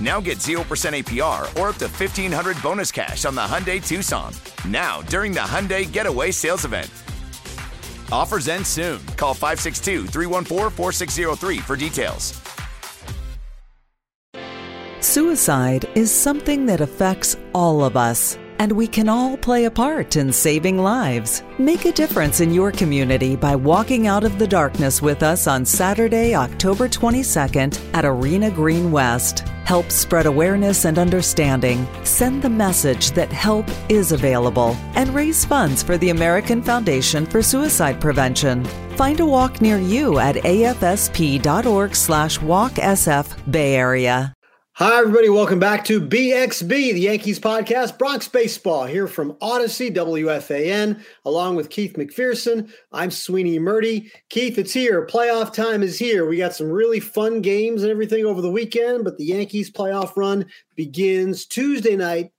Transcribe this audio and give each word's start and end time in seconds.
Now 0.00 0.20
get 0.20 0.38
0% 0.38 0.60
APR 0.60 1.42
or 1.58 1.70
up 1.70 1.76
to 1.76 1.86
1500 1.86 2.62
bonus 2.62 2.92
cash 2.92 3.24
on 3.24 3.34
the 3.34 3.40
Hyundai 3.40 3.84
Tucson. 3.84 4.32
Now, 4.68 5.00
during 5.02 5.32
the 5.32 5.40
Hyundai 5.40 5.90
Getaway 5.90 6.32
Sales 6.32 6.64
Event. 6.64 6.90
Offers 8.12 8.48
end 8.48 8.66
soon. 8.66 9.04
Call 9.16 9.34
562 9.34 10.06
314 10.06 10.70
4603 10.70 11.58
for 11.58 11.76
details. 11.76 12.40
Suicide 15.00 15.88
is 15.94 16.10
something 16.12 16.66
that 16.66 16.80
affects 16.80 17.36
all 17.54 17.84
of 17.84 17.96
us, 17.96 18.38
and 18.58 18.72
we 18.72 18.86
can 18.86 19.08
all 19.08 19.36
play 19.36 19.66
a 19.66 19.70
part 19.70 20.16
in 20.16 20.32
saving 20.32 20.78
lives. 20.78 21.42
Make 21.58 21.84
a 21.84 21.92
difference 21.92 22.40
in 22.40 22.52
your 22.52 22.72
community 22.72 23.36
by 23.36 23.56
walking 23.56 24.06
out 24.06 24.24
of 24.24 24.38
the 24.38 24.46
darkness 24.46 25.00
with 25.00 25.22
us 25.22 25.46
on 25.46 25.64
Saturday, 25.64 26.34
October 26.34 26.88
22nd 26.88 27.78
at 27.94 28.04
Arena 28.04 28.50
Green 28.50 28.90
West. 28.90 29.44
Help 29.66 29.90
spread 29.90 30.26
awareness 30.26 30.84
and 30.84 30.96
understanding. 30.96 31.88
Send 32.04 32.40
the 32.40 32.48
message 32.48 33.10
that 33.12 33.32
help 33.32 33.66
is 33.88 34.12
available 34.12 34.76
and 34.94 35.12
raise 35.12 35.44
funds 35.44 35.82
for 35.82 35.98
the 35.98 36.10
American 36.10 36.62
Foundation 36.62 37.26
for 37.26 37.42
Suicide 37.42 38.00
Prevention. 38.00 38.64
Find 38.96 39.18
a 39.18 39.26
walk 39.26 39.60
near 39.60 39.78
you 39.78 40.20
at 40.20 40.36
afsp.org 40.36 41.96
slash 41.96 42.38
walksf 42.38 43.50
Bay 43.50 43.74
Area. 43.74 44.35
Hi, 44.78 44.98
everybody. 44.98 45.30
Welcome 45.30 45.58
back 45.58 45.86
to 45.86 46.02
BXB, 46.02 46.68
the 46.68 47.00
Yankees 47.00 47.40
podcast, 47.40 47.96
Bronx 47.96 48.28
Baseball, 48.28 48.84
here 48.84 49.06
from 49.06 49.32
Audacy, 49.36 49.90
WFAN, 49.90 51.02
along 51.24 51.56
with 51.56 51.70
Keith 51.70 51.94
McPherson. 51.94 52.70
I'm 52.92 53.10
Sweeney 53.10 53.58
Murti. 53.58 54.10
Keith, 54.28 54.58
it's 54.58 54.74
here. 54.74 55.06
Playoff 55.06 55.54
time 55.54 55.82
is 55.82 55.98
here. 55.98 56.26
We 56.26 56.36
got 56.36 56.54
some 56.54 56.70
really 56.70 57.00
fun 57.00 57.40
games 57.40 57.84
and 57.84 57.90
everything 57.90 58.26
over 58.26 58.42
the 58.42 58.50
weekend, 58.50 59.04
but 59.04 59.16
the 59.16 59.24
Yankees 59.24 59.70
playoff 59.70 60.14
run 60.14 60.44
begins 60.74 61.46
Tuesday 61.46 61.96
night 61.96 62.32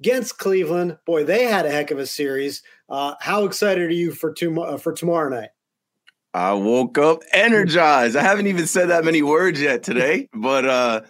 against 0.00 0.38
Cleveland. 0.38 0.98
Boy, 1.06 1.22
they 1.22 1.44
had 1.44 1.66
a 1.66 1.70
heck 1.70 1.92
of 1.92 2.00
a 2.00 2.06
series. 2.06 2.64
Uh, 2.88 3.14
how 3.20 3.44
excited 3.44 3.84
are 3.84 3.94
you 3.94 4.10
for, 4.10 4.32
tom- 4.32 4.58
uh, 4.58 4.76
for 4.76 4.92
tomorrow 4.92 5.28
night? 5.28 5.50
I 6.34 6.52
woke 6.52 6.98
up 6.98 7.22
energized. 7.32 8.16
I 8.16 8.22
haven't 8.22 8.48
even 8.48 8.66
said 8.66 8.88
that 8.88 9.04
many 9.04 9.22
words 9.22 9.60
yet 9.60 9.84
today, 9.84 10.28
but 10.34 10.66
uh, 10.66 11.02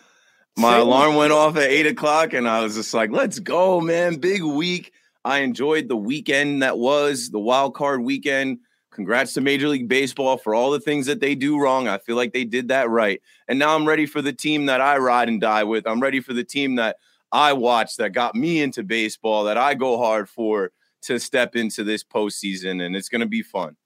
my 0.57 0.79
alarm 0.79 1.17
went 1.17 1.33
off 1.33 1.57
at 1.57 1.71
eight 1.71 1.87
o'clock, 1.87 2.33
and 2.33 2.49
I 2.49 2.63
was 2.63 2.75
just 2.75 2.95
like, 2.95 3.11
"Let's 3.11 3.39
go, 3.39 3.81
man! 3.81 4.17
Big 4.17 4.43
week." 4.43 4.93
I 5.25 5.41
enjoyed 5.41 5.89
the 5.89 5.97
weekend 5.97 6.63
that 6.63 6.79
was 6.79 7.31
the 7.31 7.41
wild 7.41 7.75
card 7.75 8.03
weekend. 8.03 8.61
Congrats 8.93 9.35
to 9.35 9.41
Major 9.41 9.69
League 9.69 9.89
Baseball 9.89 10.39
for 10.39 10.55
all 10.55 10.71
the 10.71 10.79
things 10.79 11.07
that 11.07 11.19
they 11.19 11.35
do 11.35 11.59
wrong. 11.59 11.89
I 11.89 11.99
feel 11.99 12.15
like 12.15 12.33
they 12.33 12.45
did 12.45 12.69
that 12.69 12.89
right. 12.89 13.21
And 13.49 13.59
now 13.59 13.75
I'm 13.75 13.87
ready 13.87 14.07
for 14.07 14.23
the 14.23 14.33
team 14.33 14.67
that 14.67 14.81
I 14.81 14.99
ride 14.99 15.29
and 15.29 15.41
die 15.41 15.65
with. 15.65 15.87
I'm 15.87 16.01
ready 16.01 16.21
for 16.21 16.33
the 16.33 16.45
team 16.45 16.77
that 16.77 16.97
I 17.33 17.53
watch 17.55 17.97
that 17.97 18.11
got 18.11 18.37
me 18.37 18.63
into 18.63 18.85
baseball, 18.85 19.45
that 19.45 19.59
I 19.59 19.75
go 19.75 19.99
hard 19.99 20.29
for 20.29 20.71
to 21.03 21.19
step 21.19 21.57
into 21.57 21.83
this 21.83 22.05
postseason. 22.05 22.81
And 22.81 22.95
it's 22.95 23.09
going 23.09 23.21
to 23.21 23.27
be 23.27 23.43
fun. 23.43 23.77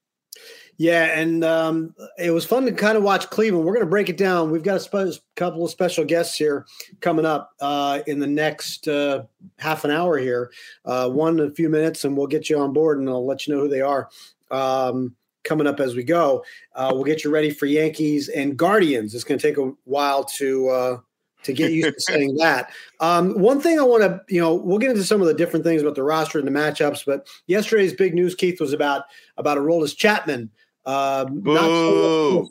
Yeah, 0.80 1.20
and 1.20 1.44
um, 1.44 1.94
it 2.16 2.30
was 2.30 2.46
fun 2.46 2.64
to 2.64 2.72
kind 2.72 2.96
of 2.96 3.02
watch 3.02 3.28
Cleveland. 3.28 3.66
We're 3.66 3.74
going 3.74 3.84
to 3.84 3.90
break 3.90 4.08
it 4.08 4.16
down. 4.16 4.50
We've 4.50 4.62
got 4.62 4.78
a 4.78 4.80
spe- 4.80 5.22
couple 5.36 5.62
of 5.62 5.70
special 5.70 6.06
guests 6.06 6.36
here 6.38 6.64
coming 7.02 7.26
up 7.26 7.50
uh, 7.60 8.00
in 8.06 8.18
the 8.18 8.26
next 8.26 8.88
uh, 8.88 9.24
half 9.58 9.84
an 9.84 9.90
hour 9.90 10.16
here. 10.16 10.50
Uh, 10.86 11.10
one 11.10 11.38
in 11.38 11.46
a 11.46 11.50
few 11.50 11.68
minutes, 11.68 12.04
and 12.04 12.16
we'll 12.16 12.26
get 12.26 12.48
you 12.48 12.58
on 12.58 12.72
board, 12.72 12.98
and 12.98 13.10
I'll 13.10 13.26
let 13.26 13.46
you 13.46 13.54
know 13.54 13.60
who 13.60 13.68
they 13.68 13.82
are 13.82 14.08
um, 14.50 15.14
coming 15.44 15.66
up 15.66 15.80
as 15.80 15.94
we 15.94 16.02
go. 16.02 16.42
Uh, 16.74 16.92
we'll 16.94 17.04
get 17.04 17.24
you 17.24 17.30
ready 17.30 17.50
for 17.50 17.66
Yankees 17.66 18.30
and 18.30 18.56
Guardians. 18.56 19.14
It's 19.14 19.22
going 19.22 19.38
to 19.38 19.46
take 19.46 19.58
a 19.58 19.72
while 19.84 20.24
to 20.24 20.68
uh, 20.70 20.96
to 21.42 21.52
get 21.52 21.72
used 21.72 21.92
to 21.92 22.00
saying 22.00 22.36
that. 22.38 22.70
Um, 23.00 23.38
one 23.38 23.60
thing 23.60 23.78
I 23.78 23.82
want 23.82 24.02
to, 24.02 24.22
you 24.34 24.40
know, 24.40 24.54
we'll 24.54 24.78
get 24.78 24.92
into 24.92 25.04
some 25.04 25.20
of 25.20 25.26
the 25.26 25.34
different 25.34 25.62
things 25.62 25.82
about 25.82 25.94
the 25.94 26.02
roster 26.02 26.38
and 26.38 26.48
the 26.48 26.52
matchups, 26.52 27.04
but 27.04 27.28
yesterday's 27.48 27.92
big 27.92 28.14
news, 28.14 28.34
Keith, 28.34 28.62
was 28.62 28.72
about 28.72 29.04
about 29.36 29.58
Aroldis 29.58 29.94
Chapman 29.94 30.50
um, 30.86 31.40
boo, 31.40 31.54
not 31.54 31.66
boo. 31.66 32.48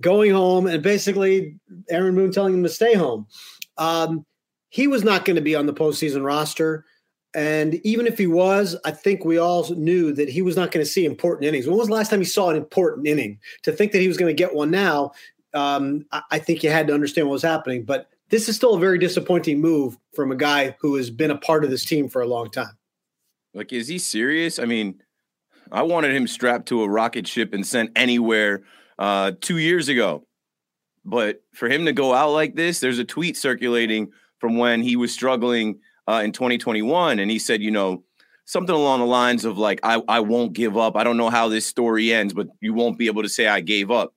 going 0.00 0.30
home, 0.30 0.66
and 0.66 0.82
basically 0.82 1.56
Aaron 1.90 2.14
Boone 2.14 2.32
telling 2.32 2.54
him 2.54 2.62
to 2.62 2.68
stay 2.68 2.94
home. 2.94 3.26
Um, 3.76 4.24
he 4.70 4.86
was 4.86 5.04
not 5.04 5.24
going 5.24 5.36
to 5.36 5.42
be 5.42 5.54
on 5.54 5.66
the 5.66 5.72
postseason 5.72 6.24
roster. 6.24 6.84
And 7.34 7.74
even 7.86 8.06
if 8.06 8.18
he 8.18 8.26
was, 8.26 8.76
I 8.84 8.90
think 8.90 9.24
we 9.24 9.38
all 9.38 9.68
knew 9.74 10.12
that 10.12 10.28
he 10.28 10.42
was 10.42 10.56
not 10.56 10.70
going 10.70 10.84
to 10.84 10.90
see 10.90 11.04
important 11.04 11.46
innings. 11.46 11.66
When 11.66 11.76
was 11.76 11.88
the 11.88 11.94
last 11.94 12.10
time 12.10 12.20
you 12.20 12.26
saw 12.26 12.50
an 12.50 12.56
important 12.56 13.06
inning? 13.06 13.38
To 13.64 13.72
think 13.72 13.92
that 13.92 14.00
he 14.00 14.08
was 14.08 14.16
going 14.16 14.34
to 14.34 14.42
get 14.42 14.54
one 14.54 14.70
now, 14.70 15.12
um, 15.54 16.06
I, 16.10 16.22
I 16.32 16.38
think 16.38 16.62
you 16.62 16.70
had 16.70 16.86
to 16.88 16.94
understand 16.94 17.26
what 17.26 17.34
was 17.34 17.42
happening. 17.42 17.84
But 17.84 18.08
this 18.30 18.48
is 18.48 18.56
still 18.56 18.74
a 18.74 18.78
very 18.78 18.98
disappointing 18.98 19.60
move 19.60 19.96
from 20.14 20.32
a 20.32 20.36
guy 20.36 20.76
who 20.80 20.96
has 20.96 21.10
been 21.10 21.30
a 21.30 21.36
part 21.36 21.64
of 21.64 21.70
this 21.70 21.84
team 21.84 22.08
for 22.08 22.22
a 22.22 22.26
long 22.26 22.50
time. 22.50 22.76
Like, 23.54 23.72
is 23.72 23.88
he 23.88 23.98
serious? 23.98 24.58
I 24.58 24.64
mean, 24.64 25.00
I 25.72 25.82
wanted 25.82 26.14
him 26.14 26.26
strapped 26.26 26.68
to 26.68 26.82
a 26.82 26.88
rocket 26.88 27.26
ship 27.26 27.52
and 27.52 27.66
sent 27.66 27.92
anywhere 27.96 28.62
uh, 28.98 29.32
two 29.40 29.58
years 29.58 29.88
ago. 29.88 30.26
But 31.04 31.42
for 31.54 31.68
him 31.68 31.86
to 31.86 31.92
go 31.92 32.12
out 32.12 32.30
like 32.30 32.54
this, 32.54 32.80
there's 32.80 32.98
a 32.98 33.04
tweet 33.04 33.36
circulating 33.36 34.12
from 34.38 34.58
when 34.58 34.82
he 34.82 34.96
was 34.96 35.12
struggling 35.12 35.80
uh, 36.06 36.20
in 36.24 36.32
2021. 36.32 37.18
And 37.18 37.30
he 37.30 37.38
said, 37.38 37.62
you 37.62 37.70
know, 37.70 38.04
something 38.44 38.74
along 38.74 39.00
the 39.00 39.06
lines 39.06 39.44
of 39.44 39.58
like, 39.58 39.80
I, 39.82 40.02
I 40.08 40.20
won't 40.20 40.52
give 40.52 40.76
up. 40.76 40.96
I 40.96 41.04
don't 41.04 41.16
know 41.16 41.30
how 41.30 41.48
this 41.48 41.66
story 41.66 42.12
ends, 42.12 42.34
but 42.34 42.48
you 42.60 42.74
won't 42.74 42.98
be 42.98 43.06
able 43.06 43.22
to 43.22 43.28
say 43.28 43.46
I 43.46 43.60
gave 43.60 43.90
up. 43.90 44.12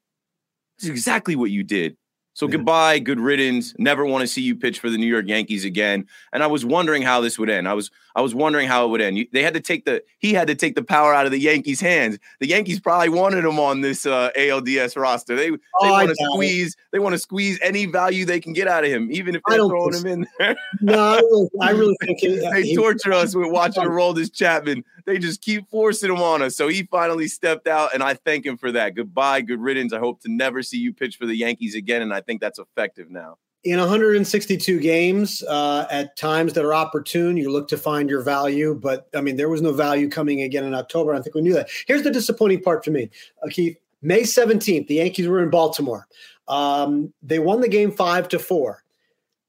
It's 0.77 0.87
exactly 0.87 1.35
what 1.35 1.51
you 1.51 1.63
did. 1.63 1.95
So 2.41 2.47
yeah. 2.47 2.53
goodbye, 2.53 2.97
good 2.97 3.19
riddance. 3.19 3.75
Never 3.77 4.03
want 4.03 4.23
to 4.23 4.27
see 4.27 4.41
you 4.41 4.55
pitch 4.55 4.79
for 4.79 4.89
the 4.89 4.97
New 4.97 5.05
York 5.05 5.27
Yankees 5.27 5.63
again. 5.63 6.07
And 6.33 6.41
I 6.41 6.47
was 6.47 6.65
wondering 6.65 7.03
how 7.03 7.21
this 7.21 7.37
would 7.37 7.51
end. 7.51 7.67
I 7.67 7.75
was 7.75 7.91
I 8.15 8.21
was 8.21 8.33
wondering 8.33 8.67
how 8.67 8.83
it 8.83 8.89
would 8.89 8.99
end. 8.99 9.27
They 9.31 9.43
had 9.43 9.53
to 9.53 9.59
take 9.59 9.85
the 9.85 10.03
he 10.17 10.33
had 10.33 10.47
to 10.47 10.55
take 10.55 10.73
the 10.73 10.81
power 10.81 11.13
out 11.13 11.27
of 11.27 11.31
the 11.31 11.39
Yankees' 11.39 11.79
hands. 11.79 12.17
The 12.39 12.47
Yankees 12.47 12.79
probably 12.79 13.09
wanted 13.09 13.45
him 13.45 13.59
on 13.59 13.81
this 13.81 14.07
uh, 14.07 14.31
ALDS 14.35 14.99
roster. 14.99 15.35
They 15.35 15.51
they 15.51 15.57
oh, 15.81 15.91
want 15.91 16.09
to 16.09 16.15
squeeze. 16.15 16.73
It. 16.73 16.79
They 16.91 16.97
want 16.97 17.13
to 17.13 17.19
squeeze 17.19 17.59
any 17.61 17.85
value 17.85 18.25
they 18.25 18.39
can 18.39 18.53
get 18.53 18.67
out 18.67 18.83
of 18.85 18.89
him, 18.89 19.11
even 19.11 19.35
if 19.35 19.43
they're 19.47 19.59
throwing 19.59 19.93
him 19.93 20.07
in 20.07 20.27
there. 20.39 20.55
no, 20.81 20.95
I 20.95 21.19
really, 21.19 21.49
I 21.61 21.69
really 21.69 21.97
think 22.01 22.17
he, 22.21 22.37
they 22.37 22.63
he, 22.63 22.75
torture 22.75 23.13
us 23.13 23.35
with 23.35 23.51
watching 23.51 23.83
Aroldis 23.87 24.33
Chapman. 24.33 24.83
They 25.05 25.17
just 25.17 25.41
keep 25.41 25.69
forcing 25.69 26.11
him 26.11 26.21
on 26.21 26.41
us. 26.41 26.55
So 26.55 26.67
he 26.67 26.83
finally 26.83 27.27
stepped 27.27 27.67
out, 27.67 27.93
and 27.93 28.03
I 28.03 28.13
thank 28.13 28.45
him 28.45 28.57
for 28.57 28.71
that. 28.71 28.95
Goodbye, 28.95 29.41
good 29.41 29.59
riddance. 29.59 29.93
I 29.93 29.99
hope 29.99 30.21
to 30.21 30.31
never 30.31 30.63
see 30.63 30.77
you 30.77 30.93
pitch 30.93 31.17
for 31.17 31.25
the 31.25 31.35
Yankees 31.35 31.75
again, 31.75 32.01
and 32.01 32.13
I 32.13 32.21
think 32.21 32.41
that's 32.41 32.59
effective 32.59 33.09
now 33.09 33.37
in 33.63 33.79
162 33.79 34.79
games 34.79 35.43
uh, 35.43 35.85
at 35.91 36.17
times 36.17 36.53
that 36.53 36.65
are 36.65 36.73
opportune 36.73 37.37
you 37.37 37.51
look 37.51 37.67
to 37.67 37.77
find 37.77 38.09
your 38.09 38.23
value 38.23 38.73
but 38.73 39.07
i 39.13 39.21
mean 39.21 39.35
there 39.35 39.49
was 39.49 39.61
no 39.61 39.71
value 39.71 40.09
coming 40.09 40.41
again 40.41 40.63
in 40.63 40.73
october 40.73 41.13
i 41.13 41.21
think 41.21 41.35
we 41.35 41.41
knew 41.41 41.53
that 41.53 41.69
here's 41.85 42.01
the 42.01 42.09
disappointing 42.09 42.59
part 42.59 42.83
for 42.83 42.89
me 42.89 43.07
uh, 43.43 43.47
keith 43.51 43.77
May 44.01 44.21
17th, 44.21 44.87
the 44.87 44.95
Yankees 44.95 45.27
were 45.27 45.43
in 45.43 45.49
Baltimore. 45.49 46.07
Um, 46.47 47.13
they 47.21 47.39
won 47.39 47.61
the 47.61 47.67
game 47.67 47.91
five 47.91 48.27
to 48.29 48.39
four. 48.39 48.83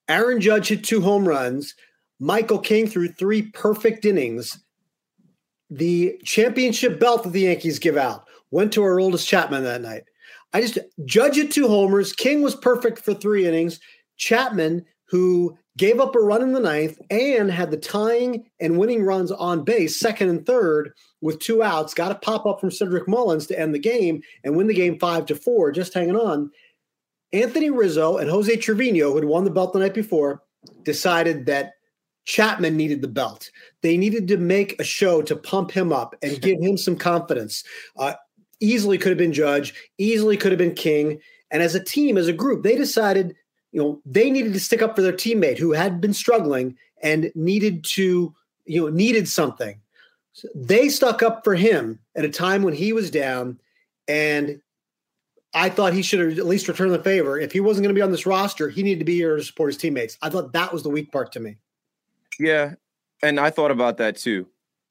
Aaron 0.08 0.40
Judge 0.40 0.68
hit 0.68 0.84
two 0.84 1.00
home 1.00 1.26
runs. 1.26 1.74
Michael 2.20 2.58
King 2.58 2.86
threw 2.86 3.08
three 3.08 3.42
perfect 3.42 4.04
innings. 4.04 4.62
The 5.72 6.18
championship 6.22 7.00
belt 7.00 7.22
that 7.22 7.32
the 7.32 7.40
Yankees 7.40 7.78
give 7.78 7.96
out 7.96 8.28
went 8.50 8.72
to 8.74 8.80
Aroldis 8.80 9.26
Chapman 9.26 9.64
that 9.64 9.80
night. 9.80 10.04
I 10.52 10.60
just 10.60 10.78
Judge 11.06 11.38
it 11.38 11.50
two 11.50 11.66
homers. 11.66 12.12
King 12.12 12.42
was 12.42 12.54
perfect 12.54 12.98
for 12.98 13.14
three 13.14 13.46
innings. 13.46 13.80
Chapman, 14.18 14.84
who 15.06 15.56
gave 15.78 15.98
up 15.98 16.14
a 16.14 16.18
run 16.18 16.42
in 16.42 16.52
the 16.52 16.60
ninth 16.60 16.98
and 17.10 17.50
had 17.50 17.70
the 17.70 17.78
tying 17.78 18.44
and 18.60 18.78
winning 18.78 19.02
runs 19.02 19.32
on 19.32 19.64
base, 19.64 19.98
second 19.98 20.28
and 20.28 20.44
third, 20.44 20.92
with 21.22 21.38
two 21.38 21.62
outs, 21.62 21.94
got 21.94 22.12
a 22.12 22.16
pop 22.16 22.44
up 22.44 22.60
from 22.60 22.70
Cedric 22.70 23.08
Mullins 23.08 23.46
to 23.46 23.58
end 23.58 23.74
the 23.74 23.78
game 23.78 24.22
and 24.44 24.54
win 24.54 24.66
the 24.66 24.74
game 24.74 24.98
five 24.98 25.24
to 25.26 25.34
four, 25.34 25.72
just 25.72 25.94
hanging 25.94 26.16
on. 26.16 26.50
Anthony 27.32 27.70
Rizzo 27.70 28.18
and 28.18 28.28
Jose 28.28 28.54
Trevino, 28.56 29.10
who 29.10 29.16
had 29.16 29.24
won 29.24 29.44
the 29.44 29.50
belt 29.50 29.72
the 29.72 29.78
night 29.78 29.94
before, 29.94 30.42
decided 30.82 31.46
that 31.46 31.72
Chapman 32.24 32.76
needed 32.76 33.02
the 33.02 33.08
belt. 33.08 33.50
They 33.82 33.96
needed 33.96 34.28
to 34.28 34.36
make 34.36 34.78
a 34.80 34.84
show 34.84 35.22
to 35.22 35.36
pump 35.36 35.70
him 35.70 35.92
up 35.92 36.14
and 36.22 36.40
give 36.40 36.60
him 36.60 36.76
some 36.76 36.96
confidence. 36.96 37.64
Uh, 37.96 38.14
easily 38.60 38.98
could 38.98 39.10
have 39.10 39.18
been 39.18 39.32
Judge, 39.32 39.74
easily 39.98 40.36
could 40.36 40.52
have 40.52 40.58
been 40.58 40.74
King. 40.74 41.20
And 41.50 41.62
as 41.62 41.74
a 41.74 41.82
team, 41.82 42.16
as 42.16 42.28
a 42.28 42.32
group, 42.32 42.62
they 42.62 42.76
decided, 42.76 43.34
you 43.72 43.82
know, 43.82 44.00
they 44.06 44.30
needed 44.30 44.52
to 44.54 44.60
stick 44.60 44.82
up 44.82 44.94
for 44.94 45.02
their 45.02 45.12
teammate 45.12 45.58
who 45.58 45.72
had 45.72 46.00
been 46.00 46.14
struggling 46.14 46.76
and 47.02 47.32
needed 47.34 47.84
to, 47.84 48.34
you 48.64 48.80
know, 48.80 48.88
needed 48.88 49.28
something. 49.28 49.80
So 50.32 50.48
they 50.54 50.88
stuck 50.88 51.22
up 51.22 51.44
for 51.44 51.54
him 51.54 51.98
at 52.14 52.24
a 52.24 52.30
time 52.30 52.62
when 52.62 52.72
he 52.72 52.92
was 52.92 53.10
down. 53.10 53.58
And 54.08 54.62
I 55.54 55.68
thought 55.68 55.92
he 55.92 56.02
should 56.02 56.20
have 56.20 56.38
at 56.38 56.46
least 56.46 56.68
returned 56.68 56.92
the 56.92 57.02
favor. 57.02 57.38
If 57.38 57.52
he 57.52 57.60
wasn't 57.60 57.84
going 57.84 57.94
to 57.94 57.98
be 57.98 58.02
on 58.02 58.12
this 58.12 58.24
roster, 58.26 58.70
he 58.70 58.82
needed 58.82 59.00
to 59.00 59.04
be 59.04 59.16
here 59.16 59.36
to 59.36 59.42
support 59.42 59.70
his 59.70 59.76
teammates. 59.76 60.16
I 60.22 60.30
thought 60.30 60.52
that 60.52 60.72
was 60.72 60.82
the 60.82 60.88
weak 60.88 61.12
part 61.12 61.32
to 61.32 61.40
me. 61.40 61.56
Yeah. 62.42 62.74
And 63.22 63.38
I 63.38 63.50
thought 63.50 63.70
about 63.70 63.98
that 63.98 64.16
too. 64.16 64.48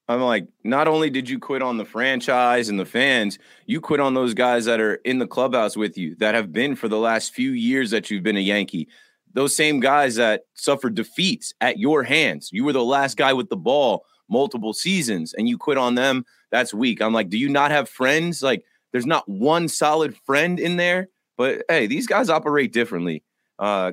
I'm 0.08 0.22
like, 0.22 0.48
not 0.64 0.88
only 0.88 1.10
did 1.10 1.30
you 1.30 1.38
quit 1.38 1.62
on 1.62 1.78
the 1.78 1.86
franchise 1.86 2.70
and 2.70 2.80
the 2.80 2.86
fans, 2.86 3.40
you 3.66 3.82
quit 3.82 4.00
on 4.00 4.14
those 4.14 4.34
guys 4.34 4.66
that 4.66 4.80
are 4.80 4.96
in 4.96 5.20
the 5.20 5.28
clubhouse 5.28 5.76
with 5.76 5.98
you 5.98 6.16
that 6.16 6.34
have 6.34 6.52
been 6.52 6.76
for 6.76 6.88
the 6.88 6.98
last 6.98 7.34
few 7.34 7.52
years 7.52 7.92
that 7.92 8.10
you've 8.10 8.24
been 8.24 8.38
a 8.38 8.42
Yankee. 8.42 8.88
Those 9.34 9.56
same 9.56 9.80
guys 9.80 10.16
that 10.16 10.44
suffered 10.54 10.96
defeats 10.96 11.54
at 11.62 11.78
your 11.78 12.04
hands. 12.04 12.50
You 12.52 12.64
were 12.64 12.74
the 12.74 12.84
last 12.84 13.18
guy 13.18 13.34
with 13.34 13.50
the 13.50 13.58
ball 13.58 14.06
multiple 14.30 14.74
seasons 14.74 15.34
and 15.34 15.48
you 15.48 15.58
quit 15.58 15.78
on 15.78 15.96
them. 15.96 16.26
That's 16.52 16.74
weak. 16.74 17.02
I'm 17.02 17.14
like, 17.14 17.30
do 17.30 17.38
you 17.38 17.50
not 17.50 17.72
have 17.72 17.90
friends? 17.90 18.42
Like, 18.42 18.64
there's 18.94 19.06
not 19.06 19.28
one 19.28 19.68
solid 19.68 20.16
friend 20.26 20.58
in 20.58 20.78
there. 20.78 21.10
But 21.38 21.64
hey, 21.70 21.88
these 21.88 22.08
guys 22.08 22.30
operate 22.30 22.72
differently. 22.72 23.24
Uh, 23.60 23.92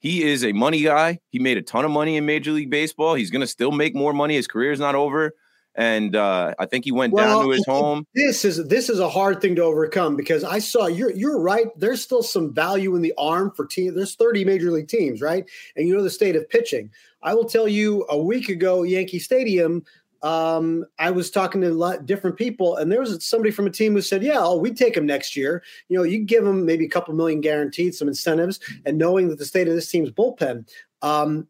he 0.00 0.24
is 0.24 0.44
a 0.44 0.52
money 0.52 0.82
guy. 0.82 1.20
He 1.28 1.38
made 1.38 1.58
a 1.58 1.62
ton 1.62 1.84
of 1.84 1.90
money 1.90 2.16
in 2.16 2.24
Major 2.24 2.52
League 2.52 2.70
Baseball. 2.70 3.14
He's 3.14 3.30
going 3.30 3.42
to 3.42 3.46
still 3.46 3.70
make 3.70 3.94
more 3.94 4.14
money. 4.14 4.34
His 4.34 4.48
career 4.48 4.72
is 4.72 4.80
not 4.80 4.94
over. 4.94 5.34
And 5.76 6.16
uh, 6.16 6.54
I 6.58 6.66
think 6.66 6.84
he 6.84 6.90
went 6.90 7.12
well, 7.12 7.38
down 7.38 7.44
to 7.44 7.50
his 7.50 7.64
home. 7.68 8.06
This 8.14 8.44
is 8.44 8.66
this 8.66 8.88
is 8.88 8.98
a 8.98 9.08
hard 9.08 9.40
thing 9.40 9.54
to 9.56 9.62
overcome 9.62 10.16
because 10.16 10.42
I 10.42 10.58
saw 10.58 10.86
you're 10.86 11.12
you're 11.12 11.38
right. 11.38 11.66
There's 11.78 12.02
still 12.02 12.22
some 12.22 12.52
value 12.52 12.96
in 12.96 13.02
the 13.02 13.14
arm 13.16 13.52
for 13.54 13.66
team. 13.66 13.94
There's 13.94 14.16
30 14.16 14.44
major 14.44 14.72
league 14.72 14.88
teams, 14.88 15.20
right? 15.20 15.44
And 15.76 15.86
you 15.86 15.94
know 15.94 16.02
the 16.02 16.10
state 16.10 16.34
of 16.34 16.48
pitching. 16.48 16.90
I 17.22 17.34
will 17.34 17.44
tell 17.44 17.68
you, 17.68 18.06
a 18.08 18.18
week 18.18 18.48
ago, 18.48 18.82
Yankee 18.82 19.18
Stadium, 19.18 19.84
um, 20.22 20.84
I 20.98 21.10
was 21.10 21.30
talking 21.30 21.60
to 21.62 21.68
a 21.68 21.72
lot 21.72 22.06
different 22.06 22.36
people, 22.36 22.76
and 22.76 22.92
there 22.92 23.00
was 23.00 23.24
somebody 23.24 23.50
from 23.50 23.66
a 23.66 23.70
team 23.70 23.94
who 23.94 24.02
said, 24.02 24.22
"Yeah, 24.22 24.38
oh, 24.38 24.56
we'd 24.56 24.76
take 24.76 24.96
him 24.96 25.06
next 25.06 25.34
year. 25.34 25.62
You 25.88 25.96
know, 25.96 26.04
you 26.04 26.18
give 26.18 26.46
him 26.46 26.66
maybe 26.66 26.84
a 26.84 26.90
couple 26.90 27.14
million 27.14 27.40
guaranteed, 27.40 27.94
some 27.94 28.08
incentives, 28.08 28.60
and 28.84 28.98
knowing 28.98 29.28
that 29.28 29.38
the 29.38 29.46
state 29.46 29.68
of 29.68 29.74
this 29.74 29.90
team's 29.90 30.10
bullpen." 30.10 30.68
Um, 31.02 31.48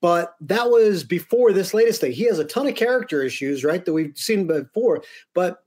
but 0.00 0.34
that 0.40 0.68
was 0.70 1.04
before 1.04 1.52
this 1.52 1.74
latest 1.74 2.00
thing. 2.00 2.12
He 2.12 2.24
has 2.24 2.38
a 2.38 2.44
ton 2.44 2.66
of 2.66 2.74
character 2.74 3.22
issues, 3.22 3.64
right, 3.64 3.84
that 3.84 3.92
we've 3.92 4.16
seen 4.16 4.46
before. 4.46 5.02
But 5.34 5.62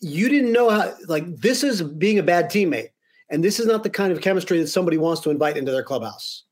you 0.00 0.28
didn't 0.28 0.52
know 0.52 0.70
how. 0.70 0.94
Like 1.06 1.36
this 1.36 1.62
is 1.62 1.82
being 1.82 2.18
a 2.18 2.24
bad 2.24 2.50
teammate, 2.50 2.90
and 3.30 3.44
this 3.44 3.60
is 3.60 3.66
not 3.66 3.84
the 3.84 3.90
kind 3.90 4.12
of 4.12 4.20
chemistry 4.20 4.58
that 4.58 4.68
somebody 4.68 4.96
wants 4.96 5.20
to 5.22 5.30
invite 5.30 5.56
into 5.56 5.70
their 5.70 5.84
clubhouse. 5.84 6.44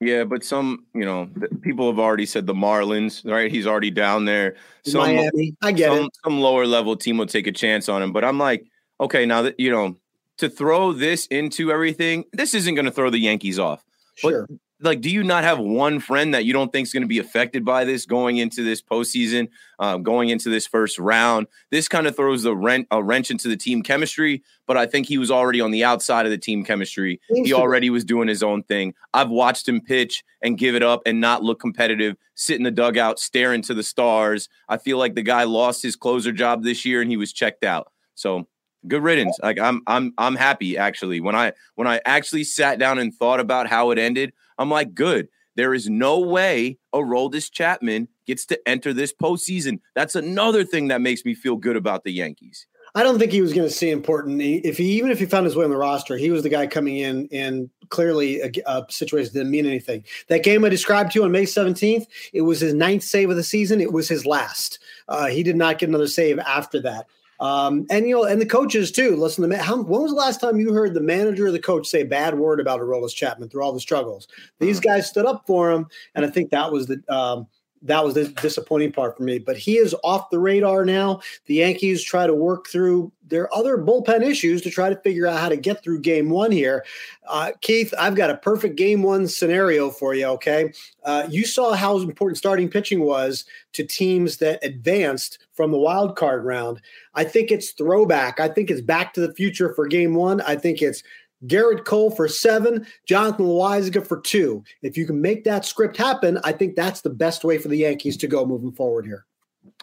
Yeah, 0.00 0.24
but 0.24 0.44
some, 0.44 0.84
you 0.94 1.04
know, 1.04 1.30
people 1.62 1.90
have 1.90 1.98
already 1.98 2.26
said 2.26 2.46
the 2.46 2.54
Marlins, 2.54 3.24
right? 3.30 3.50
He's 3.50 3.66
already 3.66 3.90
down 3.90 4.24
there. 4.24 4.56
Some, 4.84 5.02
Miami, 5.02 5.56
I 5.62 5.72
get 5.72 5.90
some, 5.90 6.06
it. 6.06 6.16
Some 6.22 6.40
lower 6.40 6.66
level 6.66 6.96
team 6.96 7.16
will 7.16 7.26
take 7.26 7.46
a 7.46 7.52
chance 7.52 7.88
on 7.88 8.02
him, 8.02 8.12
but 8.12 8.24
I'm 8.24 8.38
like, 8.38 8.66
okay, 9.00 9.24
now 9.24 9.42
that 9.42 9.58
you 9.58 9.70
know, 9.70 9.96
to 10.38 10.48
throw 10.48 10.92
this 10.92 11.26
into 11.28 11.70
everything, 11.70 12.24
this 12.32 12.54
isn't 12.54 12.74
going 12.74 12.84
to 12.86 12.90
throw 12.90 13.08
the 13.08 13.18
Yankees 13.18 13.58
off. 13.58 13.84
Sure. 14.16 14.46
But 14.48 14.58
like, 14.84 15.00
do 15.00 15.10
you 15.10 15.22
not 15.22 15.44
have 15.44 15.58
one 15.58 16.00
friend 16.00 16.34
that 16.34 16.44
you 16.44 16.52
don't 16.52 16.72
think 16.72 16.86
is 16.86 16.92
going 16.92 17.02
to 17.02 17.08
be 17.08 17.18
affected 17.18 17.64
by 17.64 17.84
this 17.84 18.06
going 18.06 18.36
into 18.36 18.62
this 18.62 18.82
postseason, 18.82 19.48
uh, 19.78 19.96
going 19.96 20.28
into 20.28 20.48
this 20.48 20.66
first 20.66 20.98
round? 20.98 21.46
This 21.70 21.88
kind 21.88 22.06
of 22.06 22.16
throws 22.16 22.42
the 22.42 22.56
rent 22.56 22.86
a 22.90 23.02
wrench 23.02 23.30
into 23.30 23.48
the 23.48 23.56
team 23.56 23.82
chemistry. 23.82 24.42
But 24.66 24.76
I 24.76 24.86
think 24.86 25.06
he 25.06 25.18
was 25.18 25.30
already 25.30 25.60
on 25.60 25.70
the 25.70 25.84
outside 25.84 26.26
of 26.26 26.30
the 26.30 26.38
team 26.38 26.64
chemistry. 26.64 27.20
He 27.28 27.52
already 27.52 27.90
was 27.90 28.04
doing 28.04 28.28
his 28.28 28.42
own 28.42 28.62
thing. 28.62 28.94
I've 29.12 29.30
watched 29.30 29.68
him 29.68 29.80
pitch 29.80 30.24
and 30.42 30.56
give 30.56 30.74
it 30.74 30.82
up 30.82 31.02
and 31.04 31.20
not 31.20 31.42
look 31.42 31.60
competitive, 31.60 32.16
sit 32.34 32.56
in 32.56 32.62
the 32.62 32.70
dugout, 32.70 33.18
staring 33.18 33.62
to 33.62 33.74
the 33.74 33.82
stars. 33.82 34.48
I 34.68 34.78
feel 34.78 34.98
like 34.98 35.14
the 35.14 35.22
guy 35.22 35.44
lost 35.44 35.82
his 35.82 35.96
closer 35.96 36.32
job 36.32 36.62
this 36.62 36.84
year 36.84 37.02
and 37.02 37.10
he 37.10 37.16
was 37.16 37.32
checked 37.32 37.64
out. 37.64 37.92
So 38.14 38.46
good 38.86 39.02
riddance. 39.02 39.38
Like 39.42 39.58
I'm 39.58 39.82
I'm 39.86 40.12
I'm 40.18 40.36
happy 40.36 40.76
actually. 40.76 41.20
When 41.20 41.34
I 41.34 41.52
when 41.74 41.86
I 41.86 42.00
actually 42.04 42.44
sat 42.44 42.78
down 42.78 42.98
and 42.98 43.14
thought 43.14 43.40
about 43.40 43.66
how 43.66 43.90
it 43.90 43.98
ended, 43.98 44.32
I'm 44.58 44.70
like, 44.70 44.94
good. 44.94 45.28
There 45.56 45.74
is 45.74 45.88
no 45.88 46.18
way 46.18 46.78
Aroldis 46.94 47.50
Chapman 47.50 48.08
gets 48.26 48.44
to 48.46 48.68
enter 48.68 48.92
this 48.92 49.12
postseason. 49.12 49.80
That's 49.94 50.16
another 50.16 50.64
thing 50.64 50.88
that 50.88 51.00
makes 51.00 51.24
me 51.24 51.34
feel 51.34 51.56
good 51.56 51.76
about 51.76 52.04
the 52.04 52.12
Yankees. 52.12 52.66
I 52.96 53.02
don't 53.02 53.18
think 53.18 53.32
he 53.32 53.42
was 53.42 53.52
going 53.52 53.66
to 53.66 53.74
see 53.74 53.90
important. 53.90 54.40
If 54.40 54.76
he 54.76 54.92
even 54.92 55.10
if 55.10 55.18
he 55.18 55.26
found 55.26 55.46
his 55.46 55.56
way 55.56 55.64
on 55.64 55.70
the 55.70 55.76
roster, 55.76 56.16
he 56.16 56.30
was 56.30 56.44
the 56.44 56.48
guy 56.48 56.66
coming 56.68 56.98
in, 56.98 57.28
and 57.32 57.68
clearly 57.88 58.40
a, 58.40 58.50
a 58.66 58.86
situation 58.88 59.32
didn't 59.32 59.50
mean 59.50 59.66
anything. 59.66 60.04
That 60.28 60.44
game 60.44 60.64
I 60.64 60.68
described 60.68 61.12
to 61.12 61.18
you 61.18 61.24
on 61.24 61.32
May 61.32 61.42
17th, 61.42 62.06
it 62.32 62.42
was 62.42 62.60
his 62.60 62.72
ninth 62.72 63.02
save 63.02 63.30
of 63.30 63.36
the 63.36 63.42
season. 63.42 63.80
It 63.80 63.92
was 63.92 64.08
his 64.08 64.24
last. 64.26 64.78
Uh, 65.08 65.26
he 65.26 65.42
did 65.42 65.56
not 65.56 65.78
get 65.78 65.88
another 65.88 66.06
save 66.06 66.38
after 66.38 66.80
that. 66.82 67.06
Um, 67.40 67.86
and 67.90 68.06
you 68.06 68.14
know, 68.14 68.24
and 68.24 68.40
the 68.40 68.46
coaches 68.46 68.92
too. 68.92 69.16
Listen 69.16 69.48
to 69.48 69.58
how, 69.58 69.76
when 69.76 70.02
was 70.02 70.12
the 70.12 70.16
last 70.16 70.40
time 70.40 70.60
you 70.60 70.72
heard 70.72 70.94
the 70.94 71.00
manager 71.00 71.46
or 71.46 71.52
the 71.52 71.58
coach 71.58 71.86
say 71.86 72.02
a 72.02 72.06
bad 72.06 72.38
word 72.38 72.60
about 72.60 72.80
Aroldis 72.80 73.14
Chapman 73.14 73.48
through 73.48 73.62
all 73.62 73.72
the 73.72 73.80
struggles? 73.80 74.28
These 74.60 74.78
uh-huh. 74.78 74.96
guys 74.96 75.08
stood 75.08 75.26
up 75.26 75.44
for 75.46 75.70
him, 75.70 75.86
and 76.14 76.24
I 76.24 76.30
think 76.30 76.50
that 76.50 76.72
was 76.72 76.86
the 76.86 77.02
um, 77.08 77.46
that 77.84 78.04
was 78.04 78.14
the 78.14 78.24
disappointing 78.28 78.92
part 78.92 79.16
for 79.16 79.22
me. 79.22 79.38
But 79.38 79.58
he 79.58 79.76
is 79.76 79.94
off 80.02 80.30
the 80.30 80.38
radar 80.38 80.84
now. 80.84 81.20
The 81.46 81.56
Yankees 81.56 82.02
try 82.02 82.26
to 82.26 82.34
work 82.34 82.68
through 82.68 83.12
their 83.26 83.52
other 83.54 83.78
bullpen 83.78 84.22
issues 84.22 84.62
to 84.62 84.70
try 84.70 84.90
to 84.90 84.96
figure 84.96 85.26
out 85.26 85.38
how 85.38 85.48
to 85.48 85.56
get 85.56 85.82
through 85.82 86.00
game 86.00 86.30
one 86.30 86.50
here. 86.50 86.84
Uh, 87.28 87.52
Keith, 87.60 87.92
I've 87.98 88.16
got 88.16 88.30
a 88.30 88.36
perfect 88.36 88.76
game 88.76 89.02
one 89.02 89.26
scenario 89.28 89.90
for 89.90 90.14
you. 90.14 90.26
Okay. 90.26 90.72
Uh, 91.04 91.26
you 91.30 91.46
saw 91.46 91.74
how 91.74 91.98
important 91.98 92.38
starting 92.38 92.68
pitching 92.68 93.00
was 93.00 93.44
to 93.72 93.84
teams 93.84 94.38
that 94.38 94.64
advanced 94.64 95.38
from 95.52 95.70
the 95.70 95.78
wild 95.78 96.16
card 96.16 96.44
round. 96.44 96.80
I 97.14 97.24
think 97.24 97.50
it's 97.50 97.70
throwback. 97.70 98.40
I 98.40 98.48
think 98.48 98.70
it's 98.70 98.80
back 98.80 99.14
to 99.14 99.20
the 99.20 99.32
future 99.34 99.72
for 99.74 99.86
game 99.86 100.14
one. 100.14 100.40
I 100.42 100.56
think 100.56 100.82
it's 100.82 101.02
Gerrit 101.46 101.84
Cole 101.84 102.10
for 102.10 102.28
seven, 102.28 102.86
Jonathan 103.06 103.46
Loáisiga 103.46 104.06
for 104.06 104.20
two. 104.20 104.64
If 104.82 104.96
you 104.96 105.06
can 105.06 105.20
make 105.20 105.44
that 105.44 105.64
script 105.64 105.96
happen, 105.96 106.38
I 106.44 106.52
think 106.52 106.76
that's 106.76 107.02
the 107.02 107.10
best 107.10 107.44
way 107.44 107.58
for 107.58 107.68
the 107.68 107.78
Yankees 107.78 108.16
to 108.18 108.26
go 108.26 108.46
moving 108.46 108.72
forward 108.72 109.06
here. 109.06 109.26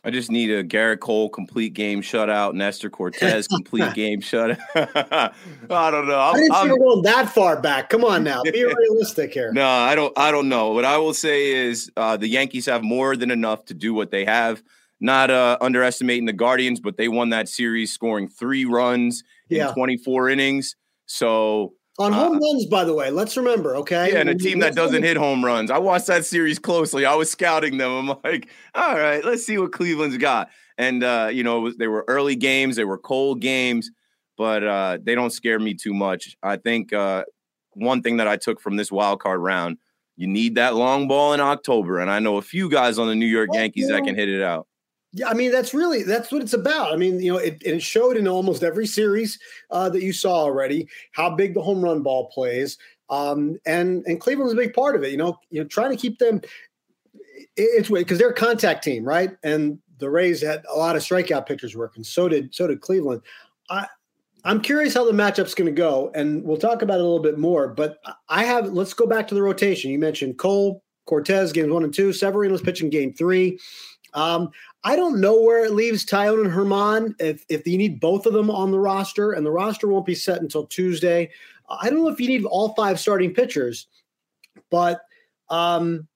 I 0.04 0.10
just 0.10 0.32
need 0.32 0.50
a 0.50 0.64
Gerrit 0.64 1.00
Cole 1.00 1.30
complete 1.30 1.74
game 1.74 2.02
shutout, 2.02 2.54
Nestor 2.54 2.90
Cortes 2.90 3.48
complete 3.56 3.94
game 3.94 4.20
shutout. 4.22 4.60
I 5.70 5.92
don't 5.92 6.08
know. 6.08 6.20
I'm, 6.20 6.36
I 6.36 6.40
did 6.40 6.50
not 6.50 6.64
see 6.64 6.70
you 6.70 6.78
going 6.78 7.02
that 7.04 7.30
far 7.30 7.62
back. 7.62 7.90
Come 7.90 8.04
on 8.04 8.24
now, 8.24 8.42
be 8.44 8.52
realistic 8.64 9.34
here. 9.34 9.52
No, 9.52 9.68
I 9.68 9.94
don't. 9.94 10.18
I 10.18 10.32
don't 10.32 10.50
know. 10.50 10.72
What 10.72 10.86
I 10.86 10.98
will 10.98 11.14
say 11.14 11.52
is 11.52 11.92
uh, 11.98 12.18
the 12.18 12.28
Yankees 12.28 12.66
have 12.66 12.84
more 12.84 13.16
than 13.16 13.30
enough 13.30 13.66
to 13.66 13.74
do 13.74 13.94
what 13.94 14.12
they 14.12 14.26
have. 14.26 14.64
Not 15.00 15.32
uh, 15.32 15.58
underestimating 15.62 16.26
the 16.26 16.34
Guardians, 16.34 16.80
but 16.80 16.98
they 16.98 17.08
won 17.08 17.30
that 17.30 17.50
series 17.50 17.92
scoring 17.92 18.28
three 18.28 18.66
runs 18.66 19.24
yeah. 19.50 19.70
in 19.70 19.74
24 19.74 20.30
innings. 20.30 20.76
So 21.12 21.74
on 22.00 22.14
home 22.14 22.38
uh, 22.38 22.40
runs, 22.40 22.66
by 22.68 22.86
the 22.86 22.94
way, 22.94 23.12
let's 23.12 23.36
remember, 23.36 23.76
okay? 23.76 24.14
Yeah, 24.14 24.20
and 24.20 24.30
a 24.30 24.36
team 24.36 24.60
that 24.60 24.76
doesn't 24.76 25.04
hit 25.04 25.18
home 25.18 25.44
runs. 25.44 25.70
I 25.70 25.78
watched 25.78 26.08
that 26.08 26.26
series 26.26 26.58
closely. 26.58 27.06
I 27.06 27.16
was 27.16 27.30
scouting 27.30 27.78
them. 27.78 28.10
I'm 28.10 28.18
like, 28.24 28.48
all 28.74 28.96
right, 28.96 29.24
let's 29.24 29.46
see 29.46 29.58
what 29.58 29.74
Cleveland's 29.74 30.18
got. 30.18 30.50
And 30.78 31.04
uh, 31.04 31.30
you 31.32 31.44
know, 31.44 31.60
was, 31.60 31.76
they 31.76 31.88
were 31.88 32.06
early 32.08 32.36
games, 32.36 32.78
they 32.78 32.86
were 32.86 32.98
cold 32.98 33.42
games, 33.42 33.92
but 34.38 34.64
uh, 34.64 35.00
they 35.04 35.14
don't 35.14 35.32
scare 35.32 35.60
me 35.60 35.74
too 35.74 35.94
much. 35.94 36.38
I 36.42 36.56
think 36.56 36.94
uh, 36.94 37.26
one 37.74 38.02
thing 38.02 38.18
that 38.18 38.28
I 38.28 38.38
took 38.38 38.62
from 38.62 38.78
this 38.78 38.90
wild 38.90 39.20
card 39.20 39.42
round, 39.42 39.78
you 40.16 40.28
need 40.28 40.56
that 40.56 40.76
long 40.76 41.10
ball 41.10 41.34
in 41.34 41.42
October, 41.42 42.00
and 42.00 42.10
I 42.10 42.20
know 42.20 42.38
a 42.38 42.42
few 42.42 42.70
guys 42.70 42.98
on 42.98 43.08
the 43.08 43.16
New 43.16 43.26
York 43.26 43.50
Yankees 43.52 43.90
that 43.90 44.06
can 44.06 44.16
hit 44.16 44.30
it 44.30 44.42
out. 44.42 44.68
Yeah, 45.14 45.28
I 45.28 45.34
mean 45.34 45.52
that's 45.52 45.74
really 45.74 46.04
that's 46.04 46.32
what 46.32 46.42
it's 46.42 46.54
about. 46.54 46.94
I 46.94 46.96
mean, 46.96 47.20
you 47.20 47.34
know, 47.34 47.38
it, 47.38 47.62
it 47.66 47.82
showed 47.82 48.16
in 48.16 48.28
almost 48.28 48.64
every 48.64 48.88
series 48.88 49.38
uh, 49.70 49.90
that 49.90 50.02
you 50.02 50.14
saw 50.14 50.36
already 50.36 50.88
how 51.12 51.30
big 51.30 51.54
the 51.54 51.62
home 51.62 51.84
run 51.84 52.02
ball 52.02 52.30
plays, 52.30 52.78
um, 53.10 53.60
and 53.66 54.06
and 54.08 54.22
Cleveland's 54.22 54.54
a 54.54 54.56
big 54.58 54.74
part 54.74 54.96
of 54.96 55.04
it. 55.04 55.12
You 55.12 55.18
know, 55.18 55.38
you 55.50 55.62
know, 55.62 55.68
trying 55.68 55.92
to 55.92 55.98
keep 55.98 56.18
them. 56.20 56.42
It's 57.58 57.90
because 57.90 58.18
they're 58.18 58.30
a 58.30 58.34
contact 58.34 58.84
team, 58.84 59.04
right? 59.04 59.32
And 59.44 59.80
the 59.98 60.10
Rays 60.10 60.42
had 60.42 60.64
a 60.74 60.78
lot 60.78 60.96
of 60.96 61.02
strikeout 61.02 61.46
pitchers 61.46 61.76
working. 61.76 62.04
So 62.04 62.30
did 62.30 62.56
so 62.56 62.68
did 62.68 62.80
Cleveland. 62.80 63.22
I 63.70 63.88
I'm 64.44 64.62
curious 64.62 64.94
how 64.94 65.06
the 65.06 65.12
matchup's 65.12 65.54
going 65.54 65.68
to 65.68 65.78
go, 65.78 66.12
and 66.16 66.44
we'll 66.44 66.58
talk 66.58 66.82
about 66.82 66.96
it 66.96 67.02
a 67.02 67.04
little 67.04 67.20
bit 67.22 67.38
more. 67.38 67.68
But 67.68 68.00
I 68.30 68.44
have 68.46 68.72
let's 68.72 68.94
go 68.94 69.06
back 69.06 69.28
to 69.28 69.36
the 69.36 69.42
rotation. 69.42 69.92
You 69.92 70.00
mentioned 70.00 70.38
Cole, 70.38 70.84
Cortes 71.06 71.52
games 71.52 71.72
one 71.72 71.84
and 71.84 71.94
two. 71.94 72.14
Severino's 72.14 72.62
pitching 72.62 72.90
game 72.90 73.14
three. 73.14 73.60
Um, 74.14 74.50
I 74.84 74.96
don't 74.96 75.22
know 75.22 75.40
where 75.40 75.64
it 75.64 75.74
leaves 75.74 76.06
Taillon 76.06 76.46
and 76.46 76.54
Germán. 76.54 77.16
If 77.20 77.46
if 77.50 77.68
you 77.68 77.78
need 77.78 78.00
both 78.00 78.26
of 78.26 78.34
them 78.34 78.50
on 78.50 78.72
the 78.72 78.80
roster, 78.80 79.32
and 79.32 79.46
the 79.46 79.52
roster 79.52 79.88
won't 79.88 80.06
be 80.06 80.16
set 80.16 80.42
until 80.42 80.66
Tuesday, 80.66 81.30
I 81.70 81.90
don't 81.90 82.00
know 82.00 82.10
if 82.10 82.20
you 82.20 82.28
need 82.28 82.46
all 82.46 82.74
five 82.74 83.00
starting 83.00 83.34
pitchers, 83.34 83.88
but 84.70 85.02
um, 85.50 86.08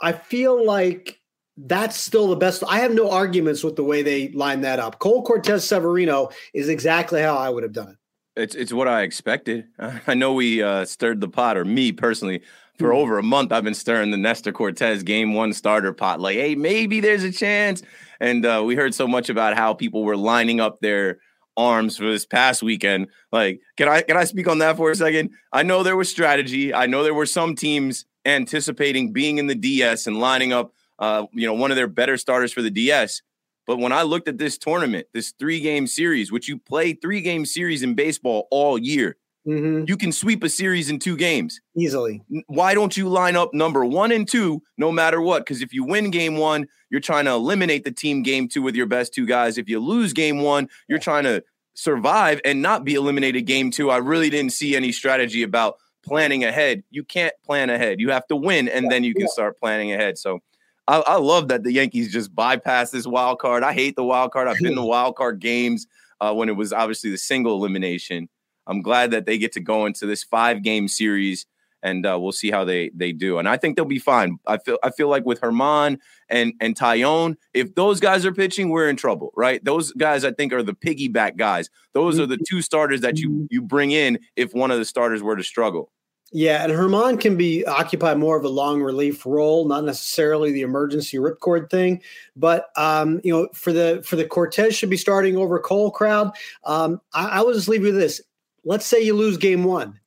I 0.00 0.12
feel 0.12 0.64
like 0.64 1.20
that's 1.56 1.96
still 1.96 2.28
the 2.28 2.36
best. 2.36 2.62
I 2.68 2.80
have 2.80 2.92
no 2.92 3.10
arguments 3.10 3.64
with 3.64 3.76
the 3.76 3.84
way 3.84 4.02
they 4.02 4.28
line 4.28 4.60
that 4.62 4.78
up. 4.78 4.98
Cole 4.98 5.24
Cortes 5.24 5.64
Severino 5.64 6.30
is 6.54 6.68
exactly 6.68 7.20
how 7.20 7.36
I 7.36 7.48
would 7.50 7.62
have 7.62 7.72
done 7.72 7.88
it. 7.88 7.96
It's 8.42 8.54
it's 8.54 8.72
what 8.72 8.88
I 8.88 9.02
expected. 9.02 9.66
I 10.06 10.14
know 10.14 10.34
we 10.34 10.62
uh, 10.62 10.84
stirred 10.84 11.20
the 11.20 11.28
pot, 11.28 11.56
or 11.56 11.64
me 11.64 11.92
personally, 11.92 12.42
for 12.78 12.92
over 12.92 13.18
a 13.18 13.22
month. 13.22 13.52
I've 13.52 13.64
been 13.64 13.74
stirring 13.74 14.10
the 14.10 14.16
Nestor 14.16 14.52
Cortes 14.52 15.02
game 15.02 15.34
one 15.34 15.52
starter 15.52 15.92
pot. 15.92 16.20
Like, 16.20 16.36
hey, 16.36 16.54
maybe 16.54 17.00
there's 17.00 17.24
a 17.24 17.32
chance. 17.32 17.82
And 18.20 18.46
uh, 18.46 18.62
we 18.64 18.76
heard 18.76 18.94
so 18.94 19.06
much 19.06 19.28
about 19.28 19.56
how 19.56 19.74
people 19.74 20.04
were 20.04 20.16
lining 20.16 20.60
up 20.60 20.80
their 20.80 21.18
arms 21.56 21.96
for 21.96 22.04
this 22.04 22.24
past 22.24 22.62
weekend. 22.62 23.08
Like, 23.32 23.60
can 23.76 23.88
I 23.88 24.02
can 24.02 24.16
I 24.16 24.24
speak 24.24 24.48
on 24.48 24.58
that 24.58 24.76
for 24.76 24.90
a 24.90 24.94
second? 24.94 25.30
I 25.52 25.64
know 25.64 25.82
there 25.82 25.96
was 25.96 26.08
strategy. 26.08 26.72
I 26.72 26.86
know 26.86 27.02
there 27.02 27.14
were 27.14 27.26
some 27.26 27.54
teams 27.54 28.06
anticipating 28.24 29.12
being 29.12 29.38
in 29.38 29.48
the 29.48 29.54
DS 29.54 30.06
and 30.06 30.20
lining 30.20 30.52
up, 30.52 30.72
uh, 30.98 31.26
you 31.32 31.46
know, 31.46 31.54
one 31.54 31.70
of 31.70 31.76
their 31.76 31.88
better 31.88 32.16
starters 32.16 32.52
for 32.52 32.62
the 32.62 32.70
DS. 32.70 33.22
But 33.66 33.78
when 33.78 33.92
I 33.92 34.02
looked 34.02 34.28
at 34.28 34.38
this 34.38 34.56
tournament, 34.56 35.08
this 35.12 35.34
three 35.38 35.60
game 35.60 35.86
series, 35.86 36.32
which 36.32 36.48
you 36.48 36.58
play 36.58 36.94
three 36.94 37.20
game 37.20 37.44
series 37.44 37.82
in 37.82 37.94
baseball 37.94 38.48
all 38.50 38.78
year, 38.78 39.16
Mm-hmm. 39.46 39.84
You 39.86 39.96
can 39.96 40.12
sweep 40.12 40.44
a 40.44 40.48
series 40.48 40.90
in 40.90 40.98
two 40.98 41.16
games 41.16 41.60
easily. 41.76 42.22
Why 42.48 42.74
don't 42.74 42.96
you 42.96 43.08
line 43.08 43.36
up 43.36 43.54
number 43.54 43.84
one 43.84 44.12
and 44.12 44.28
two 44.28 44.62
no 44.76 44.92
matter 44.92 45.20
what? 45.20 45.40
Because 45.40 45.62
if 45.62 45.72
you 45.72 45.84
win 45.84 46.10
game 46.10 46.36
one, 46.36 46.66
you're 46.90 47.00
trying 47.00 47.24
to 47.26 47.32
eliminate 47.32 47.84
the 47.84 47.92
team 47.92 48.22
game 48.22 48.48
two 48.48 48.62
with 48.62 48.74
your 48.74 48.86
best 48.86 49.14
two 49.14 49.26
guys. 49.26 49.56
If 49.56 49.68
you 49.68 49.80
lose 49.80 50.12
game 50.12 50.40
one, 50.40 50.68
you're 50.88 50.98
trying 50.98 51.24
to 51.24 51.42
survive 51.74 52.40
and 52.44 52.60
not 52.60 52.84
be 52.84 52.94
eliminated 52.94 53.46
game 53.46 53.70
two. 53.70 53.90
I 53.90 53.98
really 53.98 54.28
didn't 54.28 54.52
see 54.52 54.76
any 54.76 54.92
strategy 54.92 55.42
about 55.42 55.76
planning 56.04 56.44
ahead. 56.44 56.82
You 56.90 57.04
can't 57.04 57.34
plan 57.44 57.70
ahead. 57.70 58.00
You 58.00 58.10
have 58.10 58.26
to 58.28 58.36
win 58.36 58.68
and 58.68 58.84
yeah, 58.84 58.90
then 58.90 59.04
you 59.04 59.14
can 59.14 59.22
yeah. 59.22 59.32
start 59.32 59.58
planning 59.58 59.92
ahead. 59.92 60.18
So 60.18 60.40
I, 60.88 61.00
I, 61.06 61.16
love 61.16 61.48
that 61.48 61.64
the 61.64 61.72
Yankees 61.72 62.10
just 62.10 62.34
bypass 62.34 62.90
this 62.90 63.06
wild 63.06 63.38
card. 63.38 63.62
I 63.62 63.74
hate 63.74 63.94
the 63.94 64.04
wild 64.04 64.32
card. 64.32 64.48
I've 64.48 64.58
been 64.58 64.74
to 64.74 64.82
wild 64.86 65.16
card 65.16 65.38
games 65.38 65.86
uh, 66.20 66.34
when 66.34 66.48
it 66.48 66.56
was 66.56 66.72
obviously 66.72 67.10
the 67.10 67.18
single 67.18 67.54
elimination. 67.54 68.28
I'm 68.68 68.82
glad 68.82 69.10
that 69.10 69.26
they 69.26 69.38
get 69.38 69.52
to 69.52 69.60
go 69.60 69.86
into 69.86 70.06
this 70.06 70.22
five 70.22 70.62
game 70.62 70.86
series 70.86 71.46
and 71.82 72.04
uh, 72.06 72.18
we'll 72.20 72.32
see 72.32 72.50
how 72.50 72.64
they 72.64 72.90
they 72.94 73.12
do. 73.12 73.38
And 73.38 73.48
I 73.48 73.56
think 73.56 73.76
they'll 73.76 73.84
be 73.84 73.98
fine. 73.98 74.38
I 74.46 74.58
feel 74.58 74.78
I 74.82 74.90
feel 74.90 75.08
like 75.08 75.24
with 75.24 75.40
Germán 75.40 75.98
and 76.28 76.52
and 76.60 76.76
Taillon, 76.76 77.36
if 77.54 77.74
those 77.74 78.00
guys 78.00 78.26
are 78.26 78.32
pitching, 78.32 78.68
we're 78.68 78.88
in 78.88 78.96
trouble, 78.96 79.32
right? 79.36 79.64
Those 79.64 79.92
guys 79.92 80.24
I 80.24 80.32
think 80.32 80.52
are 80.52 80.62
the 80.62 80.74
piggyback 80.74 81.36
guys. 81.36 81.70
Those 81.94 82.18
are 82.18 82.26
the 82.26 82.38
two 82.48 82.62
starters 82.62 83.00
that 83.02 83.18
you 83.18 83.46
you 83.50 83.62
bring 83.62 83.90
in 83.92 84.18
if 84.36 84.52
one 84.54 84.70
of 84.70 84.78
the 84.78 84.84
starters 84.84 85.22
were 85.22 85.36
to 85.36 85.44
struggle. 85.44 85.90
Yeah, 86.30 86.62
and 86.62 86.72
Germán 86.74 87.18
can 87.18 87.38
be 87.38 87.64
occupy 87.64 88.14
more 88.14 88.36
of 88.36 88.44
a 88.44 88.50
long 88.50 88.82
relief 88.82 89.24
role, 89.24 89.66
not 89.66 89.84
necessarily 89.84 90.52
the 90.52 90.60
emergency 90.60 91.16
ripcord 91.16 91.70
thing. 91.70 92.02
But 92.36 92.66
um, 92.76 93.22
you 93.24 93.32
know, 93.32 93.48
for 93.54 93.72
the 93.72 94.02
for 94.04 94.16
the 94.16 94.26
Cortes 94.26 94.74
should 94.74 94.90
be 94.90 94.98
starting 94.98 95.38
over 95.38 95.58
Cole 95.58 95.90
crowd. 95.90 96.32
Um, 96.64 97.00
I, 97.14 97.28
I 97.28 97.40
will 97.40 97.54
just 97.54 97.68
leave 97.68 97.80
you 97.80 97.92
with 97.92 97.96
this 98.00 98.20
let's 98.64 98.86
say 98.86 99.00
you 99.02 99.14
lose 99.14 99.36
game 99.36 99.64
one. 99.64 99.98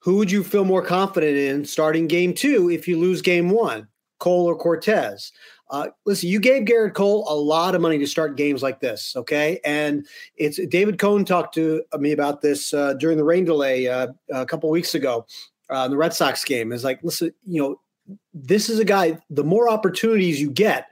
Who 0.00 0.16
would 0.16 0.30
you 0.30 0.44
feel 0.44 0.64
more 0.64 0.82
confident 0.82 1.36
in 1.36 1.64
starting 1.64 2.06
game 2.06 2.34
two 2.34 2.70
if 2.70 2.86
you 2.86 2.98
lose 2.98 3.22
game 3.22 3.48
one, 3.48 3.88
Cole 4.18 4.46
or 4.46 4.56
Cortes? 4.56 5.32
Uh, 5.70 5.88
listen, 6.04 6.28
you 6.28 6.38
gave 6.38 6.64
Gerrit 6.64 6.94
Cole 6.94 7.24
a 7.26 7.34
lot 7.34 7.74
of 7.74 7.80
money 7.80 7.98
to 7.98 8.06
start 8.06 8.36
games 8.36 8.62
like 8.62 8.80
this, 8.80 9.14
okay? 9.16 9.60
And 9.64 10.06
it's 10.36 10.60
David 10.66 10.98
Cone 10.98 11.24
talked 11.24 11.54
to 11.54 11.82
me 11.98 12.12
about 12.12 12.42
this 12.42 12.74
uh, 12.74 12.94
during 12.94 13.16
the 13.16 13.24
rain 13.24 13.44
delay 13.44 13.88
uh, 13.88 14.08
a 14.30 14.44
couple 14.44 14.68
weeks 14.68 14.94
ago 14.94 15.26
uh, 15.70 15.84
in 15.86 15.90
the 15.90 15.96
Red 15.96 16.12
Sox 16.12 16.44
game. 16.44 16.70
Is 16.70 16.84
like, 16.84 17.02
listen, 17.02 17.32
you 17.46 17.62
know, 17.62 17.80
this 18.34 18.68
is 18.68 18.78
a 18.78 18.84
guy. 18.84 19.18
The 19.30 19.42
more 19.42 19.70
opportunities 19.70 20.40
you 20.40 20.50
get, 20.50 20.88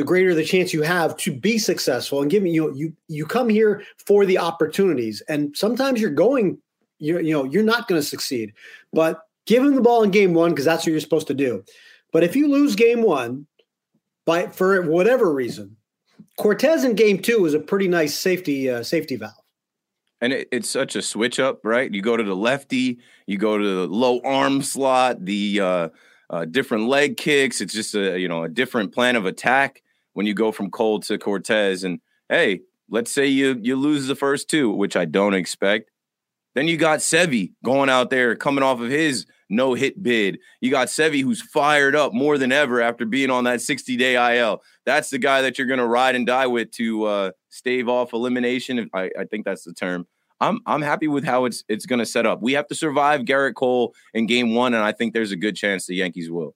the 0.00 0.06
greater 0.06 0.34
the 0.34 0.42
chance 0.42 0.72
you 0.72 0.80
have 0.80 1.14
to 1.18 1.30
be 1.30 1.58
successful. 1.58 2.22
And 2.22 2.30
give 2.30 2.42
me, 2.42 2.52
you 2.52 2.74
you 2.74 2.96
you 3.08 3.26
come 3.26 3.50
here 3.50 3.82
for 4.06 4.24
the 4.24 4.38
opportunities, 4.38 5.20
and 5.28 5.54
sometimes 5.54 6.00
you're 6.00 6.08
going, 6.08 6.56
you 6.98 7.18
you 7.20 7.34
know, 7.34 7.44
you're 7.44 7.62
not 7.62 7.86
going 7.86 8.00
to 8.00 8.06
succeed, 8.06 8.54
but 8.94 9.20
give 9.44 9.62
him 9.62 9.74
the 9.74 9.82
ball 9.82 10.02
in 10.02 10.10
game 10.10 10.32
one 10.32 10.52
because 10.52 10.64
that's 10.64 10.86
what 10.86 10.92
you're 10.92 11.00
supposed 11.00 11.26
to 11.26 11.34
do. 11.34 11.62
But 12.14 12.24
if 12.24 12.34
you 12.34 12.48
lose 12.48 12.76
game 12.76 13.02
one, 13.02 13.46
by 14.24 14.46
for 14.46 14.80
whatever 14.88 15.34
reason, 15.34 15.76
Cortes 16.38 16.82
in 16.82 16.94
game 16.94 17.18
two 17.20 17.44
is 17.44 17.52
a 17.52 17.60
pretty 17.60 17.86
nice 17.86 18.14
safety 18.14 18.70
uh, 18.70 18.82
safety 18.82 19.16
valve. 19.16 19.34
And 20.22 20.32
it, 20.32 20.48
it's 20.50 20.68
such 20.70 20.96
a 20.96 21.02
switch 21.02 21.38
up, 21.38 21.60
right? 21.62 21.92
You 21.92 22.00
go 22.00 22.16
to 22.16 22.24
the 22.24 22.36
lefty, 22.36 23.00
you 23.26 23.36
go 23.36 23.58
to 23.58 23.64
the 23.64 23.86
low 23.86 24.22
arm 24.24 24.62
slot, 24.62 25.26
the 25.26 25.60
uh, 25.60 25.88
uh, 26.30 26.46
different 26.46 26.88
leg 26.88 27.18
kicks. 27.18 27.60
It's 27.60 27.74
just 27.74 27.94
a 27.94 28.18
you 28.18 28.28
know 28.28 28.44
a 28.44 28.48
different 28.48 28.94
plan 28.94 29.16
of 29.16 29.26
attack 29.26 29.82
when 30.20 30.26
you 30.26 30.34
go 30.34 30.52
from 30.52 30.70
Cole 30.70 31.00
to 31.00 31.16
Cortes 31.16 31.82
And 31.82 31.98
hey, 32.28 32.60
let's 32.90 33.10
say 33.10 33.26
you 33.26 33.58
you 33.62 33.74
lose 33.74 34.06
the 34.06 34.14
first 34.14 34.50
two, 34.50 34.70
which 34.70 34.94
I 34.94 35.06
don't 35.06 35.32
expect. 35.32 35.90
Then 36.54 36.68
you 36.68 36.76
got 36.76 36.98
Sevy 36.98 37.52
going 37.64 37.88
out 37.88 38.10
there 38.10 38.36
coming 38.36 38.62
off 38.62 38.82
of 38.82 38.90
his 38.90 39.24
no 39.48 39.72
hit 39.72 40.02
bid. 40.02 40.38
You 40.60 40.70
got 40.70 40.88
Sevy 40.88 41.22
who's 41.22 41.40
fired 41.40 41.96
up 41.96 42.12
more 42.12 42.36
than 42.36 42.52
ever 42.52 42.82
after 42.82 43.06
being 43.06 43.30
on 43.30 43.44
that 43.44 43.62
60 43.62 43.96
day 43.96 44.38
IL. 44.38 44.60
That's 44.84 45.08
the 45.08 45.16
guy 45.16 45.40
that 45.40 45.56
you're 45.56 45.66
going 45.66 45.80
to 45.80 45.86
ride 45.86 46.14
and 46.14 46.26
die 46.26 46.46
with 46.46 46.70
to 46.72 47.04
uh, 47.04 47.30
stave 47.48 47.88
off 47.88 48.12
elimination. 48.12 48.90
I, 48.92 49.10
I 49.18 49.24
think 49.24 49.46
that's 49.46 49.64
the 49.64 49.72
term. 49.72 50.06
I'm 50.38 50.60
I'm 50.66 50.82
happy 50.82 51.08
with 51.08 51.24
how 51.24 51.46
it's 51.46 51.64
it's 51.66 51.86
going 51.86 52.00
to 52.00 52.04
set 52.04 52.26
up. 52.26 52.42
We 52.42 52.52
have 52.52 52.66
to 52.66 52.74
survive 52.74 53.22
Gerrit 53.22 53.54
Cole 53.54 53.94
in 54.12 54.26
Game 54.26 54.54
One, 54.54 54.74
and 54.74 54.84
I 54.84 54.92
think 54.92 55.14
there's 55.14 55.32
a 55.32 55.36
good 55.36 55.56
chance 55.56 55.86
the 55.86 55.94
Yankees 55.94 56.30
will. 56.30 56.54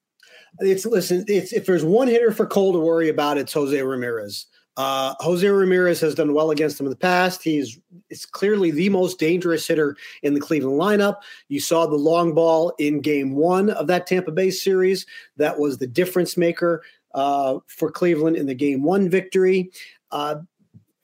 It's 0.60 0.86
listen. 0.86 1.24
It's 1.28 1.52
if 1.52 1.66
there's 1.66 1.84
one 1.84 2.08
hitter 2.08 2.32
for 2.32 2.46
Cole 2.46 2.72
to 2.72 2.78
worry 2.78 3.08
about, 3.08 3.38
it's 3.38 3.52
Jose 3.52 3.80
Ramirez. 3.80 4.46
Uh, 4.76 5.14
Jose 5.20 5.46
Ramirez 5.46 6.00
has 6.00 6.16
done 6.16 6.34
well 6.34 6.50
against 6.50 6.80
him 6.80 6.86
in 6.86 6.90
the 6.90 6.96
past. 6.96 7.42
He's 7.42 7.78
it's 8.10 8.26
clearly 8.26 8.70
the 8.70 8.88
most 8.88 9.18
dangerous 9.18 9.66
hitter 9.66 9.96
in 10.22 10.34
the 10.34 10.40
Cleveland 10.40 10.80
lineup. 10.80 11.18
You 11.48 11.60
saw 11.60 11.86
the 11.86 11.94
long 11.96 12.34
ball 12.34 12.72
in 12.78 13.00
Game 13.00 13.34
One 13.36 13.70
of 13.70 13.86
that 13.86 14.06
Tampa 14.06 14.32
Bay 14.32 14.50
series. 14.50 15.06
That 15.36 15.58
was 15.58 15.78
the 15.78 15.86
difference 15.86 16.36
maker 16.36 16.82
uh, 17.14 17.58
for 17.66 17.90
Cleveland 17.90 18.36
in 18.36 18.46
the 18.46 18.54
Game 18.54 18.82
One 18.82 19.08
victory. 19.08 19.70
Uh, 20.10 20.36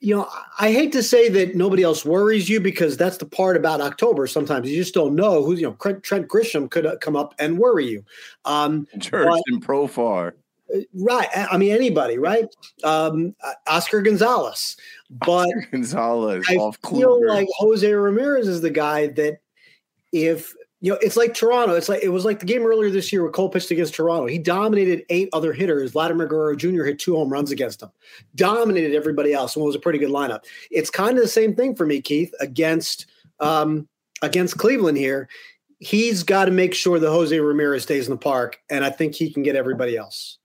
you 0.01 0.15
know, 0.15 0.27
I 0.59 0.71
hate 0.71 0.91
to 0.93 1.03
say 1.03 1.29
that 1.29 1.55
nobody 1.55 1.83
else 1.83 2.03
worries 2.03 2.49
you 2.49 2.59
because 2.59 2.97
that's 2.97 3.17
the 3.17 3.25
part 3.25 3.55
about 3.55 3.81
October. 3.81 4.25
Sometimes 4.25 4.69
you 4.69 4.75
just 4.75 4.95
don't 4.95 5.15
know 5.15 5.43
who, 5.43 5.53
you 5.53 5.61
know, 5.61 5.73
Trent 6.01 6.27
Grisham 6.27 6.69
could 6.71 6.87
uh, 6.87 6.97
come 6.97 7.15
up 7.15 7.35
and 7.37 7.59
worry 7.59 7.85
you. 7.85 8.03
Um, 8.43 8.87
and 8.93 9.03
Profar. 9.63 10.33
Uh, 10.73 10.79
right. 10.95 11.27
I 11.35 11.55
mean, 11.57 11.71
anybody, 11.71 12.17
right? 12.17 12.47
Um, 12.83 13.35
Oscar 13.67 14.01
Gonzalez. 14.01 14.75
But 15.11 15.49
Oscar 15.49 15.67
Gonzalez 15.71 16.45
I 16.49 16.53
feel 16.53 16.71
Kluber. 16.81 17.27
like 17.27 17.47
Jose 17.59 17.93
Ramirez 17.93 18.47
is 18.47 18.61
the 18.61 18.71
guy 18.71 19.07
that 19.07 19.37
if 20.11 20.55
you 20.83 20.91
know, 20.91 20.97
it's 20.99 21.15
like 21.15 21.35
Toronto. 21.35 21.75
It's 21.75 21.87
like 21.87 22.01
it 22.01 22.09
was 22.09 22.25
like 22.25 22.39
the 22.39 22.45
game 22.45 22.65
earlier 22.65 22.89
this 22.89 23.13
year 23.13 23.21
where 23.21 23.31
Cole 23.31 23.49
pitched 23.49 23.69
against 23.69 23.93
Toronto. 23.93 24.25
He 24.25 24.39
dominated 24.39 25.05
eight 25.09 25.29
other 25.31 25.53
hitters. 25.53 25.91
Vladimir 25.91 26.25
Guerrero 26.25 26.55
Jr. 26.55 26.83
hit 26.83 26.97
two 26.97 27.15
home 27.15 27.29
runs 27.29 27.51
against 27.51 27.83
him, 27.83 27.91
dominated 28.35 28.95
everybody 28.95 29.31
else, 29.31 29.55
and 29.55 29.61
it 29.61 29.67
was 29.67 29.75
a 29.75 29.79
pretty 29.79 29.99
good 29.99 30.09
lineup. 30.09 30.43
It's 30.71 30.89
kind 30.89 31.17
of 31.17 31.23
the 31.23 31.29
same 31.29 31.55
thing 31.55 31.75
for 31.75 31.85
me, 31.85 32.01
Keith, 32.01 32.33
against 32.39 33.05
um, 33.39 33.87
against 34.23 34.57
Cleveland 34.57 34.97
here. 34.97 35.29
He's 35.77 36.23
got 36.23 36.45
to 36.45 36.51
make 36.51 36.73
sure 36.73 36.99
that 36.99 37.09
Jose 37.09 37.39
Ramirez 37.39 37.83
stays 37.83 38.07
in 38.07 38.11
the 38.11 38.17
park, 38.17 38.59
and 38.69 38.83
I 38.83 38.89
think 38.89 39.13
he 39.13 39.31
can 39.31 39.43
get 39.43 39.55
everybody 39.55 39.95
else. 39.95 40.39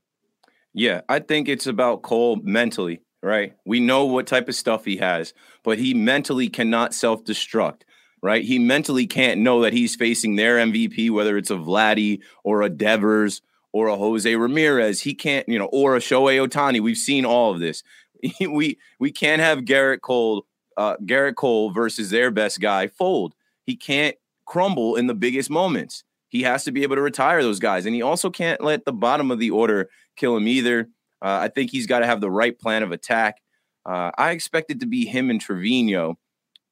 Yeah, 0.74 1.00
I 1.08 1.20
think 1.20 1.48
it's 1.48 1.66
about 1.66 2.02
Cole 2.02 2.36
mentally, 2.42 3.00
right? 3.22 3.54
We 3.64 3.80
know 3.80 4.04
what 4.04 4.26
type 4.26 4.50
of 4.50 4.54
stuff 4.54 4.84
he 4.84 4.98
has, 4.98 5.32
but 5.62 5.78
he 5.78 5.94
mentally 5.94 6.50
cannot 6.50 6.92
self 6.92 7.24
destruct 7.24 7.82
right? 8.26 8.44
He 8.44 8.58
mentally 8.58 9.06
can't 9.06 9.40
know 9.40 9.62
that 9.62 9.72
he's 9.72 9.94
facing 9.94 10.34
their 10.34 10.56
MVP, 10.56 11.12
whether 11.12 11.38
it's 11.38 11.52
a 11.52 11.54
Vladdy 11.54 12.20
or 12.42 12.62
a 12.62 12.68
Devers 12.68 13.40
or 13.72 13.86
a 13.86 13.96
Jose 13.96 14.34
Ramirez. 14.34 15.02
He 15.02 15.14
can't, 15.14 15.48
you 15.48 15.60
know, 15.60 15.66
or 15.66 15.94
a 15.94 16.00
Shohei 16.00 16.44
Ohtani. 16.44 16.80
We've 16.80 16.96
seen 16.96 17.24
all 17.24 17.52
of 17.52 17.60
this. 17.60 17.84
we 18.40 18.78
we 18.98 19.12
can't 19.12 19.40
have 19.40 19.60
Gerrit 19.60 20.00
Cole, 20.00 20.44
uh, 20.76 20.96
Gerrit 21.04 21.36
Cole 21.36 21.70
versus 21.70 22.10
their 22.10 22.32
best 22.32 22.60
guy 22.60 22.88
fold. 22.88 23.36
He 23.64 23.76
can't 23.76 24.16
crumble 24.44 24.96
in 24.96 25.06
the 25.06 25.14
biggest 25.14 25.48
moments. 25.48 26.02
He 26.28 26.42
has 26.42 26.64
to 26.64 26.72
be 26.72 26.82
able 26.82 26.96
to 26.96 27.02
retire 27.02 27.44
those 27.44 27.60
guys, 27.60 27.86
and 27.86 27.94
he 27.94 28.02
also 28.02 28.28
can't 28.28 28.60
let 28.60 28.84
the 28.84 28.92
bottom 28.92 29.30
of 29.30 29.38
the 29.38 29.50
order 29.50 29.88
kill 30.16 30.36
him 30.36 30.48
either. 30.48 30.88
Uh, 31.22 31.38
I 31.42 31.48
think 31.48 31.70
he's 31.70 31.86
got 31.86 32.00
to 32.00 32.06
have 32.06 32.20
the 32.20 32.30
right 32.30 32.58
plan 32.58 32.82
of 32.82 32.90
attack. 32.90 33.36
Uh, 33.84 34.10
I 34.18 34.32
expect 34.32 34.72
it 34.72 34.80
to 34.80 34.86
be 34.86 35.06
him 35.06 35.30
and 35.30 35.40
Trevino, 35.40 36.18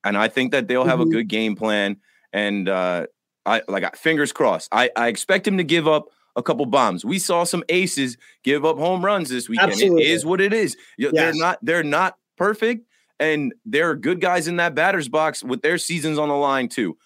and 0.05 0.17
I 0.17 0.29
think 0.29 0.53
that 0.53 0.69
they'll 0.69 0.85
have 0.85 0.99
mm-hmm. 0.99 1.11
a 1.11 1.13
good 1.13 1.29
game 1.29 1.57
plan. 1.57 1.97
And 2.33 2.69
uh, 2.69 3.07
I 3.47 3.63
like 3.69 3.97
fingers 3.97 4.33
crossed. 4.33 4.69
I, 4.73 4.91
I 4.97 5.09
expect 5.09 5.47
him 5.47 5.59
to 5.59 5.65
give 5.65 5.87
up 5.89 6.09
a 6.37 6.43
couple 6.43 6.67
bombs. 6.67 7.05
We 7.05 7.19
saw 7.19 7.45
some 7.45 7.65
aces 7.69 8.17
give 8.43 8.65
up 8.65 8.77
home 8.77 9.05
runs 9.05 9.29
this 9.29 9.49
weekend. 9.49 9.73
Absolutely. 9.73 10.03
It 10.03 10.11
is 10.11 10.27
what 10.27 10.41
it 10.41 10.53
is. 10.53 10.77
Yes. 10.99 11.13
They're 11.15 11.35
not 11.35 11.59
they're 11.63 11.85
not 11.85 12.17
perfect, 12.37 12.87
and 13.21 13.55
there 13.65 13.91
are 13.91 13.95
good 13.95 14.21
guys 14.21 14.49
in 14.49 14.57
that 14.57 14.75
batter's 14.75 15.09
box 15.09 15.45
with 15.45 15.63
their 15.63 15.79
seasons 15.79 16.19
on 16.19 16.29
the 16.29 16.35
line 16.35 16.69
too. 16.69 16.97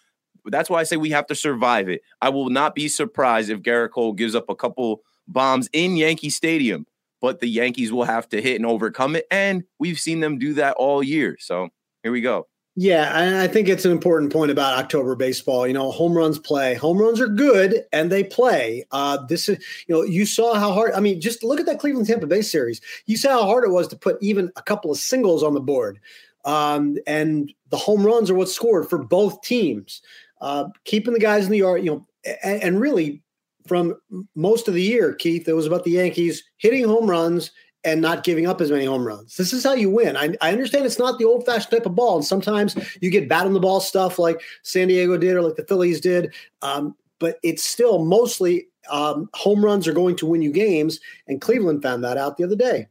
That's 0.47 0.71
why 0.71 0.81
I 0.81 0.85
say 0.85 0.97
we 0.97 1.11
have 1.11 1.27
to 1.27 1.35
survive 1.35 1.91
it. 1.91 2.01
I 2.23 2.31
will 2.31 2.49
not 2.49 2.75
be 2.75 2.89
surprised 2.89 3.51
if 3.51 3.61
Gerrit 3.61 3.91
Cole 3.91 4.15
gives 4.15 4.35
up 4.35 4.49
a 4.49 4.55
couple 4.55 5.03
bombs 5.27 5.69
in 5.75 5.97
Yankee 5.97 6.31
Stadium, 6.31 6.87
but 7.21 7.41
the 7.41 7.49
Yankees 7.49 7.93
will 7.93 8.05
have 8.05 8.29
to 8.31 8.41
hit 8.41 8.57
and 8.57 8.65
overcome 8.65 9.15
it. 9.15 9.27
And 9.31 9.65
we've 9.79 9.99
seen 9.99 10.21
them 10.21 10.39
do 10.39 10.55
that 10.55 10.75
all 10.79 11.03
year. 11.03 11.37
So 11.39 11.69
here 12.03 12.13
we 12.13 12.23
go. 12.23 12.47
Yeah, 12.81 13.41
I 13.43 13.49
think 13.49 13.69
it's 13.69 13.85
an 13.85 13.91
important 13.91 14.33
point 14.33 14.53
about 14.53 14.79
October 14.79 15.17
baseball. 15.17 15.67
You 15.67 15.73
know, 15.73 15.91
home 15.91 16.17
runs 16.17 16.39
play. 16.39 16.75
Home 16.75 16.97
runs 16.99 17.21
are 17.21 17.27
good 17.27 17.83
and 17.93 18.09
they 18.13 18.23
play. 18.23 18.87
Uh, 18.93 19.19
this 19.27 19.49
is, 19.49 19.59
you 19.89 19.97
know, 19.97 20.05
you 20.05 20.25
saw 20.25 20.55
how 20.55 20.71
hard. 20.73 20.93
I 20.93 21.01
mean, 21.01 21.21
just 21.21 21.43
look 21.43 21.59
at 21.59 21.67
that 21.67 21.81
Cleveland 21.81 22.07
Tampa 22.07 22.29
Bay 22.29 22.41
series. 22.41 22.81
You 23.07 23.17
saw 23.17 23.31
how 23.31 23.47
hard 23.47 23.65
it 23.65 23.73
was 23.73 23.89
to 23.89 23.97
put 23.97 24.17
even 24.23 24.53
a 24.55 24.63
couple 24.63 24.93
of 24.93 24.97
singles 24.99 25.43
on 25.43 25.55
the 25.55 25.61
board. 25.61 25.99
Um, 26.45 26.99
and 27.05 27.53
the 27.71 27.77
home 27.77 28.07
runs 28.07 28.31
are 28.31 28.37
what 28.37 28.49
scored 28.49 28.89
for 28.89 28.99
both 28.99 29.43
teams. 29.43 30.01
Uh, 30.41 30.67
keeping 30.85 31.15
the 31.15 31.19
guys 31.19 31.47
in 31.47 31.51
the 31.51 31.59
yard, 31.59 31.85
you 31.85 31.91
know, 31.91 32.07
and, 32.45 32.63
and 32.63 32.81
really 32.81 33.21
from 33.67 33.97
most 34.37 34.69
of 34.69 34.75
the 34.75 34.83
year, 34.83 35.15
Keith, 35.15 35.49
it 35.49 35.53
was 35.53 35.67
about 35.67 35.83
the 35.83 35.91
Yankees 35.91 36.45
hitting 36.59 36.85
home 36.85 37.11
runs 37.11 37.51
and 37.85 38.01
not 38.01 38.25
giving 38.25 38.47
up 38.47 38.61
as 38.61 38.71
many 38.71 38.85
home 38.85 39.07
runs. 39.07 39.37
This 39.37 39.53
is 39.53 39.65
how 39.65 39.75
you 39.75 39.91
win. 39.91 40.17
I, 40.17 40.35
I 40.41 40.53
understand 40.53 40.85
it's 40.85 40.99
not 40.99 41.19
the 41.19 41.25
old 41.25 41.47
fashioned 41.47 41.71
type 41.71 41.87
of 41.87 41.95
ball. 41.95 42.17
And 42.17 42.25
sometimes 42.25 42.77
you 43.01 43.11
get 43.11 43.29
bat 43.29 43.47
on 43.47 43.53
the 43.53 43.61
ball 43.61 43.81
stuff 43.81 44.19
like 44.19 44.43
San 44.63 44.89
Diego 44.89 45.17
did 45.17 45.37
or 45.37 45.43
like 45.43 45.57
the 45.57 45.65
Phillies 45.65 46.01
did. 46.01 46.35
Um, 46.63 46.97
but 47.19 47.39
it's 47.43 47.65
still 47.65 48.05
mostly 48.05 48.69
um, 48.91 49.29
home 49.35 49.65
runs 49.65 49.87
are 49.87 49.93
going 49.93 50.17
to 50.17 50.27
win 50.27 50.43
you 50.43 50.53
games. 50.53 51.01
And 51.27 51.41
Cleveland 51.41 51.83
found 51.83 52.03
that 52.05 52.17
out 52.17 52.37
the 52.37 52.45
other 52.45 52.57
day. 52.57 52.89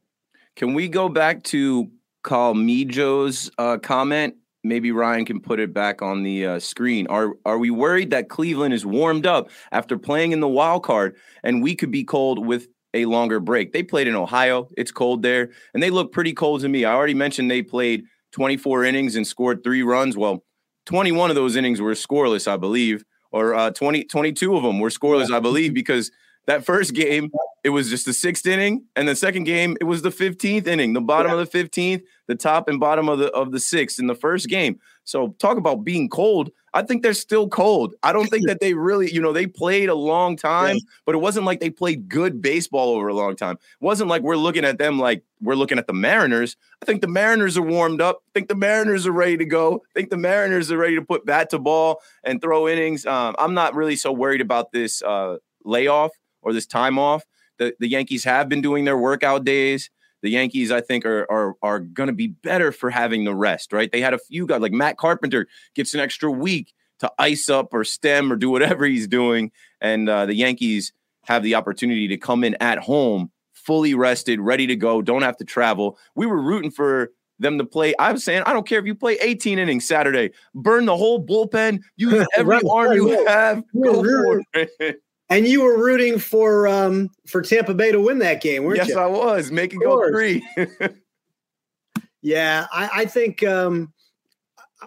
Can 0.55 0.73
we 0.73 0.87
go 0.87 1.09
back 1.09 1.43
to 1.43 1.89
Carl 2.23 2.55
Mijo's 2.55 3.51
uh, 3.57 3.77
comment? 3.77 4.35
Maybe 4.63 4.91
Ryan 4.91 5.25
can 5.25 5.39
put 5.39 5.59
it 5.59 5.73
back 5.73 6.01
on 6.01 6.23
the 6.23 6.45
uh, 6.45 6.59
screen. 6.59 7.07
Are 7.07 7.33
are 7.45 7.57
we 7.57 7.69
worried 7.69 8.09
that 8.09 8.27
Cleveland 8.27 8.73
is 8.73 8.85
warmed 8.85 9.25
up 9.25 9.49
after 9.71 9.97
playing 9.97 10.31
in 10.31 10.39
the 10.39 10.47
wild 10.47 10.83
card 10.83 11.15
and 11.43 11.61
we 11.61 11.75
could 11.75 11.91
be 11.91 12.03
cold 12.03 12.45
with 12.45 12.67
a 12.93 13.05
longer 13.05 13.39
break. 13.39 13.73
They 13.73 13.83
played 13.83 14.07
in 14.07 14.15
Ohio. 14.15 14.69
It's 14.77 14.91
cold 14.91 15.21
there, 15.21 15.51
and 15.73 15.81
they 15.81 15.89
look 15.89 16.11
pretty 16.11 16.33
cold 16.33 16.61
to 16.61 16.69
me. 16.69 16.85
I 16.85 16.93
already 16.93 17.13
mentioned 17.13 17.49
they 17.49 17.61
played 17.61 18.03
24 18.31 18.85
innings 18.85 19.15
and 19.15 19.25
scored 19.25 19.63
three 19.63 19.83
runs. 19.83 20.17
Well, 20.17 20.43
21 20.85 21.29
of 21.29 21.35
those 21.35 21.55
innings 21.55 21.81
were 21.81 21.91
scoreless, 21.93 22.47
I 22.47 22.57
believe, 22.57 23.03
or 23.31 23.53
uh, 23.53 23.71
20, 23.71 24.05
22 24.05 24.55
of 24.55 24.63
them 24.63 24.79
were 24.79 24.89
scoreless, 24.89 25.31
I 25.31 25.39
believe, 25.39 25.73
because 25.73 26.11
that 26.47 26.65
first 26.65 26.93
game, 26.93 27.29
it 27.63 27.69
was 27.69 27.89
just 27.89 28.05
the 28.05 28.13
sixth 28.13 28.45
inning, 28.47 28.85
and 28.95 29.07
the 29.07 29.15
second 29.15 29.43
game, 29.43 29.75
it 29.81 29.83
was 29.83 30.01
the 30.01 30.09
15th 30.09 30.65
inning, 30.65 30.93
the 30.93 31.01
bottom 31.01 31.31
yeah. 31.31 31.39
of 31.39 31.51
the 31.51 31.63
15th, 31.63 32.03
the 32.27 32.35
top 32.35 32.69
and 32.69 32.79
bottom 32.79 33.09
of 33.09 33.19
the 33.19 33.27
of 33.31 33.51
the 33.51 33.59
sixth 33.59 33.99
in 33.99 34.07
the 34.07 34.15
first 34.15 34.47
game. 34.47 34.79
So 35.03 35.35
talk 35.39 35.57
about 35.57 35.83
being 35.83 36.09
cold. 36.09 36.51
I 36.77 36.83
think 36.83 37.01
they're 37.01 37.15
still 37.15 37.49
cold. 37.49 37.95
I 38.03 38.13
don't 38.13 38.27
think 38.27 38.45
that 38.47 38.59
they 38.59 38.75
really, 38.75 39.11
you 39.11 39.19
know, 39.19 39.33
they 39.33 39.47
played 39.47 39.89
a 39.89 39.95
long 39.95 40.37
time, 40.37 40.75
yeah. 40.75 40.81
but 41.05 41.15
it 41.15 41.17
wasn't 41.17 41.47
like 41.47 41.59
they 41.59 41.71
played 41.71 42.07
good 42.07 42.39
baseball 42.39 42.95
over 42.95 43.07
a 43.07 43.15
long 43.15 43.35
time. 43.35 43.55
It 43.55 43.83
wasn't 43.85 44.09
like 44.09 44.21
we're 44.21 44.37
looking 44.37 44.63
at 44.63 44.77
them 44.77 44.99
like 44.99 45.23
we're 45.41 45.55
looking 45.55 45.79
at 45.79 45.87
the 45.87 45.93
Mariners. 45.93 46.55
I 46.83 46.85
think 46.85 47.01
the 47.01 47.07
Mariners 47.07 47.57
are 47.57 47.63
warmed 47.63 47.99
up. 47.99 48.21
I 48.27 48.31
think 48.35 48.47
the 48.47 48.55
Mariners 48.55 49.07
are 49.07 49.11
ready 49.11 49.37
to 49.37 49.45
go. 49.45 49.77
I 49.77 49.99
think 49.99 50.11
the 50.11 50.17
Mariners 50.17 50.71
are 50.71 50.77
ready 50.77 50.95
to 50.95 51.01
put 51.01 51.25
bat 51.25 51.49
to 51.49 51.59
ball 51.59 51.99
and 52.23 52.39
throw 52.39 52.67
innings. 52.67 53.07
Um, 53.07 53.35
I'm 53.39 53.55
not 53.55 53.73
really 53.73 53.95
so 53.95 54.11
worried 54.11 54.41
about 54.41 54.71
this 54.71 55.01
uh, 55.01 55.37
layoff 55.65 56.11
or 56.43 56.53
this 56.53 56.67
time 56.67 56.99
off. 56.99 57.23
The, 57.57 57.73
the 57.79 57.87
Yankees 57.87 58.23
have 58.23 58.49
been 58.49 58.61
doing 58.61 58.85
their 58.85 58.97
workout 58.97 59.43
days 59.43 59.89
the 60.21 60.29
Yankees, 60.29 60.71
I 60.71 60.81
think, 60.81 61.05
are 61.05 61.29
are 61.31 61.55
are 61.61 61.79
going 61.79 62.07
to 62.07 62.13
be 62.13 62.27
better 62.27 62.71
for 62.71 62.89
having 62.89 63.23
the 63.23 63.35
rest. 63.35 63.73
Right? 63.73 63.91
They 63.91 64.01
had 64.01 64.13
a 64.13 64.19
few 64.19 64.45
guys 64.45 64.61
like 64.61 64.71
Matt 64.71 64.97
Carpenter 64.97 65.47
gets 65.75 65.93
an 65.93 65.99
extra 65.99 66.31
week 66.31 66.73
to 66.99 67.11
ice 67.19 67.49
up 67.49 67.73
or 67.73 67.83
stem 67.83 68.31
or 68.31 68.35
do 68.35 68.49
whatever 68.49 68.85
he's 68.85 69.07
doing, 69.07 69.51
and 69.81 70.09
uh, 70.09 70.25
the 70.25 70.35
Yankees 70.35 70.93
have 71.23 71.43
the 71.43 71.55
opportunity 71.55 72.07
to 72.07 72.17
come 72.17 72.43
in 72.43 72.55
at 72.61 72.79
home 72.79 73.31
fully 73.67 73.93
rested, 73.93 74.39
ready 74.39 74.65
to 74.65 74.77
go, 74.77 75.01
don't 75.01 75.23
have 75.23 75.35
to 75.35 75.43
travel. 75.43 75.97
We 76.15 76.25
were 76.25 76.41
rooting 76.41 76.71
for 76.71 77.11
them 77.37 77.57
to 77.57 77.65
play. 77.65 77.93
I 77.99 78.13
was 78.13 78.23
saying, 78.23 78.43
I 78.45 78.53
don't 78.53 78.65
care 78.65 78.79
if 78.79 78.85
you 78.85 78.95
play 78.95 79.17
18 79.19 79.59
innings 79.59 79.85
Saturday, 79.85 80.31
burn 80.55 80.85
the 80.85 80.95
whole 80.95 81.23
bullpen, 81.23 81.81
use 81.97 82.25
every 82.37 82.55
right, 82.55 82.63
arm 82.71 82.87
right, 82.87 82.95
you 82.95 83.25
have, 83.25 83.63
go 83.83 84.03
for 84.03 84.41
it. 84.53 85.01
And 85.29 85.45
you 85.45 85.61
were 85.61 85.77
rooting 85.77 86.19
for 86.19 86.67
um 86.67 87.09
for 87.25 87.41
Tampa 87.41 87.73
Bay 87.73 87.91
to 87.91 87.99
win 87.99 88.19
that 88.19 88.41
game, 88.41 88.63
weren't 88.63 88.77
yes, 88.77 88.87
you? 88.87 88.95
Yes, 88.95 89.03
I 89.03 89.07
was. 89.07 89.51
Make 89.51 89.73
it 89.73 89.77
go 89.77 90.09
three. 90.09 90.47
yeah, 92.21 92.67
I, 92.71 92.89
I 92.95 93.05
think 93.05 93.43
um 93.43 93.93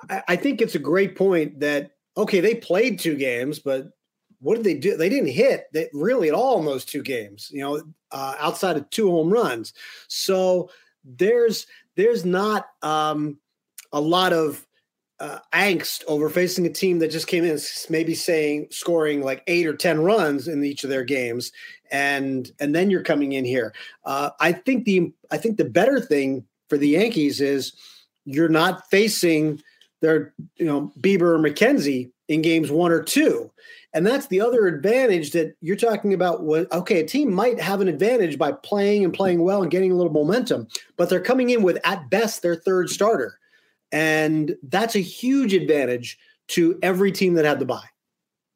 I, 0.08 0.22
I 0.28 0.36
think 0.36 0.60
it's 0.60 0.74
a 0.74 0.80
great 0.80 1.16
point 1.16 1.60
that 1.60 1.92
okay, 2.16 2.40
they 2.40 2.54
played 2.54 2.98
two 2.98 3.16
games, 3.16 3.58
but 3.58 3.90
what 4.40 4.56
did 4.56 4.64
they 4.64 4.74
do? 4.74 4.96
They 4.96 5.08
didn't 5.08 5.30
hit 5.30 5.66
that 5.74 5.90
really 5.92 6.28
at 6.28 6.34
all 6.34 6.58
in 6.58 6.64
those 6.64 6.84
two 6.84 7.02
games, 7.02 7.50
you 7.52 7.60
know, 7.60 7.82
uh, 8.10 8.34
outside 8.38 8.76
of 8.76 8.88
two 8.90 9.10
home 9.10 9.30
runs. 9.30 9.74
So 10.08 10.70
there's 11.04 11.66
there's 11.96 12.24
not 12.24 12.66
um, 12.82 13.38
a 13.92 14.00
lot 14.00 14.32
of 14.32 14.66
uh, 15.20 15.38
angst 15.52 16.02
over 16.08 16.30
facing 16.30 16.66
a 16.66 16.70
team 16.70 16.98
that 16.98 17.10
just 17.10 17.26
came 17.26 17.44
in, 17.44 17.58
maybe 17.90 18.14
saying 18.14 18.66
scoring 18.70 19.22
like 19.22 19.42
eight 19.46 19.66
or 19.66 19.76
ten 19.76 20.00
runs 20.00 20.48
in 20.48 20.64
each 20.64 20.82
of 20.82 20.90
their 20.90 21.04
games, 21.04 21.52
and 21.90 22.50
and 22.58 22.74
then 22.74 22.90
you're 22.90 23.02
coming 23.02 23.32
in 23.32 23.44
here. 23.44 23.74
Uh, 24.04 24.30
I 24.40 24.52
think 24.52 24.86
the 24.86 25.12
I 25.30 25.36
think 25.36 25.58
the 25.58 25.64
better 25.64 26.00
thing 26.00 26.44
for 26.68 26.78
the 26.78 26.88
Yankees 26.88 27.40
is 27.40 27.74
you're 28.24 28.48
not 28.48 28.88
facing 28.90 29.62
their 30.00 30.32
you 30.56 30.64
know 30.64 30.90
Bieber 30.98 31.34
or 31.34 31.38
McKenzie 31.38 32.10
in 32.28 32.42
games 32.42 32.70
one 32.70 32.92
or 32.92 33.02
two. 33.02 33.50
And 33.92 34.06
that's 34.06 34.28
the 34.28 34.40
other 34.40 34.68
advantage 34.68 35.32
that 35.32 35.56
you're 35.60 35.74
talking 35.74 36.14
about. 36.14 36.44
What 36.44 36.72
okay, 36.72 37.00
a 37.00 37.06
team 37.06 37.34
might 37.34 37.60
have 37.60 37.80
an 37.80 37.88
advantage 37.88 38.38
by 38.38 38.52
playing 38.52 39.04
and 39.04 39.12
playing 39.12 39.42
well 39.42 39.62
and 39.62 39.70
getting 39.70 39.90
a 39.90 39.96
little 39.96 40.12
momentum, 40.12 40.68
but 40.96 41.10
they're 41.10 41.20
coming 41.20 41.50
in 41.50 41.62
with 41.62 41.78
at 41.84 42.08
best 42.08 42.40
their 42.40 42.54
third 42.54 42.88
starter. 42.88 43.40
And 43.92 44.56
that's 44.62 44.94
a 44.94 45.00
huge 45.00 45.52
advantage 45.52 46.18
to 46.48 46.78
every 46.82 47.12
team 47.12 47.34
that 47.34 47.44
had 47.44 47.58
the 47.58 47.64
bye. 47.64 47.88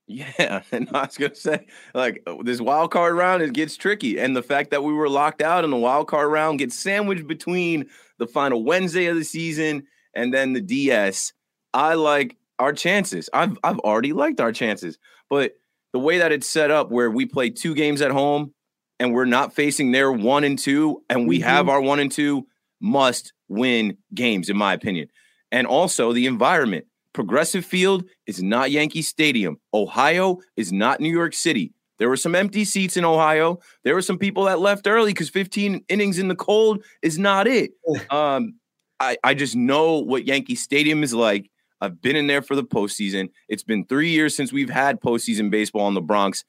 Yeah, 0.07 0.63
and 0.73 0.89
I 0.93 1.07
was 1.07 1.17
gonna 1.17 1.35
say, 1.35 1.67
like 1.95 2.23
uh, 2.27 2.37
this 2.43 2.61
wild 2.61 2.91
card 2.91 3.17
round, 3.17 3.43
it 3.43 3.53
gets 3.53 3.77
tricky, 3.77 4.19
and 4.19 4.37
the 4.37 4.43
fact 4.43 4.71
that 4.71 4.85
we 4.85 4.93
were 4.93 5.09
locked 5.09 5.43
out 5.43 5.65
in 5.65 5.71
the 5.71 5.77
wild 5.77 6.09
card 6.09 6.31
round 6.31 6.59
gets 6.59 6.79
sandwiched 6.79 7.27
between 7.27 7.87
the 8.19 8.27
final 8.27 8.63
Wednesday 8.65 9.07
of 9.07 9.17
the 9.17 9.25
season 9.25 9.87
and 10.15 10.33
then 10.33 10.53
the 10.53 10.61
DS. 10.61 11.33
I 11.73 11.95
like 11.95 12.37
our 12.59 12.73
chances. 12.73 13.31
I've 13.33 13.57
I've 13.65 13.79
already 13.81 14.13
liked 14.13 14.41
our 14.41 14.53
chances, 14.53 14.99
but 15.31 15.53
the 15.93 15.99
way 15.99 16.19
that 16.19 16.33
it's 16.33 16.49
set 16.49 16.71
up, 16.71 16.91
where 16.91 17.11
we 17.11 17.25
play 17.25 17.51
two 17.51 17.75
games 17.75 18.03
at 18.03 18.11
home 18.11 18.53
and 19.01 19.13
we're 19.13 19.25
not 19.25 19.55
facing 19.55 19.93
their 19.93 20.13
one 20.13 20.45
and 20.45 20.59
two, 20.59 21.03
and 21.09 21.27
we 21.27 21.39
mm-hmm. 21.39 21.49
have 21.49 21.69
our 21.69 21.81
one 21.81 21.99
and 21.99 22.13
two, 22.13 22.47
must 22.81 23.33
win 23.49 23.97
games, 24.15 24.51
in 24.51 24.57
my 24.57 24.75
opinion 24.75 25.09
and 25.55 25.69
also 25.69 26.13
the 26.13 26.27
environment. 26.27 26.85
Progressive 27.13 27.65
Field 27.65 28.05
is 28.27 28.43
not 28.43 28.73
Yankee 28.73 29.03
Stadium. 29.03 29.57
Ohio 29.73 30.39
is 30.57 30.73
not 30.73 31.01
New 31.01 31.13
York 31.13 31.33
City. 31.33 31.73
There 31.99 32.09
were 32.09 32.17
some 32.17 32.35
empty 32.35 32.65
seats 32.65 32.97
in 32.97 33.05
Ohio. 33.05 33.61
There 33.85 33.95
were 33.95 34.03
some 34.03 34.19
people 34.19 34.45
that 34.47 34.59
left 34.59 34.89
early 34.89 35.13
because 35.13 35.31
15 35.31 35.85
innings 35.89 36.19
in 36.19 36.27
the 36.27 36.35
cold 36.35 36.83
is 37.03 37.21
not 37.21 37.47
it. 37.47 37.71
Um, 38.11 38.55
I, 38.99 39.17
I 39.23 39.35
just 39.35 39.55
know 39.55 40.01
what 40.01 40.27
Yankee 40.27 40.57
Stadium 40.57 41.05
is 41.05 41.15
like. 41.15 41.49
I've 41.81 42.03
been 42.03 42.17
in 42.17 42.27
there 42.27 42.43
for 42.43 42.57
the 42.57 42.65
postseason. 42.65 43.29
It's 43.49 43.63
been 43.63 43.85
three 43.85 44.11
years 44.11 44.37
since 44.37 44.53
we've 44.53 44.71
had 44.71 45.01
postseason 45.01 45.51
baseball 45.51 45.87
in 45.87 45.95
the 45.95 46.03
Bronx. 46.03 46.45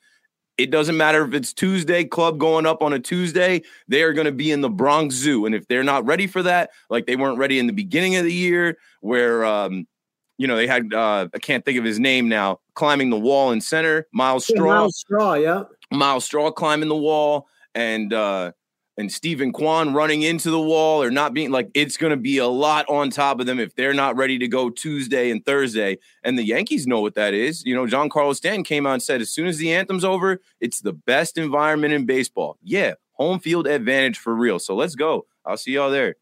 It 0.57 0.71
doesn't 0.71 0.95
matter 0.95 1.25
if 1.25 1.33
it's 1.33 1.51
Tuesday, 1.51 2.05
club 2.05 2.37
going 2.37 2.65
up 2.65 2.81
on 2.81 2.93
a 2.93 2.99
Tuesday, 2.99 3.61
they 3.87 4.03
are 4.03 4.13
going 4.13 4.25
to 4.25 4.31
be 4.31 4.51
in 4.51 4.61
the 4.61 4.69
Bronx 4.69 5.15
Zoo. 5.15 5.45
And 5.45 5.53
if 5.53 5.67
they're 5.67 5.83
not 5.83 6.05
ready 6.05 6.27
for 6.27 6.41
that, 6.43 6.69
like 6.89 7.05
they 7.05 7.15
weren't 7.15 7.37
ready 7.37 7.59
in 7.59 7.67
the 7.67 7.73
beginning 7.73 8.15
of 8.15 8.23
the 8.23 8.33
year, 8.33 8.77
where, 9.01 9.43
um, 9.43 9.85
you 10.37 10.47
know, 10.47 10.55
they 10.55 10.67
had, 10.67 10.93
uh, 10.93 11.27
I 11.33 11.39
can't 11.39 11.65
think 11.65 11.77
of 11.77 11.83
his 11.83 11.99
name 11.99 12.29
now, 12.29 12.59
climbing 12.73 13.09
the 13.09 13.19
wall 13.19 13.51
in 13.51 13.59
center, 13.59 14.07
Myles 14.13 14.45
Straw. 14.45 14.65
Myles 14.65 14.97
Straw, 14.97 15.33
yeah. 15.33 15.63
Myles 15.91 16.25
Straw 16.25 16.51
climbing 16.51 16.89
the 16.89 16.95
wall 16.95 17.47
and 17.75 18.13
uh 18.13 18.51
and 18.97 19.11
Steven 19.11 19.51
Kwan 19.51 19.93
running 19.93 20.21
into 20.21 20.49
the 20.49 20.59
wall 20.59 21.03
or 21.03 21.11
not 21.11 21.33
being 21.33 21.51
like 21.51 21.69
it's 21.73 21.97
going 21.97 22.11
to 22.11 22.17
be 22.17 22.37
a 22.37 22.47
lot 22.47 22.85
on 22.87 23.09
top 23.09 23.39
of 23.39 23.45
them 23.45 23.59
if 23.59 23.75
they're 23.75 23.93
not 23.93 24.15
ready 24.15 24.37
to 24.39 24.47
go 24.47 24.69
Tuesday 24.69 25.31
and 25.31 25.45
Thursday. 25.45 25.97
And 26.23 26.37
the 26.37 26.43
Yankees 26.43 26.87
know 26.87 27.01
what 27.01 27.15
that 27.15 27.33
is. 27.33 27.65
You 27.65 27.75
know, 27.75 27.85
Giancarlo 27.85 28.35
Stanton 28.35 28.63
came 28.63 28.85
out 28.85 28.93
and 28.93 29.03
said 29.03 29.21
as 29.21 29.31
soon 29.31 29.47
as 29.47 29.57
the 29.57 29.73
anthem's 29.73 30.05
over, 30.05 30.41
it's 30.59 30.81
the 30.81 30.93
best 30.93 31.37
environment 31.37 31.93
in 31.93 32.05
baseball. 32.05 32.57
Yeah, 32.63 32.93
home 33.13 33.39
field 33.39 33.67
advantage 33.67 34.17
for 34.17 34.33
real. 34.33 34.59
So 34.59 34.75
let's 34.75 34.95
go. 34.95 35.25
I'll 35.45 35.57
see 35.57 35.73
y'all 35.73 35.91
there. 35.91 36.15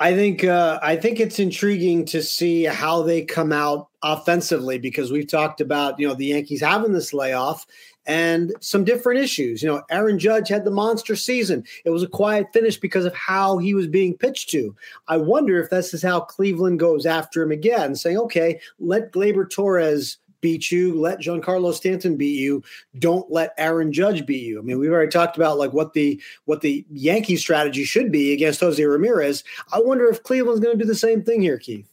I 0.00 0.14
think 0.14 0.44
uh, 0.44 0.78
I 0.80 0.94
think 0.94 1.18
it's 1.18 1.40
intriguing 1.40 2.04
to 2.06 2.22
see 2.22 2.64
how 2.64 3.02
they 3.02 3.22
come 3.22 3.52
out 3.52 3.88
offensively 4.02 4.78
because 4.78 5.10
we've 5.10 5.26
talked 5.26 5.60
about 5.60 5.98
you 5.98 6.06
know 6.06 6.14
the 6.14 6.26
Yankees 6.26 6.60
having 6.60 6.92
this 6.92 7.12
layoff 7.12 7.66
and 8.08 8.54
some 8.60 8.84
different 8.84 9.20
issues. 9.20 9.62
You 9.62 9.68
know, 9.68 9.82
Aaron 9.90 10.18
Judge 10.18 10.48
had 10.48 10.64
the 10.64 10.70
monster 10.70 11.14
season. 11.14 11.62
It 11.84 11.90
was 11.90 12.02
a 12.02 12.08
quiet 12.08 12.48
finish 12.52 12.78
because 12.78 13.04
of 13.04 13.14
how 13.14 13.58
he 13.58 13.74
was 13.74 13.86
being 13.86 14.16
pitched 14.16 14.50
to. 14.50 14.74
I 15.06 15.18
wonder 15.18 15.60
if 15.62 15.70
this 15.70 15.94
is 15.94 16.02
how 16.02 16.20
Cleveland 16.20 16.80
goes 16.80 17.06
after 17.06 17.42
him 17.42 17.52
again, 17.52 17.94
saying, 17.94 18.18
"Okay, 18.18 18.60
let 18.80 19.12
Gleyber 19.12 19.48
Torres 19.48 20.16
beat 20.40 20.70
you. 20.70 20.98
Let 20.98 21.20
Giancarlo 21.20 21.74
Stanton 21.74 22.16
beat 22.16 22.38
you. 22.38 22.62
Don't 22.98 23.30
let 23.30 23.54
Aaron 23.58 23.92
Judge 23.92 24.24
beat 24.24 24.44
you. 24.44 24.58
I 24.58 24.62
mean, 24.62 24.78
we've 24.78 24.90
already 24.90 25.10
talked 25.10 25.36
about 25.36 25.58
like 25.58 25.72
what 25.72 25.92
the 25.92 26.20
what 26.46 26.60
the 26.60 26.86
Yankee 26.90 27.36
strategy 27.36 27.84
should 27.84 28.10
be 28.10 28.32
against 28.32 28.60
Jose 28.60 28.82
Ramirez. 28.82 29.44
I 29.72 29.80
wonder 29.80 30.08
if 30.08 30.22
Cleveland's 30.22 30.60
going 30.60 30.78
to 30.78 30.84
do 30.84 30.88
the 30.88 30.94
same 30.94 31.22
thing 31.22 31.42
here, 31.42 31.58
Keith. 31.58 31.88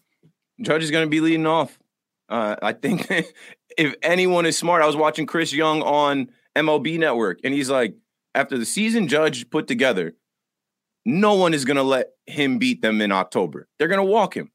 Judge 0.62 0.84
is 0.84 0.92
going 0.92 1.06
to 1.06 1.10
be 1.10 1.22
leading 1.22 1.48
off. 1.48 1.78
Uh, 2.30 2.56
I 2.62 2.74
think 2.74 3.08
if 3.78 3.96
anyone 4.02 4.46
is 4.46 4.58
smart, 4.58 4.82
I 4.82 4.88
was 4.88 4.96
watching 4.96 5.26
Chris 5.26 5.54
Young 5.54 5.82
on 5.82 6.30
MLB 6.56 7.00
Network, 7.00 7.40
and 7.44 7.54
he's 7.54 7.70
like, 7.70 7.96
after 8.34 8.58
the 8.58 8.66
season 8.66 9.08
Judge 9.08 9.50
put 9.50 9.68
together, 9.68 10.16
no 11.06 11.36
one 11.36 11.54
is 11.54 11.66
going 11.66 11.78
to 11.78 11.84
let 11.84 12.08
him 12.26 12.58
beat 12.58 12.82
them 12.82 13.02
in 13.02 13.12
October. 13.12 13.68
They're 13.78 13.88
going 13.88 14.06
to 14.06 14.12
walk 14.12 14.36
him. 14.36 14.52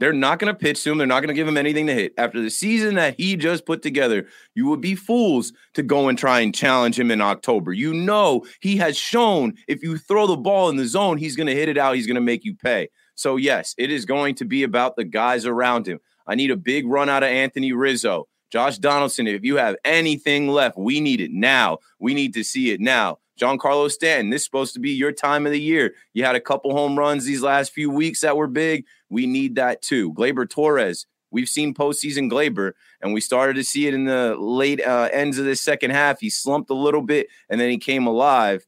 They're 0.00 0.12
not 0.12 0.40
going 0.40 0.52
to 0.52 0.58
pitch 0.58 0.82
to 0.82 0.90
him. 0.90 0.98
They're 0.98 1.06
not 1.06 1.20
going 1.20 1.28
to 1.28 1.34
give 1.34 1.46
him 1.46 1.56
anything 1.56 1.86
to 1.86 1.94
hit. 1.94 2.12
After 2.18 2.42
the 2.42 2.50
season 2.50 2.96
that 2.96 3.14
he 3.16 3.36
just 3.36 3.64
put 3.64 3.82
together, 3.82 4.26
you 4.52 4.66
would 4.66 4.80
be 4.80 4.96
fools 4.96 5.52
to 5.74 5.82
go 5.84 6.08
and 6.08 6.18
try 6.18 6.40
and 6.40 6.52
challenge 6.52 6.98
him 6.98 7.12
in 7.12 7.20
October. 7.20 7.72
You 7.72 7.94
know, 7.94 8.44
he 8.60 8.78
has 8.78 8.96
shown 8.98 9.54
if 9.68 9.80
you 9.80 9.98
throw 9.98 10.26
the 10.26 10.36
ball 10.36 10.70
in 10.70 10.76
the 10.76 10.86
zone, 10.86 11.18
he's 11.18 11.36
going 11.36 11.46
to 11.46 11.54
hit 11.54 11.68
it 11.68 11.78
out. 11.78 11.94
He's 11.94 12.08
going 12.08 12.16
to 12.16 12.20
make 12.20 12.44
you 12.44 12.56
pay. 12.56 12.88
So, 13.14 13.36
yes, 13.36 13.76
it 13.78 13.92
is 13.92 14.04
going 14.04 14.34
to 14.36 14.44
be 14.44 14.64
about 14.64 14.96
the 14.96 15.04
guys 15.04 15.46
around 15.46 15.86
him. 15.86 16.00
I 16.26 16.34
need 16.34 16.50
a 16.50 16.56
big 16.56 16.84
run 16.86 17.08
out 17.08 17.22
of 17.22 17.28
Anthony 17.28 17.72
Rizzo. 17.72 18.26
Josh 18.52 18.76
Donaldson, 18.76 19.26
if 19.26 19.44
you 19.44 19.56
have 19.56 19.76
anything 19.82 20.48
left, 20.48 20.76
we 20.76 21.00
need 21.00 21.22
it 21.22 21.30
now. 21.32 21.78
We 21.98 22.12
need 22.12 22.34
to 22.34 22.44
see 22.44 22.70
it 22.70 22.80
now. 22.82 23.18
Giancarlo 23.40 23.90
Stanton, 23.90 24.28
this 24.28 24.42
is 24.42 24.44
supposed 24.44 24.74
to 24.74 24.80
be 24.80 24.90
your 24.90 25.10
time 25.10 25.46
of 25.46 25.52
the 25.52 25.60
year. 25.60 25.94
You 26.12 26.24
had 26.24 26.36
a 26.36 26.40
couple 26.40 26.76
home 26.76 26.98
runs 26.98 27.24
these 27.24 27.40
last 27.40 27.72
few 27.72 27.90
weeks 27.90 28.20
that 28.20 28.36
were 28.36 28.46
big. 28.46 28.84
We 29.08 29.26
need 29.26 29.54
that 29.54 29.80
too. 29.80 30.12
Gleyber 30.12 30.48
Torres, 30.48 31.06
we've 31.30 31.48
seen 31.48 31.72
postseason 31.72 32.30
Gleyber, 32.30 32.72
and 33.00 33.14
we 33.14 33.22
started 33.22 33.56
to 33.56 33.64
see 33.64 33.86
it 33.86 33.94
in 33.94 34.04
the 34.04 34.36
late 34.38 34.84
uh, 34.84 35.08
ends 35.10 35.38
of 35.38 35.46
the 35.46 35.56
second 35.56 35.92
half. 35.92 36.20
He 36.20 36.28
slumped 36.28 36.68
a 36.68 36.74
little 36.74 37.00
bit, 37.00 37.28
and 37.48 37.58
then 37.58 37.70
he 37.70 37.78
came 37.78 38.06
alive. 38.06 38.66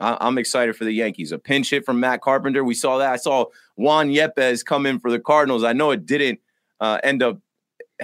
I- 0.00 0.26
am 0.26 0.38
excited 0.38 0.74
for 0.76 0.84
the 0.84 0.92
Yankees. 0.92 1.30
A 1.30 1.38
pinch 1.38 1.70
hit 1.70 1.86
from 1.86 2.00
Matt 2.00 2.20
Carpenter. 2.20 2.64
We 2.64 2.74
saw 2.74 2.98
that. 2.98 3.12
I 3.12 3.16
saw 3.16 3.46
Juan 3.76 4.08
Yepez 4.08 4.64
come 4.64 4.86
in 4.86 4.98
for 4.98 5.12
the 5.12 5.20
Cardinals. 5.20 5.62
I 5.62 5.72
know 5.72 5.92
it 5.92 6.04
didn't 6.04 6.40
uh, 6.80 6.98
end 7.04 7.22
up 7.22 7.38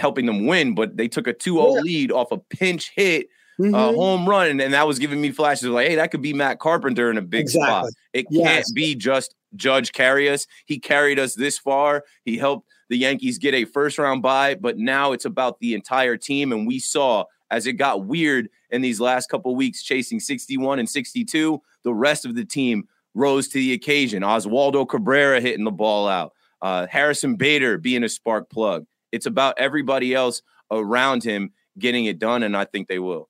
helping 0.00 0.26
them 0.26 0.46
win, 0.46 0.74
but 0.74 0.96
they 0.96 1.08
took 1.08 1.26
a 1.26 1.32
2 1.32 1.54
0 1.54 1.74
yeah. 1.74 1.80
lead 1.80 2.12
off 2.12 2.32
a 2.32 2.38
pinch 2.38 2.90
hit 2.94 3.28
mm-hmm. 3.60 3.74
uh, 3.74 3.92
home 3.92 4.28
run, 4.28 4.60
and, 4.60 4.74
that 4.74 4.86
was 4.86 4.98
giving 4.98 5.20
me 5.20 5.30
flashes 5.30 5.68
like, 5.68 5.88
hey, 5.88 5.94
that 5.96 6.10
could 6.10 6.22
be 6.22 6.32
Matt 6.32 6.58
Carpenter 6.58 7.10
in 7.10 7.18
a 7.18 7.22
big 7.22 7.42
exactly. 7.42 7.66
spot. 7.66 7.90
It 8.12 8.26
yes. 8.30 8.46
can't 8.46 8.66
be 8.74 8.94
just 8.94 9.34
Judge 9.56 9.92
carry 9.92 10.28
us. 10.28 10.46
He 10.66 10.78
carried 10.78 11.18
us 11.18 11.34
this 11.34 11.58
far. 11.58 12.04
He 12.24 12.38
helped 12.38 12.68
the 12.88 12.96
Yankees 12.96 13.38
get 13.38 13.54
a 13.54 13.64
first 13.64 13.98
round 13.98 14.22
bye, 14.22 14.54
but 14.54 14.78
now 14.78 15.12
it's 15.12 15.24
about 15.24 15.58
the 15.60 15.74
entire 15.74 16.16
team. 16.16 16.52
And 16.52 16.66
we 16.66 16.78
saw 16.78 17.24
as 17.50 17.66
it 17.66 17.74
got 17.74 18.04
weird 18.04 18.48
in 18.70 18.80
these 18.80 19.00
last 19.00 19.28
couple 19.28 19.54
weeks, 19.54 19.82
chasing 19.82 20.20
61 20.20 20.78
and 20.78 20.88
62, 20.88 21.60
the 21.82 21.94
rest 21.94 22.24
of 22.24 22.34
the 22.34 22.44
team 22.44 22.88
rose 23.14 23.48
to 23.48 23.54
the 23.54 23.72
occasion. 23.72 24.22
Oswaldo 24.22 24.88
Cabrera 24.88 25.40
hitting 25.40 25.64
the 25.64 25.70
ball 25.70 26.08
out, 26.08 26.32
uh, 26.62 26.86
Harrison 26.86 27.34
Bader 27.36 27.78
being 27.78 28.04
a 28.04 28.08
spark 28.08 28.48
plug. 28.50 28.86
It's 29.12 29.26
about 29.26 29.58
everybody 29.58 30.14
else 30.14 30.42
around 30.70 31.24
him 31.24 31.52
getting 31.78 32.04
it 32.04 32.18
done, 32.18 32.42
and 32.42 32.56
I 32.56 32.66
think 32.66 32.88
they 32.88 32.98
will. 32.98 33.29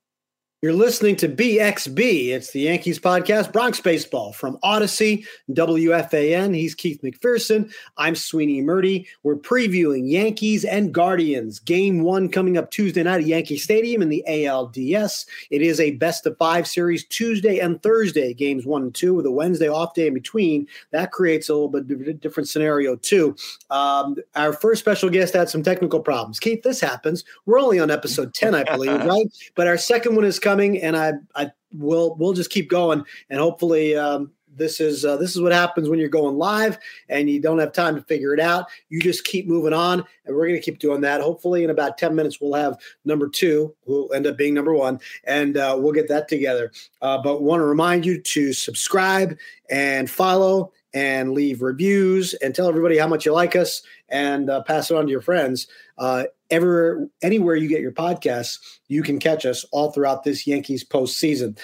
You're 0.63 0.75
listening 0.75 1.17
to 1.17 1.29
BXB. 1.31 2.29
It's 2.33 2.51
the 2.51 2.61
Yankees 2.61 2.99
podcast, 2.99 3.51
Bronx 3.51 3.81
Baseball 3.81 4.35
from 4.35 4.59
Audacy, 4.59 5.25
WFAN. 5.53 6.55
He's 6.55 6.75
Keith 6.75 7.01
McPherson. 7.01 7.73
I'm 7.97 8.15
Sweeney 8.15 8.61
Murti. 8.61 9.07
We're 9.23 9.37
previewing 9.37 10.11
Yankees 10.11 10.67
and 10.67 10.93
Guardians. 10.93 11.61
Game 11.61 12.03
one 12.03 12.29
coming 12.29 12.59
up 12.59 12.71
Tuesday 12.71 13.03
night 13.03 13.23
at 13.23 13.27
Yankee 13.27 13.57
Stadium 13.57 14.03
in 14.03 14.11
the 14.11 14.23
ALDS. 14.29 15.25
It 15.49 15.63
is 15.63 15.81
a 15.81 15.93
best 15.93 16.27
of 16.27 16.37
five 16.37 16.69
series 16.69 17.07
Tuesday 17.07 17.59
and 17.61 17.83
Thursday, 17.83 18.35
games 18.35 18.67
one 18.67 18.83
and 18.83 18.95
two, 18.95 19.15
with 19.15 19.25
a 19.25 19.31
Wednesday 19.31 19.69
off 19.69 19.95
day 19.95 20.09
in 20.09 20.13
between. 20.13 20.67
That 20.91 21.11
creates 21.11 21.49
a 21.49 21.55
little 21.55 21.71
bit 21.71 21.91
of 21.91 22.07
a 22.07 22.13
different 22.13 22.51
scenario, 22.51 22.97
too. 22.97 23.35
Um, 23.71 24.17
our 24.37 24.53
first 24.53 24.81
special 24.81 25.09
guest 25.09 25.33
had 25.33 25.49
some 25.49 25.63
technical 25.63 26.01
problems. 26.01 26.39
Keith, 26.39 26.63
this 26.63 26.83
happens. 26.83 27.25
We're 27.47 27.61
only 27.61 27.81
on 27.81 27.91
episode 27.91 28.35
10, 28.35 28.55
I 28.55 28.65
believe, 28.65 29.05
right? 29.07 29.27
But 29.55 29.67
our 29.67 29.79
second 29.79 30.17
one 30.17 30.27
is 30.27 30.39
coming 30.39 30.50
coming, 30.51 30.83
and 30.83 30.97
I 30.97 31.13
I 31.35 31.51
will 31.73 32.17
we'll 32.17 32.33
just 32.33 32.51
keep 32.51 32.69
going, 32.69 33.05
and 33.29 33.41
hopefully. 33.41 33.97
Um, 33.97 34.33
this 34.57 34.81
is 34.81 35.05
uh, 35.05 35.17
this 35.17 35.35
is 35.35 35.41
what 35.41 35.53
happens 35.53 35.89
when 35.89 36.01
you're 36.01 36.09
going 36.09 36.37
live 36.37 36.77
and 37.09 37.31
you 37.31 37.41
don't 37.41 37.61
have 37.61 37.73
time 37.73 37.95
to 37.95 38.03
figure 38.03 38.35
it 38.35 38.41
out. 38.41 38.67
You 38.89 39.01
just 39.01 39.25
keep 39.25 39.47
moving 39.47 39.73
on, 39.73 40.05
and 40.25 40.37
we're 40.37 40.49
going 40.49 40.59
to 40.59 40.65
keep 40.65 40.81
doing 40.81 41.01
that. 41.03 41.21
Hopefully, 41.21 41.63
in 41.63 41.71
about 41.71 41.99
ten 41.99 42.17
minutes, 42.17 42.41
we'll 42.41 42.55
have 42.55 42.77
number 43.05 43.29
two, 43.29 43.75
who 43.87 43.93
will 43.93 44.13
end 44.13 44.27
up 44.27 44.37
being 44.37 44.53
number 44.53 44.75
one, 44.75 44.99
and 45.25 45.57
uh, 45.57 45.77
we'll 45.79 45.93
get 45.93 46.09
that 46.09 46.29
together. 46.29 46.73
Uh, 47.01 47.17
but 47.23 47.43
want 47.43 47.61
to 47.61 47.65
remind 47.65 48.05
you 48.05 48.21
to 48.21 48.53
subscribe 48.53 49.39
and 49.71 50.11
follow 50.11 50.73
and 50.93 51.33
leave 51.33 51.63
reviews 51.63 52.35
and 52.35 52.55
tell 52.55 52.69
everybody 52.69 52.99
how 52.99 53.07
much 53.07 53.25
you 53.25 53.33
like 53.33 53.55
us 53.57 53.83
and 54.09 54.51
uh, 54.51 54.63
pass 54.63 54.91
it 54.91 54.97
on 54.97 55.05
to 55.07 55.11
your 55.11 55.21
friends. 55.21 55.67
Uh, 55.99 56.25
everywhere, 56.51 57.09
anywhere 57.23 57.55
you 57.55 57.69
get 57.69 57.81
your 57.81 57.93
podcasts, 57.93 58.59
you 58.89 59.03
can 59.03 59.19
catch 59.19 59.47
us 59.47 59.65
all 59.73 59.93
throughout 59.93 60.25
this 60.25 60.47
Yankees 60.47 60.85
postseason. 60.85 61.59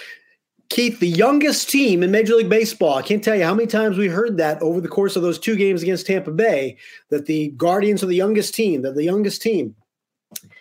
Keith, 0.69 0.99
the 0.99 1.09
youngest 1.09 1.71
team 1.71 2.03
in 2.03 2.11
Major 2.11 2.35
League 2.35 2.49
Baseball. 2.49 2.95
I 2.95 3.03
can't 3.03 3.23
tell 3.23 3.37
you 3.37 3.45
how 3.45 3.55
many 3.55 3.69
times 3.69 3.97
we 3.97 4.09
heard 4.09 4.37
that 4.39 4.61
over 4.63 4.81
the 4.81 4.89
course 4.89 5.15
of 5.15 5.23
those 5.23 5.39
two 5.39 5.55
games 5.55 5.83
against 5.83 6.07
Tampa 6.07 6.33
Bay 6.33 6.77
that 7.11 7.27
the 7.27 7.49
Guardians 7.51 8.03
are 8.03 8.07
the 8.07 8.17
youngest 8.17 8.55
team, 8.55 8.83
that 8.83 8.97
the 8.97 9.05
youngest 9.05 9.43
team. 9.43 9.77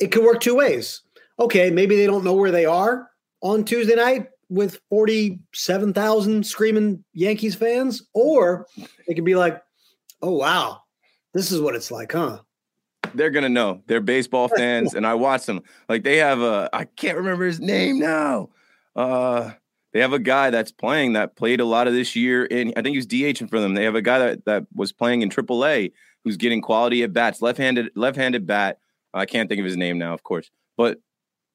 it 0.00 0.12
could 0.12 0.24
work 0.24 0.40
two 0.40 0.56
ways. 0.56 1.02
Okay, 1.38 1.70
maybe 1.70 1.96
they 1.96 2.06
don't 2.06 2.24
know 2.24 2.34
where 2.34 2.50
they 2.50 2.64
are 2.64 3.10
on 3.42 3.64
Tuesday 3.64 3.96
night 3.96 4.28
with 4.48 4.80
47,000 4.88 6.46
screaming 6.46 7.04
Yankees 7.12 7.54
fans, 7.54 8.02
or 8.12 8.66
it 9.06 9.14
could 9.14 9.24
be 9.24 9.34
like, 9.34 9.62
oh, 10.22 10.32
wow, 10.32 10.82
this 11.32 11.50
is 11.50 11.60
what 11.60 11.74
it's 11.74 11.90
like, 11.90 12.12
huh? 12.12 12.38
They're 13.14 13.30
gonna 13.30 13.48
know. 13.48 13.82
They're 13.86 14.00
baseball 14.00 14.48
fans, 14.48 14.94
and 14.94 15.06
I 15.06 15.14
watch 15.14 15.46
them. 15.46 15.62
Like 15.88 16.02
they 16.02 16.16
have 16.16 16.40
a, 16.40 16.68
I 16.72 16.84
can't 16.84 17.16
remember 17.16 17.44
his 17.44 17.60
name 17.60 17.98
now. 17.98 18.48
Uh, 18.96 19.52
they 19.92 20.00
have 20.00 20.12
a 20.12 20.18
guy 20.18 20.50
that's 20.50 20.72
playing 20.72 21.12
that 21.12 21.36
played 21.36 21.60
a 21.60 21.64
lot 21.64 21.86
of 21.86 21.92
this 21.92 22.16
year, 22.16 22.48
and 22.50 22.72
I 22.76 22.82
think 22.82 22.94
he 22.94 22.98
was 22.98 23.06
DHing 23.06 23.48
for 23.48 23.60
them. 23.60 23.74
They 23.74 23.84
have 23.84 23.94
a 23.94 24.02
guy 24.02 24.18
that 24.18 24.44
that 24.46 24.66
was 24.74 24.90
playing 24.90 25.22
in 25.22 25.28
AAA 25.28 25.92
who's 26.24 26.36
getting 26.36 26.60
quality 26.60 27.02
at 27.02 27.12
bats, 27.12 27.42
left-handed, 27.42 27.90
left-handed 27.94 28.46
bat 28.46 28.78
I 29.14 29.26
can't 29.26 29.48
think 29.48 29.60
of 29.60 29.64
his 29.64 29.76
name 29.76 29.98
now, 29.98 30.12
of 30.12 30.22
course, 30.22 30.50
but 30.76 30.98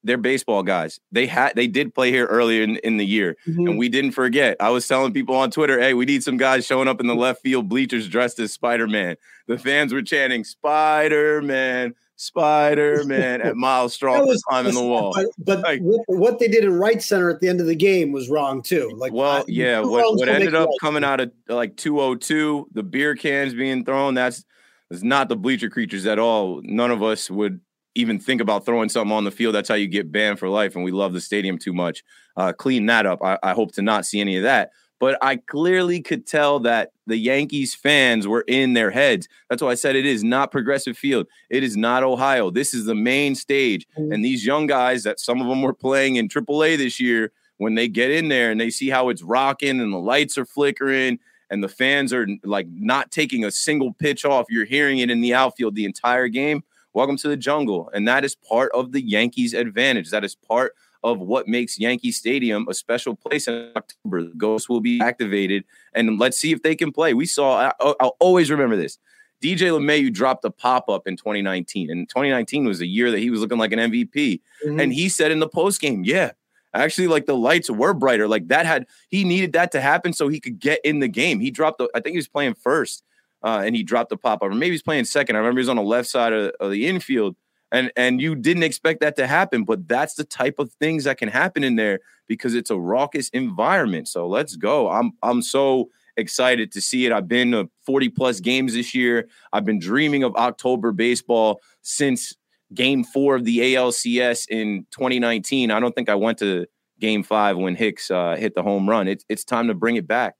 they're 0.02 0.16
baseball 0.16 0.62
guys. 0.62 0.98
They 1.12 1.26
had 1.26 1.54
they 1.54 1.66
did 1.66 1.94
play 1.94 2.10
here 2.10 2.26
earlier 2.26 2.62
in, 2.62 2.76
in 2.76 2.96
the 2.96 3.04
year, 3.04 3.36
mm-hmm. 3.46 3.68
and 3.68 3.78
we 3.78 3.88
didn't 3.88 4.12
forget. 4.12 4.56
I 4.60 4.70
was 4.70 4.86
telling 4.86 5.12
people 5.12 5.36
on 5.36 5.50
Twitter, 5.50 5.78
"Hey, 5.78 5.94
we 5.94 6.06
need 6.06 6.22
some 6.22 6.36
guys 6.36 6.66
showing 6.66 6.88
up 6.88 7.00
in 7.00 7.06
the 7.06 7.14
left 7.14 7.42
field 7.42 7.68
bleachers 7.68 8.08
dressed 8.08 8.38
as 8.38 8.52
Spider 8.52 8.86
Man." 8.86 9.16
The 9.46 9.58
fans 9.58 9.92
were 9.92 10.02
chanting 10.02 10.44
"Spider 10.44 11.42
Man." 11.42 11.94
Spider 12.16 13.02
Man 13.04 13.40
at 13.40 13.56
Myles 13.56 13.94
Straw 13.94 14.22
was 14.22 14.42
climbing 14.42 14.74
the 14.74 14.84
wall. 14.84 15.14
But, 15.14 15.26
but 15.38 15.60
like, 15.60 15.80
what, 15.80 16.02
what, 16.06 16.38
they 16.38 16.48
did 16.48 16.64
in 16.64 16.78
right 16.78 17.02
center 17.02 17.30
at 17.30 17.40
the 17.40 17.48
end 17.48 17.62
of 17.62 17.66
the 17.66 17.74
game 17.74 18.12
was 18.12 18.28
wrong 18.28 18.60
too. 18.60 18.92
Like, 18.94 19.14
well, 19.14 19.42
yeah, 19.48 19.80
what, 19.80 20.16
what 20.16 20.28
ended 20.28 20.54
up 20.54 20.68
right. 20.68 20.78
coming 20.82 21.02
out 21.02 21.20
of 21.20 21.32
like 21.48 21.76
202, 21.76 22.68
the 22.72 22.82
beer 22.82 23.14
cans 23.14 23.54
being 23.54 23.86
thrown, 23.86 24.12
that's 24.12 24.44
it's 24.90 25.02
not 25.02 25.28
the 25.28 25.36
bleacher 25.36 25.70
creatures 25.70 26.06
at 26.06 26.18
all. 26.18 26.60
None 26.64 26.90
of 26.90 27.02
us 27.02 27.30
would 27.30 27.60
even 27.94 28.18
think 28.18 28.40
about 28.40 28.64
throwing 28.64 28.88
something 28.88 29.12
on 29.12 29.24
the 29.24 29.30
field. 29.30 29.54
That's 29.54 29.68
how 29.68 29.74
you 29.74 29.88
get 29.88 30.12
banned 30.12 30.38
for 30.38 30.48
life. 30.48 30.74
And 30.74 30.84
we 30.84 30.92
love 30.92 31.12
the 31.12 31.20
stadium 31.20 31.58
too 31.58 31.72
much. 31.72 32.02
Uh, 32.36 32.52
clean 32.52 32.86
that 32.86 33.06
up. 33.06 33.22
I, 33.22 33.38
I 33.42 33.52
hope 33.52 33.72
to 33.72 33.82
not 33.82 34.06
see 34.06 34.20
any 34.20 34.36
of 34.36 34.42
that. 34.44 34.70
But 34.98 35.16
I 35.22 35.36
clearly 35.36 36.02
could 36.02 36.26
tell 36.26 36.60
that 36.60 36.92
the 37.06 37.16
Yankees 37.16 37.74
fans 37.74 38.28
were 38.28 38.42
in 38.42 38.74
their 38.74 38.90
heads. 38.90 39.28
That's 39.48 39.62
why 39.62 39.70
I 39.70 39.74
said 39.74 39.96
it 39.96 40.04
is 40.04 40.22
not 40.22 40.52
Progressive 40.52 40.96
Field. 40.96 41.26
It 41.48 41.64
is 41.64 41.76
not 41.76 42.02
Ohio. 42.02 42.50
This 42.50 42.74
is 42.74 42.84
the 42.84 42.94
main 42.94 43.34
stage. 43.34 43.86
Mm-hmm. 43.98 44.12
And 44.12 44.24
these 44.24 44.44
young 44.44 44.66
guys 44.66 45.02
that 45.04 45.18
some 45.18 45.40
of 45.40 45.46
them 45.46 45.62
were 45.62 45.72
playing 45.72 46.16
in 46.16 46.28
AAA 46.28 46.76
this 46.76 47.00
year, 47.00 47.32
when 47.60 47.74
they 47.74 47.88
get 47.88 48.10
in 48.10 48.28
there 48.28 48.50
and 48.50 48.58
they 48.58 48.70
see 48.70 48.88
how 48.88 49.10
it's 49.10 49.22
rocking 49.22 49.80
and 49.80 49.92
the 49.92 49.98
lights 49.98 50.38
are 50.38 50.46
flickering 50.46 51.18
and 51.50 51.62
the 51.62 51.68
fans 51.68 52.12
are 52.12 52.26
like 52.44 52.68
not 52.68 53.10
taking 53.10 53.44
a 53.44 53.50
single 53.50 53.92
pitch 53.92 54.24
off. 54.24 54.46
You're 54.48 54.64
hearing 54.64 54.98
it 54.98 55.10
in 55.10 55.20
the 55.20 55.34
outfield 55.34 55.74
the 55.74 55.84
entire 55.84 56.28
game. 56.28 56.62
Welcome 56.92 57.16
to 57.18 57.28
the 57.28 57.36
jungle. 57.36 57.90
And 57.92 58.08
that 58.08 58.24
is 58.24 58.34
part 58.34 58.72
of 58.72 58.92
the 58.92 59.02
Yankees' 59.02 59.54
advantage. 59.54 60.10
That 60.10 60.24
is 60.24 60.34
part 60.34 60.74
of 61.02 61.18
what 61.20 61.48
makes 61.48 61.78
Yankee 61.78 62.12
Stadium 62.12 62.66
a 62.68 62.74
special 62.74 63.14
place 63.14 63.48
in 63.48 63.72
October. 63.76 64.24
The 64.24 64.34
ghosts 64.36 64.68
will 64.68 64.80
be 64.80 65.00
activated, 65.00 65.64
and 65.94 66.18
let's 66.18 66.38
see 66.38 66.52
if 66.52 66.62
they 66.62 66.74
can 66.74 66.92
play. 66.92 67.14
We 67.14 67.26
saw, 67.26 67.72
I, 67.80 67.94
will 68.02 68.16
always 68.20 68.50
remember 68.50 68.76
this. 68.76 68.98
DJ 69.42 69.70
LeMahieu 69.70 70.12
dropped 70.12 70.44
a 70.44 70.50
pop 70.50 70.88
up 70.90 71.06
in 71.06 71.16
2019, 71.16 71.90
and 71.90 72.08
2019 72.08 72.66
was 72.66 72.80
a 72.80 72.86
year 72.86 73.10
that 73.10 73.18
he 73.18 73.30
was 73.30 73.40
looking 73.40 73.56
like 73.56 73.72
an 73.72 73.78
MVP. 73.78 74.40
Mm-hmm. 74.66 74.80
And 74.80 74.92
he 74.92 75.08
said 75.08 75.30
in 75.30 75.40
the 75.40 75.48
post 75.48 75.80
game, 75.80 76.04
Yeah, 76.04 76.32
Actually, 76.72 77.08
like 77.08 77.26
the 77.26 77.36
lights 77.36 77.68
were 77.68 77.92
brighter. 77.94 78.28
Like 78.28 78.48
that 78.48 78.66
had 78.66 78.86
he 79.08 79.24
needed 79.24 79.52
that 79.54 79.72
to 79.72 79.80
happen 79.80 80.12
so 80.12 80.28
he 80.28 80.40
could 80.40 80.58
get 80.60 80.80
in 80.84 81.00
the 81.00 81.08
game. 81.08 81.40
He 81.40 81.50
dropped 81.50 81.78
the, 81.78 81.88
I 81.94 82.00
think 82.00 82.12
he 82.12 82.18
was 82.18 82.28
playing 82.28 82.54
first, 82.54 83.02
uh, 83.42 83.62
and 83.64 83.74
he 83.74 83.82
dropped 83.82 84.10
the 84.10 84.16
pop 84.16 84.42
up, 84.42 84.50
or 84.50 84.54
maybe 84.54 84.72
he's 84.72 84.82
playing 84.82 85.04
second. 85.04 85.36
I 85.36 85.40
remember 85.40 85.58
he 85.58 85.62
was 85.62 85.68
on 85.68 85.76
the 85.76 85.82
left 85.82 86.08
side 86.08 86.32
of, 86.32 86.52
of 86.60 86.70
the 86.70 86.86
infield, 86.86 87.34
and 87.72 87.90
and 87.96 88.20
you 88.20 88.36
didn't 88.36 88.62
expect 88.62 89.00
that 89.00 89.16
to 89.16 89.26
happen, 89.26 89.64
but 89.64 89.88
that's 89.88 90.14
the 90.14 90.24
type 90.24 90.58
of 90.58 90.72
things 90.74 91.04
that 91.04 91.18
can 91.18 91.28
happen 91.28 91.64
in 91.64 91.76
there 91.76 92.00
because 92.28 92.54
it's 92.54 92.70
a 92.70 92.78
raucous 92.78 93.28
environment. 93.30 94.06
So 94.06 94.28
let's 94.28 94.54
go. 94.56 94.88
I'm 94.90 95.12
I'm 95.22 95.42
so 95.42 95.90
excited 96.16 96.70
to 96.72 96.80
see 96.80 97.06
it. 97.06 97.12
I've 97.12 97.28
been 97.28 97.50
to 97.52 97.68
40 97.84 98.10
plus 98.10 98.40
games 98.40 98.74
this 98.74 98.94
year. 98.94 99.28
I've 99.52 99.64
been 99.64 99.80
dreaming 99.80 100.22
of 100.22 100.36
October 100.36 100.92
baseball 100.92 101.60
since 101.82 102.36
game 102.74 103.04
four 103.04 103.36
of 103.36 103.44
the 103.44 103.58
ALCS 103.58 104.46
in 104.48 104.86
2019. 104.90 105.70
I 105.70 105.80
don't 105.80 105.94
think 105.94 106.08
I 106.08 106.14
went 106.14 106.38
to 106.38 106.66
game 106.98 107.22
five 107.22 107.56
when 107.56 107.74
Hicks 107.74 108.10
uh, 108.10 108.36
hit 108.36 108.54
the 108.54 108.62
home 108.62 108.88
run. 108.88 109.08
It, 109.08 109.24
it's 109.28 109.44
time 109.44 109.68
to 109.68 109.74
bring 109.74 109.96
it 109.96 110.06
back. 110.06 110.34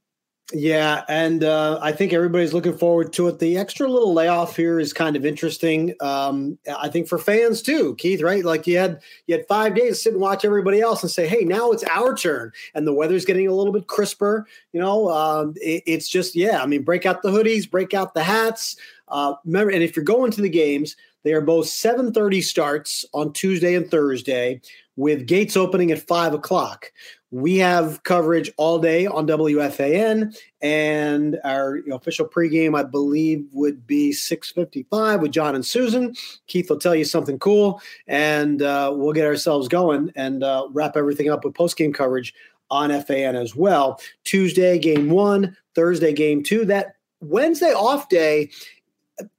Yeah, 0.53 1.05
and 1.09 1.45
uh, 1.45 1.79
I 1.81 1.93
think 1.93 2.13
everybody's 2.13 2.53
looking 2.53 2.77
forward 2.77 3.13
to 3.15 3.29
it. 3.29 3.39
The 3.39 3.57
extra 3.57 3.89
little 3.89 4.13
layoff 4.13 4.57
here 4.57 4.81
is 4.81 4.93
kind 4.93 5.15
of 5.15 5.25
interesting. 5.25 5.95
Um, 6.01 6.59
I 6.77 6.89
think 6.89 7.07
for 7.07 7.19
fans 7.19 7.63
too, 7.63 7.95
Keith. 7.97 8.21
Right? 8.21 8.45
Like 8.45 8.67
you 8.67 8.77
had 8.77 9.01
you 9.27 9.37
had 9.37 9.47
five 9.47 9.77
days 9.77 9.91
to 9.91 9.95
sit 9.95 10.13
and 10.13 10.21
watch 10.21 10.45
everybody 10.45 10.81
else 10.81 11.03
and 11.03 11.11
say, 11.11 11.29
"Hey, 11.29 11.45
now 11.45 11.71
it's 11.71 11.85
our 11.85 12.17
turn," 12.17 12.51
and 12.75 12.85
the 12.85 12.93
weather's 12.93 13.25
getting 13.25 13.47
a 13.47 13.55
little 13.55 13.73
bit 13.73 13.87
crisper. 13.87 14.47
You 14.73 14.81
know, 14.81 15.09
um, 15.11 15.55
it, 15.57 15.85
it's 15.87 16.09
just 16.09 16.35
yeah. 16.35 16.61
I 16.63 16.67
mean, 16.67 16.83
break 16.83 17.07
out 17.07 17.23
the 17.23 17.31
hoodies, 17.31 17.71
break 17.71 17.95
out 17.95 18.15
the 18.15 18.25
hats. 18.25 18.77
Uh, 19.07 19.35
remember, 19.45 19.73
and 19.73 19.83
if 19.85 19.95
you're 19.95 20.05
going 20.05 20.33
to 20.33 20.41
the 20.41 20.49
games, 20.49 20.97
they 21.25 21.33
are 21.33 21.41
both 21.41 21.67
7:30 21.67 22.43
starts 22.43 23.05
on 23.13 23.33
Tuesday 23.33 23.75
and 23.75 23.91
Thursday, 23.91 24.61
with 24.97 25.27
gates 25.27 25.57
opening 25.57 25.91
at 25.91 26.07
five 26.07 26.35
o'clock. 26.35 26.93
We 27.31 27.59
have 27.59 28.03
coverage 28.03 28.51
all 28.57 28.81
day 28.81 29.07
on 29.07 29.27
WFAN, 29.27 30.37
and 30.61 31.39
our 31.45 31.79
official 31.93 32.27
pregame, 32.27 32.77
I 32.77 32.83
believe, 32.83 33.47
would 33.53 33.87
be 33.87 34.13
6:55 34.13 35.21
with 35.21 35.31
John 35.31 35.55
and 35.55 35.65
Susan. 35.65 36.15
Keith 36.49 36.69
will 36.69 36.79
tell 36.79 36.95
you 36.95 37.05
something 37.05 37.39
cool, 37.39 37.81
and 38.07 38.63
uh, 38.63 38.93
we'll 38.95 39.13
get 39.13 39.27
ourselves 39.27 39.69
going 39.69 40.13
and 40.17 40.43
uh, 40.43 40.67
wrap 40.73 40.97
everything 40.97 41.31
up 41.31 41.45
with 41.45 41.55
postgame 41.55 41.95
coverage 41.95 42.35
on 42.71 42.91
FAN 43.03 43.37
as 43.37 43.55
well. 43.55 44.01
Tuesday, 44.25 44.79
game 44.79 45.11
one. 45.11 45.57
Thursday, 45.75 46.13
game 46.13 46.43
two. 46.43 46.65
That 46.65 46.95
Wednesday 47.21 47.73
off 47.73 48.09
day 48.09 48.51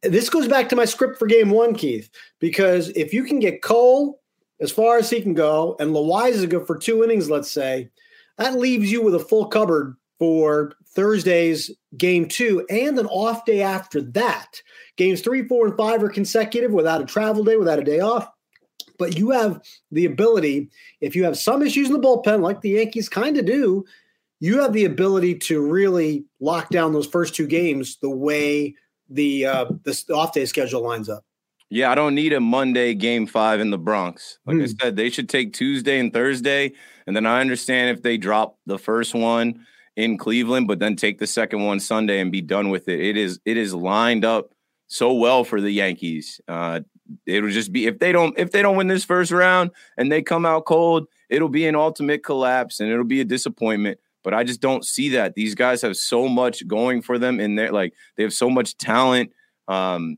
this 0.04 0.30
goes 0.30 0.48
back 0.48 0.70
to 0.70 0.76
my 0.76 0.86
script 0.86 1.18
for 1.18 1.26
game 1.26 1.50
one, 1.50 1.74
Keith, 1.74 2.10
because 2.40 2.90
if 2.90 3.14
you 3.14 3.24
can 3.24 3.40
get 3.40 3.62
Cole 3.62 4.22
as 4.60 4.72
far 4.72 4.98
as 4.98 5.10
he 5.10 5.22
can 5.22 5.34
go 5.34 5.76
and 5.80 5.92
Loaisiga 5.92 6.66
for 6.66 6.78
two 6.78 7.04
innings, 7.04 7.30
let's 7.30 7.52
say, 7.52 7.90
that 8.38 8.58
leaves 8.58 8.92
you 8.92 9.02
with 9.02 9.16
a 9.16 9.20
full 9.20 9.48
cupboard 9.48 9.96
for 10.20 10.74
Thursday's 10.96 11.72
game 11.98 12.28
two 12.28 12.66
and 12.70 13.00
an 13.00 13.08
off 13.08 13.46
day 13.46 13.62
after 13.62 14.02
that. 14.02 14.62
Games 14.98 15.22
three, 15.22 15.48
four, 15.48 15.68
and 15.68 15.78
five 15.78 16.04
are 16.04 16.10
consecutive 16.10 16.72
without 16.72 17.02
a 17.02 17.06
travel 17.06 17.44
day, 17.44 17.56
without 17.56 17.80
a 17.80 17.84
day 17.84 18.00
off. 18.00 18.30
But 19.00 19.18
you 19.18 19.32
have 19.32 19.62
the 19.92 20.06
ability, 20.06 20.70
if 21.00 21.16
you 21.16 21.24
have 21.24 21.38
some 21.38 21.64
issues 21.64 21.88
in 21.88 21.94
the 21.94 22.00
bullpen, 22.00 22.42
like 22.42 22.62
the 22.62 22.72
Yankees 22.72 23.10
kind 23.10 23.36
of 23.38 23.46
do, 23.46 23.84
you 24.40 24.60
have 24.62 24.74
the 24.74 24.86
ability 24.86 25.40
to 25.40 25.66
really 25.66 26.26
lock 26.40 26.70
down 26.70 26.94
those 26.94 27.08
first 27.08 27.34
two 27.34 27.48
games 27.48 27.98
the 28.02 28.10
way 28.10 28.76
the 29.14 29.46
uh, 29.46 29.66
the 29.84 30.04
off 30.14 30.34
day 30.34 30.46
schedule 30.46 30.82
lines 30.82 31.10
up. 31.10 31.24
Yeah, 31.70 31.90
I 31.90 31.96
don't 31.96 32.16
need 32.16 32.34
a 32.34 32.42
Monday 32.42 32.94
game 32.94 33.26
five 33.26 33.62
in 33.62 33.70
the 33.70 33.78
Bronx. 33.78 34.40
Like 34.46 34.58
mm. 34.58 34.64
I 34.64 34.66
hmm. 34.66 34.74
said, 34.82 34.96
they 34.98 35.10
should 35.10 35.30
take 35.30 35.54
Tuesday 35.54 36.00
and 36.00 36.12
Thursday, 36.12 36.74
and 37.08 37.16
then 37.16 37.26
I 37.26 37.40
understand 37.40 37.96
if 37.96 38.04
they 38.04 38.18
drop 38.18 38.58
the 38.66 38.78
first 38.78 39.16
one 39.16 39.66
in 39.96 40.18
Cleveland, 40.18 40.68
but 40.68 40.80
then 40.80 40.96
take 40.96 41.20
the 41.20 41.28
second 41.28 41.64
one 41.66 41.80
Sunday 41.80 42.20
and 42.20 42.32
be 42.32 42.42
done 42.42 42.70
with 42.70 42.88
it. 42.88 43.00
It 43.00 43.18
is 43.18 43.40
it 43.46 43.58
is 43.58 43.74
lined 43.74 44.26
up 44.26 44.54
so 44.88 45.14
well 45.14 45.44
for 45.44 45.62
the 45.62 45.72
Yankees. 45.72 46.42
Uh, 46.48 46.82
it'll 47.26 47.50
just 47.50 47.72
be 47.72 47.88
if 47.88 48.00
they 48.00 48.12
don't 48.12 48.38
if 48.38 48.52
they 48.52 48.62
don't 48.62 48.78
win 48.78 48.88
this 48.88 49.06
first 49.06 49.32
round 49.32 49.72
and 49.98 50.12
they 50.12 50.22
come 50.22 50.46
out 50.46 50.66
cold, 50.66 51.08
it'll 51.30 51.50
be 51.50 51.66
an 51.68 51.76
ultimate 51.76 52.24
collapse 52.24 52.80
and 52.80 52.92
it'll 52.92 53.06
be 53.06 53.22
a 53.22 53.26
disappointment 53.26 54.00
but 54.24 54.34
I 54.34 54.44
just 54.44 54.62
don't 54.62 54.86
see 54.86 55.10
that. 55.10 55.36
These 55.36 55.56
guys 55.56 55.82
have 55.82 55.96
so 55.96 56.28
much 56.28 56.68
going 56.68 57.02
for 57.02 57.18
them 57.18 57.40
in 57.40 57.56
there. 57.56 57.72
Like 57.72 57.94
they 58.16 58.24
have 58.24 58.34
so 58.34 58.50
much 58.50 58.78
talent. 58.78 59.32
Um, 59.68 60.18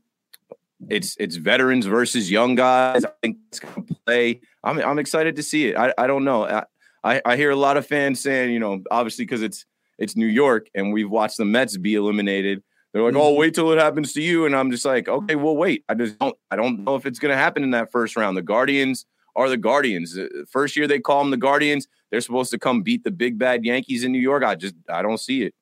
it's 0.88 1.16
it's 1.18 1.36
veterans 1.36 1.86
versus 1.86 2.30
young 2.30 2.54
guys. 2.54 3.04
I 3.04 3.10
think 3.22 3.38
it's 3.48 3.60
gonna 3.60 3.86
play. 4.06 4.40
I'm 4.62 4.78
I'm 4.78 4.98
excited 4.98 5.36
to 5.36 5.42
see 5.42 5.68
it. 5.68 5.76
I, 5.76 5.94
I 5.96 6.06
don't 6.06 6.24
know. 6.24 6.44
I, 6.46 6.64
I, 7.02 7.22
I 7.24 7.36
hear 7.36 7.50
a 7.50 7.56
lot 7.56 7.76
of 7.76 7.86
fans 7.86 8.20
saying, 8.20 8.52
you 8.52 8.58
know, 8.58 8.82
obviously 8.90 9.24
because 9.24 9.42
it's 9.42 9.64
it's 9.98 10.16
New 10.16 10.26
York 10.26 10.68
and 10.74 10.92
we've 10.92 11.10
watched 11.10 11.36
the 11.36 11.44
Mets 11.44 11.76
be 11.76 11.94
eliminated. 11.94 12.62
They're 12.92 13.02
like, 13.02 13.16
oh, 13.16 13.30
mm-hmm. 13.30 13.40
wait 13.40 13.54
till 13.54 13.72
it 13.72 13.78
happens 13.78 14.12
to 14.12 14.22
you, 14.22 14.46
and 14.46 14.54
I'm 14.54 14.70
just 14.70 14.84
like, 14.84 15.08
okay, 15.08 15.34
well, 15.34 15.56
wait. 15.56 15.84
I 15.88 15.94
just 15.94 16.16
don't. 16.18 16.36
I 16.50 16.56
don't 16.56 16.84
know 16.84 16.94
if 16.94 17.06
it's 17.06 17.18
gonna 17.18 17.36
happen 17.36 17.62
in 17.62 17.70
that 17.70 17.90
first 17.90 18.16
round. 18.16 18.36
The 18.36 18.42
Guardians 18.42 19.06
are 19.36 19.48
the 19.48 19.56
Guardians. 19.56 20.18
First 20.48 20.76
year 20.76 20.86
they 20.86 21.00
call 21.00 21.20
them 21.20 21.30
the 21.30 21.36
Guardians, 21.36 21.88
they're 22.10 22.20
supposed 22.20 22.50
to 22.52 22.58
come 22.58 22.82
beat 22.82 23.04
the 23.04 23.10
big 23.10 23.38
bad 23.38 23.64
Yankees 23.64 24.04
in 24.04 24.12
New 24.12 24.20
York. 24.20 24.44
I 24.44 24.54
just 24.54 24.74
I 24.88 25.02
don't 25.02 25.18
see 25.18 25.42
it. 25.42 25.54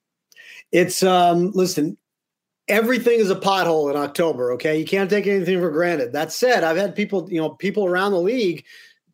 It's 0.71 1.03
um 1.03 1.53
listen, 1.53 1.97
everything 2.69 3.19
is 3.19 3.31
a 3.31 3.37
pothole 3.37 3.91
in 3.91 3.97
October. 3.97 4.53
Okay, 4.53 4.79
you 4.79 4.85
can't 4.85 5.11
take 5.11 5.27
anything 5.27 5.61
for 5.61 5.71
granted. 5.71 6.13
That 6.13 6.33
said, 6.33 6.65
I've 6.65 6.77
had 6.77 6.95
people, 6.95 7.29
you 7.31 7.41
know, 7.41 7.51
people 7.51 7.87
around 7.87 8.13
the 8.13 8.21
league 8.21 8.65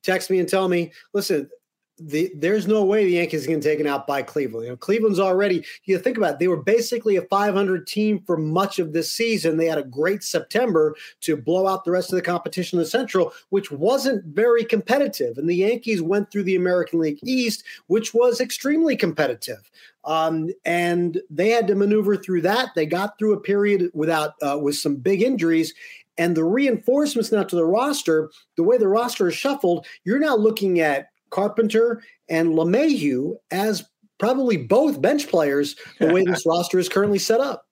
text 0.02 0.30
me 0.30 0.38
and 0.38 0.48
tell 0.48 0.68
me, 0.68 0.92
listen, 1.12 1.50
the, 2.00 2.30
there's 2.34 2.66
no 2.66 2.84
way 2.84 3.04
the 3.04 3.12
Yankees 3.12 3.46
to 3.46 3.60
taken 3.60 3.86
out 3.86 4.06
by 4.06 4.22
Cleveland. 4.22 4.64
You 4.64 4.70
know, 4.72 4.76
Cleveland's 4.76 5.18
already. 5.18 5.64
You 5.84 5.98
think 5.98 6.16
about 6.16 6.34
it, 6.34 6.38
they 6.38 6.48
were 6.48 6.62
basically 6.62 7.16
a 7.16 7.22
500 7.22 7.86
team 7.86 8.22
for 8.26 8.36
much 8.36 8.78
of 8.78 8.92
this 8.92 9.12
season. 9.12 9.56
They 9.56 9.66
had 9.66 9.78
a 9.78 9.84
great 9.84 10.22
September 10.22 10.94
to 11.22 11.36
blow 11.36 11.66
out 11.66 11.84
the 11.84 11.90
rest 11.90 12.12
of 12.12 12.16
the 12.16 12.22
competition 12.22 12.78
in 12.78 12.84
the 12.84 12.88
Central, 12.88 13.32
which 13.50 13.70
wasn't 13.70 14.24
very 14.24 14.64
competitive. 14.64 15.38
And 15.38 15.48
the 15.48 15.56
Yankees 15.56 16.00
went 16.02 16.30
through 16.30 16.44
the 16.44 16.56
American 16.56 17.00
League 17.00 17.18
East, 17.24 17.64
which 17.86 18.14
was 18.14 18.40
extremely 18.40 18.96
competitive. 18.96 19.70
Um, 20.04 20.50
and 20.64 21.20
they 21.28 21.50
had 21.50 21.66
to 21.66 21.74
maneuver 21.74 22.16
through 22.16 22.42
that. 22.42 22.70
They 22.74 22.86
got 22.86 23.18
through 23.18 23.34
a 23.34 23.40
period 23.40 23.90
without 23.92 24.34
uh, 24.40 24.58
with 24.58 24.76
some 24.76 24.96
big 24.96 25.22
injuries, 25.22 25.74
and 26.16 26.36
the 26.36 26.44
reinforcements 26.44 27.30
now 27.30 27.44
to 27.44 27.56
the 27.56 27.64
roster, 27.64 28.30
the 28.56 28.62
way 28.62 28.76
the 28.76 28.88
roster 28.88 29.28
is 29.28 29.34
shuffled, 29.34 29.86
you're 30.04 30.18
now 30.18 30.36
looking 30.36 30.80
at 30.80 31.10
Carpenter 31.30 32.02
and 32.28 32.50
LeMahieu 32.50 33.36
as 33.50 33.88
probably 34.18 34.56
both 34.56 35.00
bench 35.00 35.28
players 35.28 35.76
the 36.00 36.12
way 36.12 36.24
this 36.24 36.44
roster 36.46 36.78
is 36.78 36.88
currently 36.88 37.18
set 37.18 37.40
up. 37.40 37.66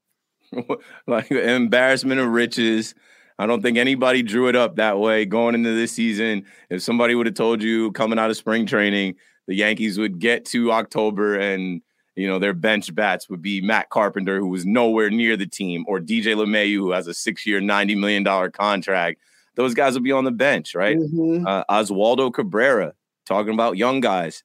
like 1.07 1.31
embarrassment 1.31 2.21
of 2.21 2.29
riches. 2.29 2.95
I 3.38 3.47
don't 3.47 3.62
think 3.62 3.77
anybody 3.77 4.23
drew 4.23 4.49
it 4.49 4.57
up 4.57 4.77
that 4.77 4.99
way 4.99 5.27
going 5.27 5.55
into 5.55 5.75
this 5.75 5.92
season. 5.92 6.47
If 6.71 6.83
somebody 6.83 7.14
would 7.14 7.27
have 7.27 7.35
told 7.35 7.62
you 7.62 7.92
coming 7.92 8.19
out 8.19 8.31
of 8.31 8.37
spring 8.37 8.64
training, 8.64 9.16
the 9.47 9.55
Yankees 9.55 9.99
would 9.99 10.19
get 10.19 10.45
to 10.47 10.73
October 10.73 11.38
and 11.38 11.83
you 12.14 12.27
know 12.27 12.38
their 12.38 12.55
bench 12.55 12.95
bats 12.95 13.29
would 13.29 13.42
be 13.42 13.61
Matt 13.61 13.90
Carpenter, 13.90 14.38
who 14.38 14.49
was 14.49 14.64
nowhere 14.64 15.11
near 15.11 15.37
the 15.37 15.47
team, 15.47 15.85
or 15.87 16.01
DJ 16.01 16.35
LeMahieu, 16.35 16.77
who 16.77 16.92
has 16.92 17.07
a 17.07 17.14
six-year, 17.14 17.61
ninety 17.61 17.95
million 17.95 18.23
dollar 18.23 18.51
contract. 18.51 19.21
Those 19.55 19.75
guys 19.75 19.95
would 19.95 20.03
be 20.03 20.12
on 20.12 20.25
the 20.25 20.31
bench, 20.31 20.75
right? 20.75 20.97
Mm-hmm. 20.97 21.47
Uh, 21.47 21.64
Oswaldo 21.71 22.33
Cabrera, 22.33 22.95
talking 23.26 23.52
about 23.52 23.76
young 23.76 24.00
guys. 24.00 24.42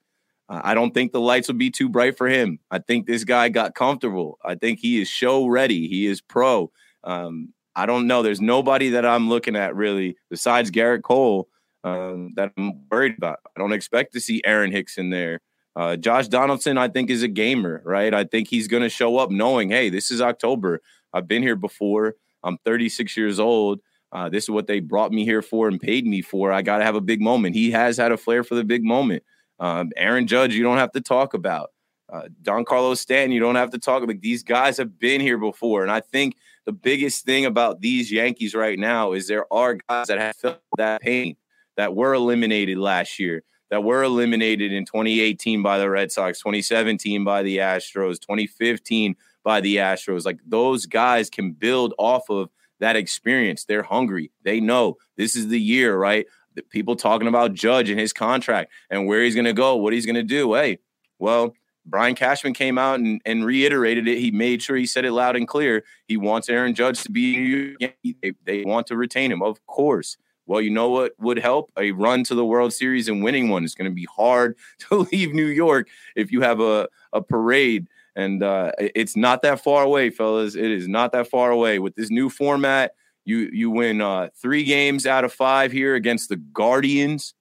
Uh, 0.50 0.62
I 0.64 0.74
don't 0.74 0.94
think 0.94 1.14
the 1.14 1.22
lights 1.22 1.48
will 1.48 1.56
be 1.56 1.70
too 1.70 1.88
bright 1.88 2.18
for 2.18 2.28
him. 2.28 2.60
I 2.70 2.80
think 2.80 3.08
this 3.08 3.24
guy 3.24 3.50
got 3.50 3.76
comfortable. 3.76 4.38
I 4.44 4.56
think 4.56 4.80
he 4.80 5.02
is 5.02 5.08
show 5.08 5.46
ready. 5.46 5.88
He 5.88 6.08
is 6.08 6.20
pro. 6.20 6.72
Um, 7.04 7.54
I 7.76 7.86
don't 7.86 8.08
know. 8.08 8.22
There's 8.22 8.42
nobody 8.42 8.90
that 8.90 9.06
I'm 9.06 9.30
looking 9.30 9.56
at 9.56 9.76
really 9.76 10.18
besides 10.30 10.72
Gerrit 10.72 11.04
Cole 11.04 11.48
um, 11.84 12.32
that 12.36 12.52
I'm 12.58 12.88
worried 12.90 13.16
about. 13.18 13.40
I 13.56 13.60
don't 13.60 13.72
expect 13.72 14.14
to 14.14 14.20
see 14.20 14.42
Aaron 14.46 14.72
Hicks 14.72 14.98
in 14.98 15.10
there. 15.10 15.40
Uh, 15.76 15.96
Josh 15.96 16.28
Donaldson, 16.28 16.78
I 16.78 16.90
think, 16.90 17.10
is 17.10 17.24
a 17.24 17.30
gamer, 17.30 17.82
right? 17.86 18.14
I 18.14 18.26
think 18.26 18.50
he's 18.50 18.68
going 18.68 18.84
to 18.84 18.90
show 18.90 19.18
up 19.18 19.32
knowing, 19.32 19.70
hey, 19.70 19.90
this 19.90 20.12
is 20.12 20.22
October. 20.22 20.82
I've 21.14 21.28
been 21.28 21.44
here 21.44 21.56
before. 21.56 22.16
I'm 22.44 22.58
36 22.66 23.16
years 23.16 23.40
old. 23.40 23.80
Uh, 24.12 24.30
this 24.30 24.44
is 24.44 24.50
what 24.50 24.68
they 24.68 24.80
brought 24.80 25.12
me 25.12 25.24
here 25.24 25.42
for 25.42 25.68
and 25.68 25.80
paid 25.80 26.06
me 26.06 26.22
for. 26.22 26.52
I 26.52 26.62
got 26.62 26.80
to 26.80 26.84
have 26.84 26.96
a 26.96 27.02
big 27.02 27.22
moment. 27.22 27.56
He 27.56 27.72
has 27.72 27.98
had 27.98 28.12
a 28.12 28.18
flair 28.18 28.44
for 28.44 28.56
the 28.56 28.64
big 28.64 28.84
moment. 28.84 29.24
Um, 29.60 29.92
Aaron 29.96 30.28
Judge, 30.28 30.54
you 30.54 30.64
don't 30.64 30.78
have 30.78 30.92
to 30.94 31.02
talk 31.02 31.34
about. 31.34 31.72
Uh, 32.12 32.24
Carlos 32.64 33.00
Stanton, 33.00 33.32
you 33.32 33.40
don't 33.40 33.56
have 33.56 33.72
to 33.72 33.80
talk 33.80 34.04
about. 34.04 34.20
These 34.20 34.44
guys 34.44 34.78
have 34.78 35.00
been 35.00 35.22
here 35.22 35.38
before. 35.38 35.84
And 35.84 35.92
I 35.92 36.02
think 36.02 36.36
the 36.66 36.74
biggest 36.74 37.26
thing 37.26 37.46
about 37.46 37.80
these 37.80 38.12
Yankees 38.12 38.54
right 38.54 38.78
now 38.78 39.14
is 39.14 39.28
there 39.28 39.52
are 39.54 39.76
guys 39.76 40.08
that 40.08 40.20
have 40.20 40.36
felt 40.36 40.60
that 40.78 41.02
pain 41.02 41.38
that 41.78 41.96
were 41.96 42.14
eliminated 42.14 42.78
last 42.78 43.18
year, 43.18 43.44
that 43.70 43.84
were 43.84 44.04
eliminated 44.04 44.74
in 44.74 44.84
2018 44.84 45.64
by 45.64 45.78
the 45.78 45.90
Red 45.90 46.12
Sox, 46.12 46.40
2017 46.40 47.24
by 47.24 47.44
the 47.44 47.58
Astros, 47.60 48.20
2015 48.20 49.16
by 49.44 49.62
the 49.62 49.78
Astros. 49.78 50.26
Like 50.26 50.40
those 50.46 50.86
guys 50.86 51.30
can 51.30 51.54
build 51.54 51.94
off 51.98 52.30
of 52.30 52.50
that 52.82 52.96
experience. 52.96 53.64
They're 53.64 53.84
hungry. 53.84 54.32
They 54.44 54.60
know 54.60 54.98
this 55.16 55.36
is 55.36 55.48
the 55.48 55.60
year, 55.60 55.96
right? 55.96 56.26
The 56.56 56.64
people 56.64 56.98
talking 56.98 57.28
about 57.28 57.54
Judge 57.54 57.90
and 57.90 58.00
his 58.00 58.12
contract 58.12 58.72
and 58.90 59.08
where 59.08 59.24
he's 59.24 59.36
going 59.36 59.46
to 59.46 59.54
go, 59.54 59.78
what 59.78 59.94
he's 59.94 60.06
going 60.06 60.16
to 60.16 60.24
do. 60.24 60.54
Hey, 60.56 60.80
well, 61.18 61.54
Brian 61.86 62.16
Cashman 62.16 62.54
came 62.54 62.78
out 62.78 63.00
and, 63.00 63.22
and 63.26 63.46
reiterated 63.46 64.08
it. 64.08 64.20
He 64.20 64.32
made 64.32 64.62
sure 64.62 64.76
he 64.76 64.86
said 64.86 65.06
it 65.06 65.14
loud 65.14 65.36
and 65.36 65.48
clear. 65.48 65.84
He 66.08 66.18
wants 66.18 66.50
Aaron 66.50 66.76
Judge 66.76 67.04
to 67.04 67.12
be 67.12 67.78
they, 68.22 68.34
they 68.44 68.66
want 68.66 68.88
to 68.88 68.98
retain 68.98 69.32
him, 69.32 69.42
of 69.42 69.66
course. 69.66 70.18
Well, 70.48 70.60
you 70.60 70.70
know 70.70 70.90
what 70.90 71.14
would 71.20 71.38
help? 71.38 71.72
A 71.78 71.92
run 71.92 72.24
to 72.26 72.36
the 72.36 72.46
World 72.46 72.74
Series 72.74 73.08
and 73.08 73.24
winning 73.24 73.50
one. 73.50 73.64
It's 73.64 73.76
going 73.76 73.90
to 73.90 73.96
be 73.96 74.08
hard 74.16 74.58
to 74.80 75.08
leave 75.12 75.34
New 75.34 75.46
York 75.46 75.88
if 76.16 76.32
you 76.32 76.42
have 76.42 76.60
a, 76.60 76.90
a 77.14 77.22
parade 77.22 77.88
and 78.16 78.44
uh, 78.44 78.72
it's 78.78 79.16
not 79.16 79.42
that 79.44 79.64
far 79.64 79.84
away, 79.84 80.10
fellas. 80.10 80.56
It 80.56 80.70
is 80.70 80.88
not 80.88 81.12
that 81.14 81.30
far 81.30 81.52
away. 81.52 81.80
With 81.80 81.96
this 81.96 82.10
new 82.10 82.30
format, 82.30 82.92
you 83.26 83.50
you 83.54 83.70
win 83.70 84.02
uh, 84.02 84.30
three 84.42 84.64
games 84.64 85.06
out 85.06 85.24
of 85.24 85.32
five 85.32 85.72
here 85.72 85.96
against 85.96 86.30
the 86.30 86.36
Guardians, 86.36 87.34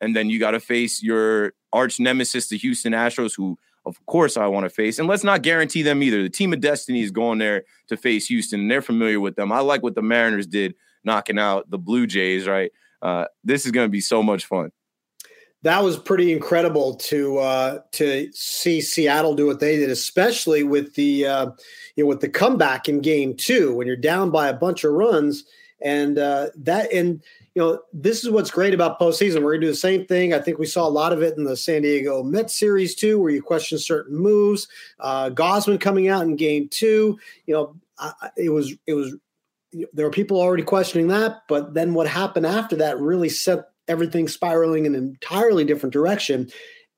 and 0.00 0.16
then 0.16 0.28
you 0.30 0.38
got 0.38 0.52
to 0.52 0.60
face 0.60 1.02
your 1.02 1.52
arch 1.72 2.00
nemesis, 2.00 2.48
the 2.48 2.58
Houston 2.58 2.92
Astros, 2.92 3.36
who 3.36 3.58
of 3.84 4.04
course 4.06 4.36
I 4.36 4.46
want 4.48 4.64
to 4.64 4.70
face. 4.70 4.98
And 4.98 5.06
let's 5.06 5.22
not 5.24 5.42
guarantee 5.42 5.82
them 5.82 6.02
either. 6.02 6.22
The 6.22 6.28
team 6.28 6.52
of 6.52 6.60
destiny 6.60 7.02
is 7.02 7.12
going 7.12 7.38
there 7.38 7.64
to 7.88 7.96
face 7.96 8.26
Houston, 8.26 8.60
and 8.60 8.70
they're 8.70 8.82
familiar 8.82 9.20
with 9.20 9.36
them. 9.36 9.52
I 9.52 9.60
like 9.60 9.82
what 9.82 9.94
the 9.94 10.02
Mariners 10.02 10.46
did, 10.46 10.74
knocking 11.04 11.38
out 11.38 11.70
the 11.70 11.78
Blue 11.78 12.06
Jays. 12.06 12.48
Right, 12.48 12.72
uh, 13.00 13.26
this 13.44 13.64
is 13.64 13.72
going 13.72 13.86
to 13.86 13.92
be 13.92 14.00
so 14.00 14.22
much 14.22 14.46
fun 14.46 14.72
that 15.62 15.82
was 15.82 15.98
pretty 15.98 16.32
incredible 16.32 16.94
to 16.94 17.38
uh, 17.38 17.78
to 17.92 18.30
see 18.32 18.80
Seattle 18.80 19.34
do 19.34 19.46
what 19.46 19.60
they 19.60 19.76
did, 19.76 19.90
especially 19.90 20.62
with 20.62 20.94
the 20.94 21.26
uh, 21.26 21.46
you 21.96 22.04
know 22.04 22.08
with 22.08 22.20
the 22.20 22.28
comeback 22.28 22.88
in 22.88 23.00
Game 23.00 23.34
Two 23.34 23.74
when 23.74 23.86
you're 23.86 23.96
down 23.96 24.30
by 24.30 24.48
a 24.48 24.54
bunch 24.54 24.84
of 24.84 24.92
runs, 24.92 25.44
and 25.80 26.18
uh, 26.18 26.48
that 26.56 26.92
and 26.92 27.22
you 27.54 27.62
know 27.62 27.80
this 27.92 28.22
is 28.22 28.30
what's 28.30 28.50
great 28.50 28.74
about 28.74 29.00
postseason. 29.00 29.42
We're 29.42 29.54
gonna 29.54 29.62
do 29.62 29.72
the 29.72 29.74
same 29.74 30.06
thing. 30.06 30.34
I 30.34 30.40
think 30.40 30.58
we 30.58 30.66
saw 30.66 30.86
a 30.86 30.90
lot 30.90 31.12
of 31.12 31.22
it 31.22 31.36
in 31.36 31.44
the 31.44 31.56
San 31.56 31.82
Diego 31.82 32.22
Mets 32.22 32.56
series 32.56 32.94
too, 32.94 33.20
where 33.20 33.30
you 33.30 33.42
question 33.42 33.78
certain 33.78 34.16
moves. 34.16 34.68
Uh, 35.00 35.30
Gausman 35.30 35.80
coming 35.80 36.08
out 36.08 36.22
in 36.22 36.36
Game 36.36 36.68
Two, 36.68 37.18
you 37.46 37.54
know, 37.54 37.74
I, 37.98 38.12
it 38.36 38.50
was 38.50 38.74
it 38.86 38.94
was 38.94 39.14
there 39.92 40.06
were 40.06 40.12
people 40.12 40.40
already 40.40 40.62
questioning 40.62 41.08
that, 41.08 41.42
but 41.48 41.74
then 41.74 41.92
what 41.94 42.06
happened 42.06 42.46
after 42.46 42.76
that 42.76 43.00
really 43.00 43.28
set 43.28 43.70
everything 43.88 44.28
spiraling 44.28 44.86
in 44.86 44.94
an 44.94 45.04
entirely 45.04 45.64
different 45.64 45.92
direction 45.92 46.48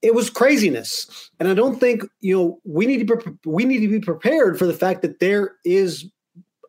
it 0.03 0.15
was 0.15 0.31
craziness 0.31 1.31
and 1.41 1.49
i 1.49 1.55
don't 1.55 1.81
think 1.81 2.03
you 2.21 2.37
know 2.37 2.61
we 2.65 2.87
need 2.87 3.07
to 3.07 3.17
be, 3.17 3.33
we 3.45 3.65
need 3.65 3.81
to 3.81 3.89
be 3.89 4.01
prepared 4.01 4.59
for 4.59 4.67
the 4.67 4.75
fact 4.75 5.03
that 5.03 5.21
there 5.21 5.57
is 5.65 6.11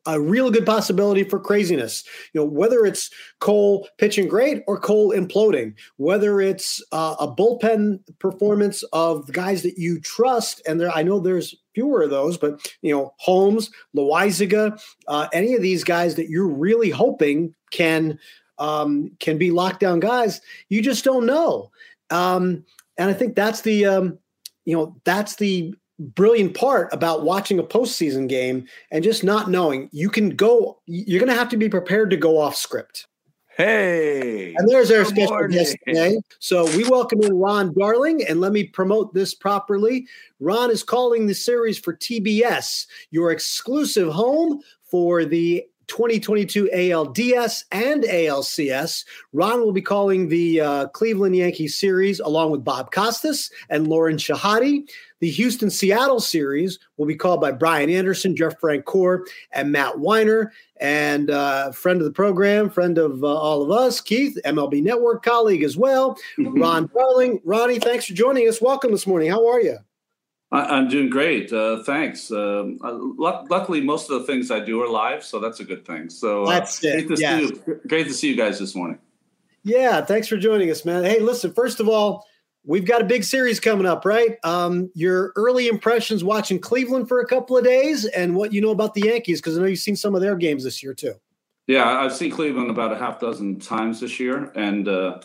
a 0.05 0.19
real 0.19 0.49
good 0.49 0.65
possibility 0.65 1.23
for 1.23 1.39
craziness. 1.39 2.03
You 2.33 2.41
know, 2.41 2.45
whether 2.45 2.85
it's 2.85 3.09
Cole 3.39 3.87
pitching 3.97 4.27
great 4.27 4.63
or 4.67 4.79
Cole 4.79 5.11
imploding, 5.11 5.75
whether 5.97 6.41
it's 6.41 6.83
uh, 6.91 7.15
a 7.19 7.27
bullpen 7.27 7.99
performance 8.19 8.83
of 8.93 9.27
the 9.27 9.33
guys 9.33 9.63
that 9.63 9.77
you 9.77 9.99
trust, 9.99 10.61
and 10.67 10.79
there 10.79 10.91
I 10.91 11.03
know 11.03 11.19
there's 11.19 11.55
fewer 11.75 12.01
of 12.01 12.09
those, 12.09 12.37
but 12.37 12.73
you 12.81 12.93
know, 12.93 13.13
Holmes, 13.17 13.69
Loaisiga, 13.95 14.81
uh, 15.07 15.27
any 15.33 15.53
of 15.53 15.61
these 15.61 15.83
guys 15.83 16.15
that 16.15 16.29
you're 16.29 16.47
really 16.47 16.89
hoping 16.89 17.53
can 17.71 18.19
um, 18.59 19.11
can 19.19 19.37
be 19.37 19.49
lockdown 19.49 19.99
guys. 19.99 20.41
You 20.69 20.81
just 20.81 21.03
don't 21.03 21.25
know. 21.25 21.71
Um, 22.09 22.65
and 22.97 23.09
I 23.09 23.13
think 23.13 23.35
that's 23.35 23.61
the 23.61 23.85
um, 23.85 24.19
you 24.65 24.75
know 24.75 24.95
that's 25.03 25.35
the 25.37 25.73
brilliant 25.99 26.55
part 26.55 26.93
about 26.93 27.23
watching 27.23 27.59
a 27.59 27.63
postseason 27.63 28.27
game 28.27 28.65
and 28.91 29.03
just 29.03 29.23
not 29.23 29.49
knowing. 29.49 29.89
You 29.91 30.09
can 30.09 30.29
go. 30.29 30.81
You're 30.85 31.19
going 31.19 31.31
to 31.31 31.37
have 31.37 31.49
to 31.49 31.57
be 31.57 31.69
prepared 31.69 32.09
to 32.11 32.17
go 32.17 32.37
off 32.37 32.55
script. 32.55 33.07
Hey. 33.59 34.55
And 34.55 34.69
there's 34.69 34.89
our 34.89 35.03
special 35.03 35.33
morning. 35.33 35.57
guest 35.57 35.75
today. 35.85 36.21
So 36.39 36.65
we 36.77 36.87
welcome 36.87 37.21
in 37.23 37.33
Ron 37.33 37.73
Darling, 37.77 38.23
and 38.25 38.39
let 38.39 38.53
me 38.53 38.63
promote 38.63 39.13
this 39.13 39.33
properly. 39.33 40.07
Ron 40.39 40.71
is 40.71 40.81
calling 40.81 41.27
the 41.27 41.35
series 41.35 41.77
for 41.77 41.93
TBS, 41.93 42.87
your 43.11 43.31
exclusive 43.31 44.13
home 44.13 44.61
for 44.85 45.25
the 45.25 45.65
2022 45.89 46.69
ALDS 46.73 47.65
and 47.71 48.03
ALCS. 48.03 49.03
Ron 49.33 49.59
will 49.59 49.73
be 49.73 49.81
calling 49.81 50.29
the 50.29 50.61
uh, 50.61 50.87
Cleveland 50.87 51.35
Yankees 51.35 51.77
series 51.77 52.19
along 52.21 52.51
with 52.51 52.63
Bob 52.63 52.91
Costas 52.91 53.51
and 53.69 53.87
Lauren 53.87 54.15
Shehadi. 54.15 54.89
The 55.19 55.29
Houston 55.31 55.69
Seattle 55.69 56.21
series 56.21 56.79
will 56.95 57.05
be 57.05 57.15
called 57.15 57.41
by 57.41 57.51
Brian 57.51 57.89
Anderson, 57.89 58.35
Jeff 58.35 58.57
Francoeur, 58.61 59.25
and 59.51 59.71
Matt 59.71 59.95
Winer. 59.95 60.51
And 60.79 61.29
uh, 61.29 61.71
friend 61.73 61.99
of 61.99 62.05
the 62.05 62.13
program, 62.13 62.69
friend 62.69 62.97
of 62.97 63.21
uh, 63.23 63.27
all 63.27 63.61
of 63.61 63.71
us, 63.71 63.99
Keith, 63.99 64.37
MLB 64.45 64.81
Network 64.81 65.23
colleague 65.23 65.63
as 65.63 65.75
well, 65.75 66.17
Ron 66.37 66.89
Darling. 66.93 67.41
Ronnie, 67.43 67.79
thanks 67.79 68.05
for 68.05 68.13
joining 68.13 68.47
us. 68.47 68.61
Welcome 68.61 68.91
this 68.91 69.05
morning. 69.05 69.29
How 69.29 69.45
are 69.45 69.59
you? 69.59 69.77
I'm 70.51 70.87
doing 70.87 71.09
great. 71.09 71.53
Uh, 71.53 71.83
thanks. 71.83 72.31
Um, 72.31 72.79
uh, 72.83 72.93
luckily, 72.93 73.81
most 73.81 74.09
of 74.09 74.19
the 74.19 74.25
things 74.25 74.49
I 74.49 74.59
do 74.59 74.81
are 74.81 74.89
live, 74.89 75.23
so 75.23 75.39
that's 75.39 75.59
a 75.59 75.63
good 75.63 75.85
thing. 75.85 76.09
So 76.09 76.45
uh, 76.45 76.49
that's 76.49 76.83
it. 76.83 77.05
Great 77.05 77.17
to, 77.17 77.21
yes. 77.21 77.39
see 77.39 77.55
you. 77.67 77.81
great 77.87 78.07
to 78.07 78.13
see 78.13 78.29
you 78.29 78.35
guys 78.35 78.57
this 78.57 78.75
morning. 78.75 78.97
Yeah, 79.63 80.01
thanks 80.01 80.27
for 80.27 80.37
joining 80.37 80.71
us, 80.71 80.85
man. 80.85 81.03
Hey, 81.03 81.19
listen, 81.19 81.53
first 81.53 81.79
of 81.79 81.87
all, 81.87 82.25
we've 82.65 82.85
got 82.85 83.01
a 83.01 83.05
big 83.05 83.23
series 83.23 83.59
coming 83.59 83.85
up, 83.85 84.05
right? 84.05 84.37
Um, 84.43 84.89
your 84.95 85.33
early 85.35 85.67
impressions 85.67 86.23
watching 86.23 86.59
Cleveland 86.59 87.07
for 87.07 87.19
a 87.19 87.27
couple 87.27 87.57
of 87.57 87.63
days 87.63 88.05
and 88.05 88.35
what 88.35 88.51
you 88.51 88.61
know 88.61 88.71
about 88.71 88.95
the 88.95 89.01
Yankees, 89.01 89.41
because 89.41 89.57
I 89.57 89.61
know 89.61 89.67
you've 89.67 89.79
seen 89.79 89.95
some 89.95 90.15
of 90.15 90.21
their 90.21 90.35
games 90.35 90.63
this 90.63 90.81
year 90.81 90.93
too. 90.93 91.13
Yeah, 91.67 91.87
I've 91.87 92.15
seen 92.15 92.31
Cleveland 92.31 92.71
about 92.71 92.91
a 92.91 92.95
half 92.95 93.19
dozen 93.19 93.59
times 93.59 93.99
this 93.99 94.19
year, 94.19 94.51
and 94.55 94.87
uh, 94.87 95.19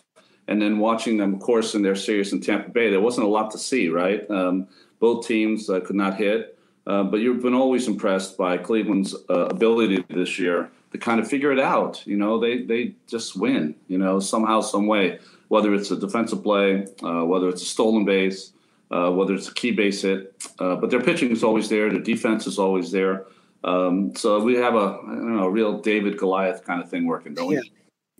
and 0.46 0.60
then 0.60 0.78
watching 0.78 1.16
them, 1.16 1.32
of 1.32 1.40
course, 1.40 1.74
in 1.74 1.80
their 1.80 1.94
series 1.94 2.34
in 2.34 2.42
Tampa 2.42 2.68
Bay, 2.68 2.90
there 2.90 3.00
wasn't 3.00 3.26
a 3.26 3.30
lot 3.30 3.50
to 3.52 3.58
see, 3.58 3.88
right? 3.88 4.28
Um, 4.30 4.68
both 5.04 5.26
teams 5.26 5.68
uh, 5.68 5.80
could 5.80 5.96
not 5.96 6.16
hit, 6.16 6.58
uh, 6.86 7.02
but 7.02 7.18
you've 7.18 7.42
been 7.42 7.52
always 7.52 7.86
impressed 7.86 8.38
by 8.38 8.56
Cleveland's 8.56 9.14
uh, 9.28 9.48
ability 9.56 10.02
this 10.08 10.38
year 10.38 10.70
to 10.92 10.96
kind 10.98 11.20
of 11.20 11.28
figure 11.28 11.52
it 11.52 11.60
out. 11.60 12.02
You 12.06 12.16
know, 12.16 12.40
they 12.40 12.62
they 12.62 12.94
just 13.06 13.36
win. 13.36 13.74
You 13.86 13.98
know, 13.98 14.18
somehow, 14.18 14.62
some 14.62 14.86
way, 14.86 15.18
whether 15.48 15.74
it's 15.74 15.90
a 15.90 15.96
defensive 15.96 16.42
play, 16.42 16.86
uh, 17.02 17.22
whether 17.30 17.50
it's 17.50 17.60
a 17.60 17.66
stolen 17.66 18.06
base, 18.06 18.52
whether 18.88 19.34
it's 19.34 19.48
a 19.48 19.54
key 19.60 19.72
base 19.72 20.00
hit, 20.08 20.20
but 20.58 20.88
their 20.90 21.02
pitching 21.02 21.30
is 21.30 21.44
always 21.44 21.68
there. 21.68 21.90
Their 21.90 22.06
defense 22.14 22.46
is 22.46 22.58
always 22.58 22.90
there. 22.90 23.26
Um, 23.62 24.16
so 24.16 24.40
we 24.40 24.54
have 24.54 24.74
a 24.74 24.86
I 25.08 25.14
don't 25.20 25.36
know 25.36 25.44
a 25.44 25.50
real 25.50 25.72
David 25.80 26.16
Goliath 26.16 26.64
kind 26.64 26.80
of 26.82 26.88
thing 26.88 27.04
working, 27.04 27.34
don't 27.34 27.48
we? 27.48 27.60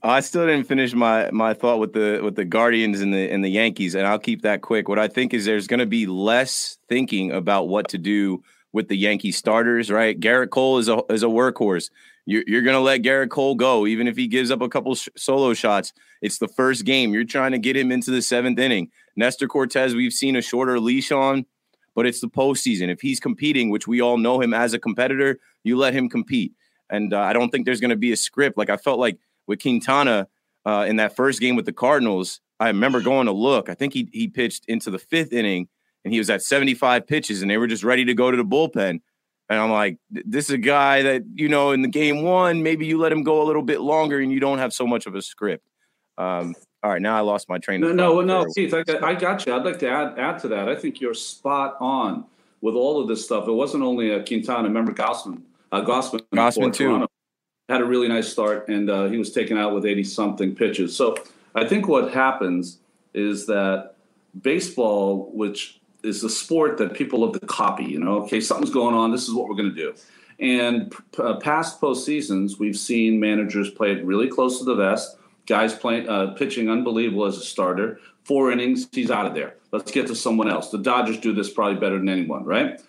I 0.05 0.21
still 0.21 0.47
didn't 0.47 0.67
finish 0.67 0.93
my 0.93 1.31
my 1.31 1.55
thought 1.55 1.79
with 1.79 1.95
the 1.95 2.21
with 2.23 2.37
the 2.37 2.45
Guardians 2.45 3.01
and 3.01 3.13
the 3.13 3.31
and 3.31 3.43
the 3.43 3.49
Yankees, 3.49 3.95
and 3.95 4.07
I'll 4.07 4.19
keep 4.19 4.43
that 4.43 4.61
quick. 4.61 4.87
What 4.87 4.99
I 4.99 5.09
think 5.09 5.33
is 5.33 5.47
there's 5.47 5.67
going 5.67 5.81
to 5.81 5.87
be 5.87 6.07
less 6.07 6.77
thinking 6.89 7.33
about 7.33 7.69
what 7.69 7.89
to 7.89 7.99
do 7.99 8.43
with 8.73 8.89
the 8.89 8.97
Yankee 8.97 9.33
starters. 9.33 9.91
Right, 9.91 10.19
Gerrit 10.21 10.51
Cole 10.51 10.77
is 10.77 10.89
a 10.89 11.01
is 11.09 11.23
a 11.23 11.27
workhorse. 11.27 11.91
You're, 12.27 12.45
you're 12.47 12.63
going 12.63 12.77
to 12.77 12.81
let 12.81 13.03
Gerrit 13.03 13.31
Cole 13.31 13.55
go, 13.55 13.87
even 13.87 14.07
if 14.07 14.17
he 14.17 14.27
gives 14.27 14.51
up 14.51 14.63
a 14.63 14.69
couple 14.69 14.95
sh- 14.95 15.09
solo 15.17 15.53
shots. 15.53 15.93
It's 16.23 16.39
the 16.39 16.49
first 16.49 16.85
game. 16.85 17.13
You're 17.13 17.25
trying 17.25 17.53
to 17.53 17.59
get 17.59 17.77
him 17.77 17.93
into 17.93 18.11
the 18.11 18.23
seventh 18.23 18.59
inning. 18.59 18.91
Nestor 19.17 19.47
Cortes, 19.47 19.95
we've 19.95 20.13
seen 20.13 20.35
a 20.37 20.41
shorter 20.41 20.81
leash 20.81 21.13
on, 21.13 21.45
but 21.95 22.07
it's 22.07 22.21
the 22.21 22.29
postseason. 22.29 22.89
If 22.89 23.03
he's 23.03 23.21
competing, 23.21 23.69
which 23.69 23.87
we 23.87 24.01
all 24.01 24.17
know 24.17 24.41
him 24.41 24.55
as 24.55 24.73
a 24.73 24.79
competitor, 24.79 25.39
you 25.65 25.77
let 25.77 25.93
him 25.93 26.09
compete. 26.09 26.53
And 26.89 27.13
uh, 27.13 27.21
I 27.21 27.35
don't 27.35 27.51
think 27.51 27.67
there's 27.67 27.81
going 27.81 27.91
to 27.91 27.97
be 27.97 28.13
a 28.13 28.17
script. 28.17 28.57
Like 28.57 28.71
I 28.71 28.79
felt 28.79 28.99
like 28.99 29.19
with 29.47 29.61
Quintana 29.61 30.29
uh, 30.67 30.87
in 30.89 30.97
that 30.97 31.17
first 31.17 31.41
game 31.41 31.57
with 31.57 31.67
the 31.67 31.73
Cardinals, 31.73 32.41
I 32.61 32.69
remember 32.69 33.01
going 33.01 33.27
to 33.27 33.33
look. 33.33 33.69
I 33.69 33.75
think 33.75 33.93
he 33.93 34.09
he 34.13 34.29
pitched 34.29 34.65
into 34.67 34.91
the 34.91 34.99
fifth 34.99 35.33
inning 35.33 35.69
and 36.05 36.13
he 36.13 36.19
was 36.19 36.31
at 36.31 36.43
75 36.43 37.07
pitches 37.07 37.43
and 37.43 37.51
they 37.51 37.59
were 37.59 37.67
just 37.67 37.85
ready 37.85 38.05
to 38.05 38.15
go 38.15 38.31
to 38.31 38.37
the 38.37 38.45
bullpen. 38.45 39.01
And 39.51 39.61
I'm 39.61 39.71
like, 39.71 39.99
this 40.11 40.47
is 40.47 40.53
a 40.53 40.59
guy 40.59 41.03
that, 41.03 41.23
you 41.35 41.49
know, 41.49 41.73
in 41.73 41.83
the 41.83 41.89
game 41.89 42.23
one, 42.23 42.63
maybe 42.63 42.87
you 42.87 42.99
let 42.99 43.13
him 43.13 43.23
go 43.23 43.43
a 43.43 43.45
little 43.45 43.63
bit 43.63 43.81
longer 43.81 44.19
and 44.21 44.33
you 44.33 44.41
don't 44.41 44.59
have 44.59 44.73
so 44.73 44.87
much 44.87 45.07
of 45.07 45.15
a 45.15 45.23
script. 45.23 45.67
Um, 46.17 46.55
all 46.83 46.91
right, 46.91 47.03
now 47.03 47.17
I 47.17 47.21
lost 47.21 47.49
my 47.49 47.59
train 47.59 47.83
of 47.83 47.91
thought. 47.91 47.97
No, 47.97 48.21
no, 48.21 48.43
no, 48.43 48.47
Keith, 48.55 48.73
I 48.73 48.83
got, 48.83 49.03
I 49.03 49.15
got 49.15 49.47
you. 49.47 49.55
I'd 49.55 49.65
like 49.65 49.79
to 49.81 49.89
add 49.89 50.19
add 50.19 50.39
to 50.41 50.49
that. 50.49 50.69
I 50.69 50.77
think 50.77 51.01
you're 51.01 51.15
spot 51.15 51.77
on 51.81 52.25
with 52.61 52.75
all 52.75 53.01
of 53.01 53.09
this 53.09 53.25
stuff. 53.25 53.49
It 53.49 53.53
wasn't 53.53 53.83
only 53.83 54.11
a 54.11 54.23
Quintana. 54.23 54.69
Remember 54.69 54.93
Gausman, 54.93 55.43
uh, 55.73 55.83
Gausman, 55.83 56.21
Gausman 56.35 56.73
too. 56.73 56.89
Toronto 56.89 57.09
had 57.69 57.81
a 57.81 57.85
really 57.85 58.09
nice 58.09 58.29
start, 58.29 58.69
and 58.69 58.91
uh, 58.91 59.07
he 59.07 59.17
was 59.17 59.33
taken 59.33 59.57
out 59.57 59.75
with 59.75 59.87
80 59.87 60.05
something 60.05 60.55
pitches. 60.55 60.95
So 60.95 61.17
I 61.55 61.67
think 61.67 61.89
what 61.89 62.13
happens 62.13 62.79
is 63.15 63.47
that 63.47 63.95
baseball, 64.43 65.31
which 65.33 65.81
is 66.03 66.23
a 66.23 66.29
sport 66.29 66.77
that 66.79 66.93
people 66.93 67.21
love 67.21 67.39
to 67.41 67.47
copy, 67.47 67.85
you 67.85 67.99
know, 67.99 68.23
okay, 68.23 68.41
something's 68.41 68.71
going 68.71 68.95
on, 68.95 69.11
this 69.11 69.27
is 69.27 69.35
what 69.35 69.49
we're 69.49 69.55
going 69.55 69.75
to 69.75 69.75
do. 69.75 69.95
And 70.41 70.93
uh, 71.19 71.37
past 71.37 71.81
postseasons, 71.81 72.59
we've 72.59 72.77
seen 72.77 73.21
managers 73.21 73.71
play 73.71 73.93
it 73.93 74.05
really 74.05 74.29
close 74.29 74.59
to 74.59 74.65
the 74.65 74.75
vest. 74.75 75.17
Guys 75.47 75.75
playing, 75.75 76.09
uh, 76.09 76.29
pitching 76.33 76.69
unbelievable 76.69 77.25
as 77.25 77.37
a 77.37 77.43
starter. 77.43 78.01
Four 78.25 78.51
innings, 78.51 78.89
he's 78.91 79.11
out 79.11 79.27
of 79.27 79.35
there. 79.35 79.57
Let's 79.71 79.93
get 79.93 80.07
to 80.09 80.15
someone 80.15 80.49
else. 80.49 80.71
The 80.71 80.79
Dodgers 80.79 81.19
do 81.19 81.33
this 81.33 81.51
probably 81.51 81.79
better 81.79 81.99
than 81.99 82.09
anyone, 82.09 82.45
right? 82.45 82.81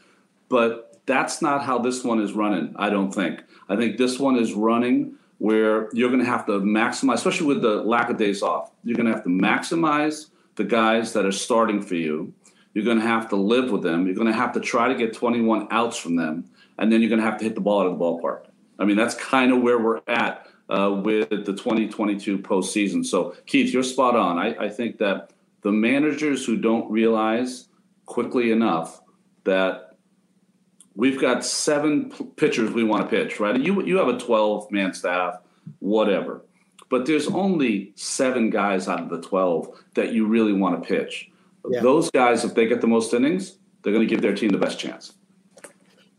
But 0.50 0.95
that's 1.06 1.42
not 1.42 1.64
how 1.64 1.80
this 1.80 2.04
one 2.04 2.20
is 2.20 2.34
running. 2.34 2.74
I 2.78 2.90
don't 2.90 3.12
think. 3.12 3.44
I 3.70 3.76
think 3.76 3.98
this 3.98 4.20
one 4.20 4.38
is 4.38 4.54
running 4.54 5.16
where 5.38 5.90
you're 5.94 6.10
going 6.10 6.24
to 6.24 6.30
have 6.30 6.46
to 6.46 6.54
maximize, 6.54 7.16
especially 7.16 7.48
with 7.48 7.62
the 7.62 7.84
lack 7.84 8.10
of 8.10 8.18
days 8.18 8.42
off. 8.42 8.72
You're 8.84 8.96
going 8.96 9.08
to 9.08 9.14
have 9.14 9.24
to 9.24 9.30
maximize 9.30 10.30
the 10.56 10.64
guys 10.64 11.14
that 11.14 11.26
are 11.26 11.32
starting 11.32 11.82
for 11.82 11.96
you. 11.96 12.34
You're 12.74 12.86
going 12.86 13.00
to 13.00 13.06
have 13.06 13.30
to 13.30 13.36
live 13.36 13.72
with 13.72 13.84
them. 13.84 14.06
You're 14.06 14.16
going 14.16 14.28
to 14.28 14.34
have 14.34 14.54
to 14.54 14.60
try 14.60 14.88
to 14.88 14.96
get 14.96 15.14
21 15.14 15.68
outs 15.72 15.98
from 15.98 16.16
them, 16.16 16.46
and 16.78 16.92
then 16.92 17.02
you're 17.02 17.10
going 17.10 17.22
to 17.22 17.26
have 17.26 17.38
to 17.40 17.44
hit 17.44 17.56
the 17.56 17.62
ball 17.62 17.82
out 17.82 17.88
of 17.88 17.98
the 17.98 18.04
ballpark. 18.04 18.46
I 18.80 18.86
mean, 18.86 18.98
that's 18.98 19.16
kind 19.16 19.54
of 19.54 19.62
where 19.62 19.80
we're 19.80 20.02
at 20.08 20.48
uh, 20.70 21.02
with 21.04 21.30
the 21.30 21.54
2022 21.54 22.40
postseason. 22.40 23.06
So, 23.06 23.36
Keith, 23.46 23.74
you're 23.74 23.84
spot 23.84 24.16
on. 24.16 24.38
I, 24.38 24.66
I 24.66 24.70
think 24.70 24.98
that 24.98 25.32
the 25.62 25.72
managers 25.72 26.46
who 26.46 26.58
don't 26.58 26.90
realize 26.92 27.68
quickly 28.06 28.52
enough 28.52 29.02
that 29.46 29.85
we've 30.96 31.20
got 31.20 31.46
seven 31.46 32.12
pitchers 32.36 32.72
we 32.72 32.84
want 32.84 33.04
to 33.04 33.10
pitch, 33.10 33.40
right? 33.40 33.60
You 33.60 33.84
you 33.86 33.98
have 33.98 34.08
a 34.08 34.18
12 34.18 34.72
man 34.72 34.94
staff, 34.94 35.40
whatever. 35.80 36.42
But 36.90 37.06
there's 37.06 37.28
only 37.28 37.94
seven 37.96 38.50
guys 38.50 38.88
out 38.88 39.02
of 39.02 39.10
the 39.10 39.22
12 39.22 39.84
that 39.96 40.14
you 40.14 40.28
really 40.28 40.54
want 40.54 40.82
to 40.82 40.88
pitch. 40.88 41.32
Yeah. 41.70 41.82
Those 41.82 42.12
guys, 42.12 42.46
if 42.46 42.54
they 42.54 42.68
get 42.68 42.82
the 42.82 42.88
most 42.88 43.14
innings, 43.14 43.58
they're 43.82 43.94
going 43.94 44.08
to 44.08 44.10
give 44.14 44.22
their 44.22 44.36
team 44.36 44.50
the 44.50 44.58
best 44.60 44.78
chance. 44.78 45.14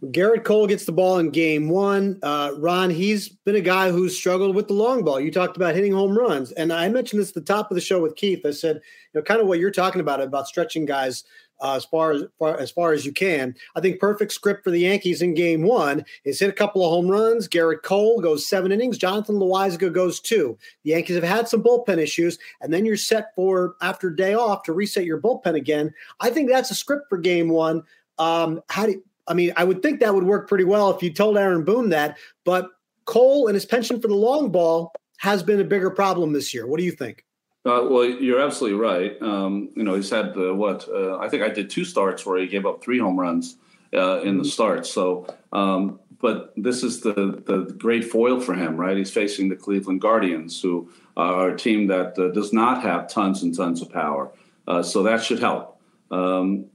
Gerrit 0.05 0.45
Cole 0.45 0.67
gets 0.67 0.85
the 0.85 0.93
ball 0.93 1.19
in 1.19 1.31
game 1.31 1.69
one. 1.69 2.19
Uh, 2.23 2.53
Ron, 2.59 2.91
he's 2.91 3.29
been 3.29 3.57
a 3.57 3.61
guy 3.61 3.91
who's 3.91 4.17
struggled 4.17 4.55
with 4.55 4.69
the 4.69 4.75
long 4.75 5.03
ball. 5.05 5.19
You 5.19 5.31
talked 5.31 5.57
about 5.57 5.75
hitting 5.75 5.93
home 5.93 6.17
runs. 6.17 6.53
And 6.53 6.73
I 6.73 6.89
mentioned 6.89 7.21
this 7.21 7.31
at 7.31 7.35
the 7.35 7.41
top 7.41 7.71
of 7.71 7.77
the 7.77 7.81
show 7.81 8.03
with 8.03 8.15
Keith. 8.17 8.45
I 8.45 8.51
said, 8.51 8.77
you 8.77 9.21
know, 9.21 9.23
kind 9.23 9.41
of 9.41 9.47
what 9.47 9.59
you're 9.59 9.71
talking 9.71 10.01
about, 10.01 10.21
about 10.21 10.49
stretching 10.49 10.85
guys 10.85 11.25
uh, 11.61 11.75
as 11.75 11.85
far 11.85 12.13
as 12.13 12.25
far, 12.39 12.59
as 12.59 12.71
far 12.71 12.93
as 12.93 13.05
you 13.07 13.13
can. 13.13 13.55
I 13.75 13.81
think 13.81 14.01
perfect 14.01 14.33
script 14.33 14.65
for 14.65 14.71
the 14.71 14.81
Yankees 14.81 15.23
in 15.23 15.35
Game 15.35 15.63
One 15.63 16.05
is 16.25 16.41
hit 16.41 16.49
a 16.49 16.53
couple 16.53 16.85
of 16.85 16.91
home 16.91 17.09
runs. 17.09 17.49
Gerrit 17.49 17.83
Cole 17.83 18.21
goes 18.21 18.49
seven 18.49 18.73
innings. 18.73 18.99
Jonathan 18.99 19.37
Loáisiga 19.37 19.93
goes 19.93 20.21
two. 20.21 20.57
The 20.85 20.91
Yankees 20.91 21.17
have 21.17 21.25
had 21.25 21.49
some 21.49 21.63
bullpen 21.63 21.99
issues, 21.99 22.39
and 22.61 22.73
then 22.73 22.85
you're 22.85 22.97
set 22.97 23.35
for 23.35 23.77
after 23.81 24.11
day 24.11 24.35
off 24.35 24.63
to 24.65 24.73
reset 24.73 25.05
your 25.05 25.21
bullpen 25.21 25.55
again. 25.55 25.93
I 26.21 26.31
think 26.31 26.51
that's 26.51 26.71
a 26.71 26.75
script 26.75 27.09
for 27.09 27.19
Game 27.19 27.49
One. 27.49 27.83
Um, 28.19 28.61
how 28.69 28.87
do 28.87 29.03
I 29.29 29.35
mean? 29.35 29.53
I 29.57 29.65
would 29.65 29.83
think 29.83 30.01
that 30.01 30.15
would 30.15 30.25
work 30.25 30.49
pretty 30.49 30.65
well 30.65 30.91
if 30.91 31.03
you 31.03 31.13
told 31.13 31.37
Aaron 31.37 31.65
Boone 31.65 31.91
that, 31.91 32.17
but 32.45 32.71
Cole 33.05 33.47
and 33.49 33.55
his 33.55 33.67
penchant 33.67 34.03
for 34.03 34.09
the 34.09 34.15
long 34.15 34.51
ball 34.51 34.93
has 35.19 35.43
been 35.43 35.61
a 35.61 35.65
bigger 35.65 35.91
problem 35.91 36.33
this 36.33 36.53
year. 36.53 36.67
What 36.67 36.79
do 36.79 36.85
you 36.85 36.93
think? 36.93 37.26
Uh, 37.67 37.85
well, 37.91 38.05
you're 38.05 38.41
absolutely 38.41 38.79
right. 38.79 39.21
Um, 39.21 39.71
you 39.75 39.83
know, 39.83 39.95
he's 39.97 40.11
had 40.11 40.37
uh, 40.37 40.55
what 40.55 40.89
uh, 40.89 41.19
I 41.19 41.29
think 41.29 41.43
I 41.43 41.49
did 41.49 41.69
two 41.69 41.85
starts 41.85 42.25
where 42.25 42.39
he 42.39 42.47
gave 42.47 42.65
up 42.65 42.81
three 42.81 43.01
home 43.01 43.19
runs 43.19 43.57
uh, 43.93 44.21
in 44.21 44.37
the 44.37 44.45
mm-hmm. 44.45 44.49
start. 44.49 44.87
So, 44.87 45.27
um, 45.53 45.99
but 46.21 46.53
this 46.57 46.85
is 46.85 47.01
the 47.01 47.43
the 47.45 47.75
great 47.77 48.05
foil 48.05 48.41
for 48.41 48.55
him, 48.55 48.77
right? 48.77 48.97
He's 48.97 49.11
facing 49.11 49.49
the 49.49 49.57
Cleveland 49.57 50.01
Guardians, 50.01 50.63
who 50.63 50.89
are 51.17 51.51
a 51.51 51.59
team 51.59 51.89
that 51.89 52.17
uh, 52.17 52.29
does 52.29 52.53
not 52.53 52.83
have 52.83 53.09
tons 53.09 53.43
and 53.43 53.55
tons 53.55 53.83
of 53.83 53.91
power. 53.91 54.31
Uh, 54.69 54.83
so 54.85 55.03
that 55.03 55.25
should 55.25 55.41
help. 55.41 55.81
Um, 56.13 56.67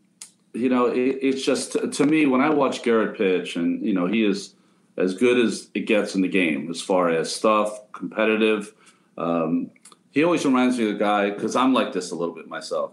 you 0.53 0.67
know, 0.67 0.87
it, 0.87 1.19
it's 1.21 1.45
just 1.45 1.77
to 1.89 2.05
me 2.05 2.25
when 2.25 2.41
I 2.41 2.49
watch 2.49 2.83
Gerrit 2.83 3.15
pitch, 3.17 3.55
and 3.55 3.85
you 3.85 3.93
know, 3.93 4.07
he 4.07 4.25
is 4.25 4.55
as 4.97 5.13
good 5.13 5.39
as 5.39 5.69
it 5.73 5.87
gets 5.87 6.15
in 6.15 6.21
the 6.21 6.27
game 6.27 6.69
as 6.69 6.81
far 6.81 7.09
as 7.09 7.33
stuff, 7.33 7.91
competitive. 7.93 8.73
Um, 9.17 9.71
he 10.11 10.23
always 10.23 10.45
reminds 10.45 10.77
me 10.77 10.89
of 10.89 10.93
the 10.93 10.99
guy 10.99 11.29
because 11.29 11.55
I'm 11.55 11.73
like 11.73 11.93
this 11.93 12.11
a 12.11 12.15
little 12.15 12.35
bit 12.35 12.47
myself. 12.47 12.91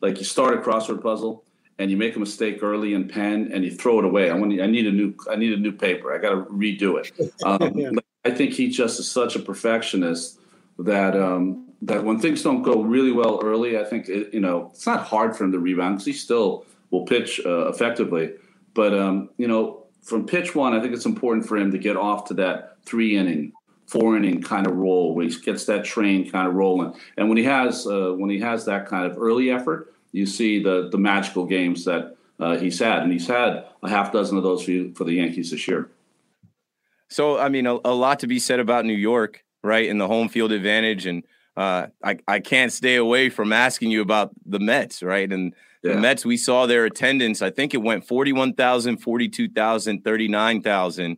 Like 0.00 0.18
you 0.18 0.24
start 0.24 0.54
a 0.54 0.60
crossword 0.60 1.02
puzzle 1.02 1.44
and 1.78 1.90
you 1.90 1.96
make 1.96 2.16
a 2.16 2.18
mistake 2.18 2.62
early 2.62 2.94
in 2.94 3.08
pen 3.08 3.50
and 3.52 3.64
you 3.64 3.70
throw 3.70 3.98
it 3.98 4.04
away. 4.04 4.30
I 4.30 4.34
want 4.34 4.52
I 4.60 4.66
need 4.66 4.86
a 4.86 4.92
new 4.92 5.14
I 5.30 5.36
need 5.36 5.52
a 5.52 5.56
new 5.56 5.72
paper. 5.72 6.14
I 6.14 6.18
got 6.18 6.30
to 6.30 6.42
redo 6.44 6.98
it. 6.98 7.12
Um, 7.44 7.78
yeah. 7.78 7.90
I 8.24 8.30
think 8.30 8.54
he 8.54 8.68
just 8.68 8.98
is 8.98 9.08
such 9.08 9.36
a 9.36 9.38
perfectionist 9.38 10.40
that 10.78 11.16
um, 11.16 11.68
that 11.82 12.04
when 12.04 12.18
things 12.18 12.42
don't 12.42 12.62
go 12.62 12.82
really 12.82 13.12
well 13.12 13.40
early, 13.42 13.78
I 13.78 13.84
think 13.84 14.08
it, 14.08 14.34
you 14.34 14.40
know 14.40 14.70
it's 14.74 14.86
not 14.86 15.06
hard 15.06 15.36
for 15.36 15.44
him 15.44 15.52
to 15.52 15.58
rebound 15.58 15.96
because 15.96 16.06
he 16.06 16.12
still 16.12 16.66
will 16.90 17.04
pitch 17.04 17.40
uh, 17.44 17.68
effectively. 17.68 18.32
But 18.74 18.94
um, 18.94 19.30
you 19.36 19.46
know, 19.46 19.84
from 20.02 20.26
pitch 20.26 20.54
one, 20.54 20.74
I 20.74 20.80
think 20.80 20.92
it's 20.92 21.06
important 21.06 21.46
for 21.46 21.56
him 21.56 21.70
to 21.72 21.78
get 21.78 21.96
off 21.96 22.26
to 22.26 22.34
that 22.34 22.78
three 22.84 23.16
inning, 23.16 23.52
four 23.86 24.16
inning 24.16 24.42
kind 24.42 24.66
of 24.66 24.76
role 24.76 25.14
where 25.14 25.26
he 25.26 25.40
gets 25.40 25.64
that 25.66 25.84
train 25.84 26.30
kind 26.30 26.48
of 26.48 26.54
rolling. 26.54 26.94
And 27.16 27.28
when 27.28 27.38
he 27.38 27.44
has 27.44 27.86
uh, 27.86 28.12
when 28.16 28.30
he 28.30 28.40
has 28.40 28.64
that 28.66 28.86
kind 28.86 29.10
of 29.10 29.18
early 29.18 29.50
effort, 29.50 29.94
you 30.12 30.26
see 30.26 30.62
the 30.62 30.88
the 30.90 30.98
magical 30.98 31.46
games 31.46 31.84
that 31.84 32.16
uh, 32.38 32.56
he's 32.56 32.78
had, 32.78 33.02
and 33.02 33.12
he's 33.12 33.26
had 33.26 33.64
a 33.82 33.88
half 33.88 34.12
dozen 34.12 34.36
of 34.36 34.42
those 34.42 34.64
for, 34.64 34.70
you, 34.70 34.92
for 34.94 35.04
the 35.04 35.14
Yankees 35.14 35.50
this 35.50 35.66
year. 35.66 35.90
So, 37.08 37.38
I 37.38 37.48
mean, 37.48 37.66
a, 37.66 37.74
a, 37.84 37.94
lot 37.94 38.20
to 38.20 38.26
be 38.26 38.38
said 38.38 38.60
about 38.60 38.84
New 38.84 38.94
York, 38.94 39.44
right? 39.62 39.88
And 39.88 40.00
the 40.00 40.08
home 40.08 40.28
field 40.28 40.52
advantage. 40.52 41.06
And 41.06 41.22
uh, 41.56 41.86
I, 42.02 42.18
I 42.26 42.40
can't 42.40 42.72
stay 42.72 42.96
away 42.96 43.30
from 43.30 43.52
asking 43.52 43.90
you 43.90 44.02
about 44.02 44.32
the 44.44 44.58
Mets, 44.58 45.02
right? 45.02 45.30
And 45.30 45.54
yeah. 45.82 45.94
the 45.94 46.00
Mets, 46.00 46.26
we 46.26 46.36
saw 46.36 46.66
their 46.66 46.84
attendance. 46.84 47.42
I 47.42 47.50
think 47.50 47.74
it 47.74 47.82
went 47.82 48.06
41,000, 48.06 48.98
42,000, 48.98 50.02
39,000. 50.02 51.16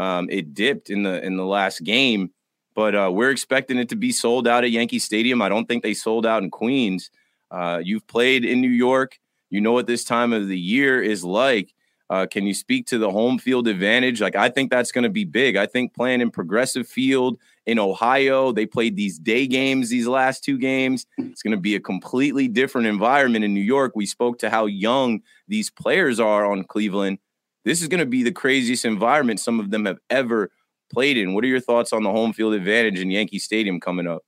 Um, 0.00 0.28
it 0.30 0.54
dipped 0.54 0.88
in 0.88 1.02
the 1.02 1.22
in 1.22 1.36
the 1.36 1.44
last 1.44 1.84
game, 1.84 2.30
but 2.74 2.94
uh, 2.94 3.10
we're 3.12 3.30
expecting 3.30 3.76
it 3.76 3.90
to 3.90 3.96
be 3.96 4.12
sold 4.12 4.48
out 4.48 4.64
at 4.64 4.70
Yankee 4.70 4.98
Stadium. 4.98 5.42
I 5.42 5.50
don't 5.50 5.66
think 5.66 5.82
they 5.82 5.92
sold 5.92 6.24
out 6.24 6.42
in 6.42 6.50
Queens. 6.50 7.10
Uh, 7.50 7.82
you've 7.84 8.06
played 8.06 8.46
in 8.46 8.62
New 8.62 8.70
York. 8.70 9.18
You 9.50 9.60
know 9.60 9.72
what 9.72 9.86
this 9.86 10.04
time 10.04 10.32
of 10.32 10.48
the 10.48 10.58
year 10.58 11.02
is 11.02 11.22
like. 11.22 11.74
Uh, 12.08 12.26
can 12.26 12.46
you 12.46 12.54
speak 12.54 12.86
to 12.86 12.96
the 12.96 13.10
home 13.10 13.38
field 13.38 13.68
advantage? 13.68 14.22
Like, 14.22 14.36
I 14.36 14.48
think 14.48 14.70
that's 14.70 14.90
going 14.90 15.04
to 15.04 15.10
be 15.10 15.24
big. 15.24 15.56
I 15.56 15.66
think 15.66 15.94
playing 15.94 16.22
in 16.22 16.30
Progressive 16.30 16.88
Field 16.88 17.38
in 17.66 17.78
Ohio, 17.78 18.52
they 18.52 18.66
played 18.66 18.96
these 18.96 19.18
day 19.18 19.46
games 19.46 19.90
these 19.90 20.08
last 20.08 20.42
two 20.42 20.58
games. 20.58 21.06
It's 21.18 21.42
going 21.42 21.54
to 21.54 21.60
be 21.60 21.76
a 21.76 21.80
completely 21.80 22.48
different 22.48 22.86
environment 22.86 23.44
in 23.44 23.52
New 23.52 23.60
York. 23.60 23.92
We 23.94 24.06
spoke 24.06 24.38
to 24.38 24.50
how 24.50 24.64
young 24.64 25.20
these 25.46 25.70
players 25.70 26.18
are 26.18 26.50
on 26.50 26.64
Cleveland. 26.64 27.18
This 27.64 27.82
is 27.82 27.88
going 27.88 28.00
to 28.00 28.06
be 28.06 28.22
the 28.22 28.32
craziest 28.32 28.84
environment 28.84 29.40
some 29.40 29.60
of 29.60 29.70
them 29.70 29.84
have 29.84 29.98
ever 30.08 30.50
played 30.92 31.16
in. 31.16 31.34
What 31.34 31.44
are 31.44 31.48
your 31.48 31.60
thoughts 31.60 31.92
on 31.92 32.02
the 32.02 32.10
home 32.10 32.32
field 32.32 32.54
advantage 32.54 33.00
in 33.00 33.10
Yankee 33.10 33.38
Stadium 33.38 33.80
coming 33.80 34.06
up? 34.06 34.22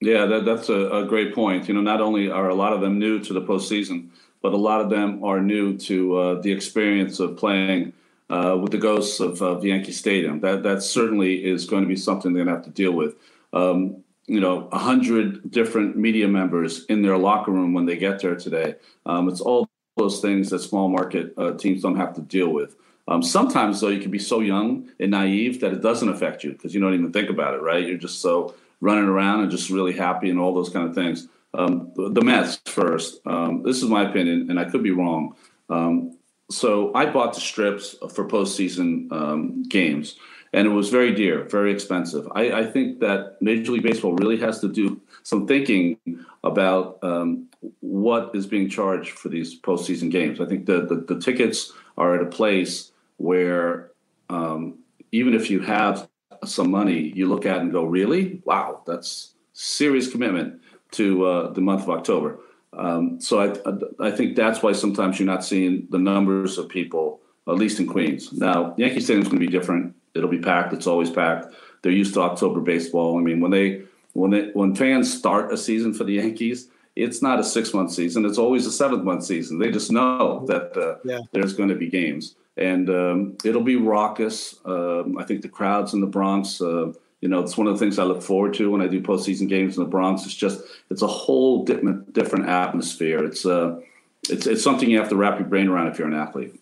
Yeah, 0.00 0.26
that, 0.26 0.44
that's 0.44 0.68
a, 0.68 0.90
a, 0.90 1.04
great 1.04 1.34
point. 1.34 1.66
You 1.66 1.74
know, 1.74 1.80
not 1.80 2.00
only 2.00 2.30
are 2.30 2.48
a 2.48 2.54
lot 2.54 2.72
of 2.72 2.80
them 2.80 3.00
new 3.00 3.18
to 3.20 3.32
the 3.32 3.42
postseason, 3.42 4.10
but 4.42 4.52
a 4.52 4.56
lot 4.56 4.80
of 4.80 4.90
them 4.90 5.24
are 5.24 5.40
new 5.40 5.76
to 5.78 6.16
uh, 6.16 6.40
the 6.40 6.52
experience 6.52 7.18
of 7.18 7.36
playing 7.36 7.92
uh, 8.30 8.56
with 8.60 8.70
the 8.70 8.78
ghosts 8.78 9.18
of, 9.18 9.42
of, 9.42 9.64
Yankee 9.64 9.90
Stadium. 9.90 10.38
That 10.40 10.62
that 10.62 10.82
certainly 10.82 11.44
is 11.44 11.64
going 11.64 11.82
to 11.82 11.88
be 11.88 11.96
something 11.96 12.32
they're 12.32 12.44
going 12.44 12.54
to 12.54 12.62
have 12.62 12.72
to 12.72 12.82
deal 12.82 12.92
with. 12.92 13.16
Um, 13.52 14.04
you 14.26 14.40
know, 14.40 14.68
a 14.70 14.78
hundred 14.78 15.50
different 15.50 15.96
media 15.96 16.28
members 16.28 16.84
in 16.84 17.02
their 17.02 17.16
locker 17.16 17.50
room 17.50 17.72
when 17.72 17.86
they 17.86 17.96
get 17.96 18.20
there 18.20 18.36
today. 18.36 18.74
Um, 19.06 19.28
it's 19.28 19.40
all 19.40 19.68
those 19.98 20.20
things 20.20 20.50
that 20.50 20.60
small 20.60 20.88
market 20.88 21.34
uh, 21.36 21.52
teams 21.52 21.82
don't 21.82 21.96
have 21.96 22.14
to 22.14 22.22
deal 22.22 22.48
with. 22.48 22.76
Um, 23.08 23.22
sometimes, 23.22 23.80
though, 23.80 23.88
you 23.88 24.00
can 24.00 24.10
be 24.10 24.18
so 24.18 24.40
young 24.40 24.90
and 25.00 25.10
naive 25.10 25.60
that 25.60 25.72
it 25.72 25.82
doesn't 25.82 26.08
affect 26.08 26.44
you 26.44 26.52
because 26.52 26.74
you 26.74 26.80
don't 26.80 26.94
even 26.94 27.12
think 27.12 27.30
about 27.30 27.54
it, 27.54 27.62
right? 27.62 27.86
You're 27.86 27.96
just 27.96 28.20
so 28.20 28.54
running 28.80 29.04
around 29.04 29.40
and 29.40 29.50
just 29.50 29.70
really 29.70 29.92
happy 29.92 30.30
and 30.30 30.38
all 30.38 30.54
those 30.54 30.68
kind 30.68 30.88
of 30.88 30.94
things. 30.94 31.26
Um, 31.54 31.92
the 31.96 32.20
Mets 32.22 32.60
first. 32.66 33.20
Um, 33.26 33.62
this 33.62 33.82
is 33.82 33.88
my 33.88 34.08
opinion, 34.08 34.50
and 34.50 34.60
I 34.60 34.64
could 34.64 34.82
be 34.82 34.90
wrong. 34.90 35.34
Um, 35.70 36.16
so 36.50 36.92
I 36.94 37.06
bought 37.06 37.34
the 37.34 37.40
strips 37.40 37.96
for 38.12 38.26
postseason 38.26 39.10
um, 39.12 39.62
games, 39.64 40.16
and 40.52 40.66
it 40.66 40.70
was 40.70 40.90
very 40.90 41.14
dear, 41.14 41.44
very 41.44 41.72
expensive. 41.72 42.28
I, 42.34 42.52
I, 42.52 42.64
think 42.66 43.00
that 43.00 43.36
Major 43.40 43.72
League 43.72 43.82
Baseball 43.82 44.14
really 44.14 44.38
has 44.38 44.60
to 44.60 44.68
do 44.68 45.00
some 45.22 45.46
thinking 45.46 45.98
about 46.42 46.98
um, 47.02 47.47
what 47.80 48.30
is 48.34 48.46
being 48.46 48.68
charged 48.68 49.10
for 49.10 49.28
these 49.28 49.60
postseason 49.60 50.10
games. 50.10 50.40
I 50.40 50.46
think 50.46 50.66
the, 50.66 50.82
the, 50.82 51.14
the 51.14 51.20
tickets 51.20 51.72
are 51.96 52.14
at 52.14 52.22
a 52.22 52.26
place 52.26 52.92
where 53.16 53.90
um, 54.30 54.78
even 55.12 55.34
if 55.34 55.50
you 55.50 55.60
have 55.60 56.08
some 56.44 56.70
money, 56.70 57.12
you 57.14 57.26
look 57.26 57.46
at 57.46 57.58
and 57.58 57.72
go, 57.72 57.84
really? 57.84 58.40
Wow, 58.44 58.82
that's 58.86 59.34
serious 59.52 60.10
commitment 60.10 60.60
to 60.92 61.26
uh, 61.26 61.52
the 61.52 61.60
month 61.60 61.82
of 61.82 61.90
October. 61.90 62.38
Um, 62.72 63.20
so 63.20 63.40
I, 63.40 64.06
I 64.06 64.10
think 64.10 64.36
that's 64.36 64.62
why 64.62 64.72
sometimes 64.72 65.18
you're 65.18 65.26
not 65.26 65.44
seeing 65.44 65.88
the 65.90 65.98
numbers 65.98 66.58
of 66.58 66.68
people, 66.68 67.20
at 67.48 67.56
least 67.56 67.80
in 67.80 67.86
Queens. 67.86 68.32
Now, 68.32 68.74
Yankee 68.76 69.00
Stadium's 69.00 69.28
going 69.28 69.40
to 69.40 69.46
be 69.46 69.52
different. 69.52 69.94
It'll 70.14 70.28
be 70.28 70.38
packed. 70.38 70.72
It's 70.72 70.86
always 70.86 71.10
packed. 71.10 71.54
They're 71.82 71.92
used 71.92 72.14
to 72.14 72.20
October 72.20 72.60
baseball. 72.60 73.18
I 73.18 73.22
mean, 73.22 73.40
when 73.40 73.50
they 73.50 73.82
when 74.12 74.30
they 74.30 74.50
when 74.52 74.74
fans 74.74 75.12
start 75.12 75.52
a 75.52 75.56
season 75.56 75.94
for 75.94 76.04
the 76.04 76.14
Yankees, 76.14 76.68
it's 76.98 77.22
not 77.22 77.38
a 77.38 77.44
six 77.44 77.72
month 77.72 77.92
season. 77.92 78.24
It's 78.24 78.38
always 78.38 78.66
a 78.66 78.72
seventh 78.72 79.04
month 79.04 79.24
season. 79.24 79.58
They 79.58 79.70
just 79.70 79.92
know 79.92 80.44
that 80.46 80.76
uh, 80.76 80.96
yeah. 81.04 81.20
there's 81.32 81.54
going 81.54 81.68
to 81.68 81.76
be 81.76 81.88
games, 81.88 82.34
and 82.56 82.90
um, 82.90 83.38
it'll 83.44 83.62
be 83.62 83.76
raucous. 83.76 84.56
Um, 84.64 85.16
I 85.16 85.24
think 85.24 85.42
the 85.42 85.48
crowds 85.48 85.94
in 85.94 86.00
the 86.00 86.06
Bronx. 86.06 86.60
Uh, 86.60 86.92
you 87.20 87.28
know, 87.28 87.40
it's 87.40 87.56
one 87.56 87.66
of 87.66 87.72
the 87.72 87.80
things 87.80 87.98
I 87.98 88.04
look 88.04 88.22
forward 88.22 88.54
to 88.54 88.70
when 88.70 88.80
I 88.80 88.86
do 88.86 89.00
postseason 89.00 89.48
games 89.48 89.76
in 89.76 89.82
the 89.82 89.88
Bronx. 89.88 90.24
It's 90.24 90.34
just 90.34 90.60
it's 90.90 91.02
a 91.02 91.06
whole 91.06 91.64
different 91.64 92.12
different 92.12 92.48
atmosphere. 92.48 93.24
It's 93.24 93.46
uh, 93.46 93.80
it's 94.28 94.46
it's 94.46 94.62
something 94.62 94.90
you 94.90 94.98
have 94.98 95.08
to 95.10 95.16
wrap 95.16 95.38
your 95.38 95.48
brain 95.48 95.68
around 95.68 95.88
if 95.88 95.98
you're 95.98 96.08
an 96.08 96.14
athlete. 96.14 96.60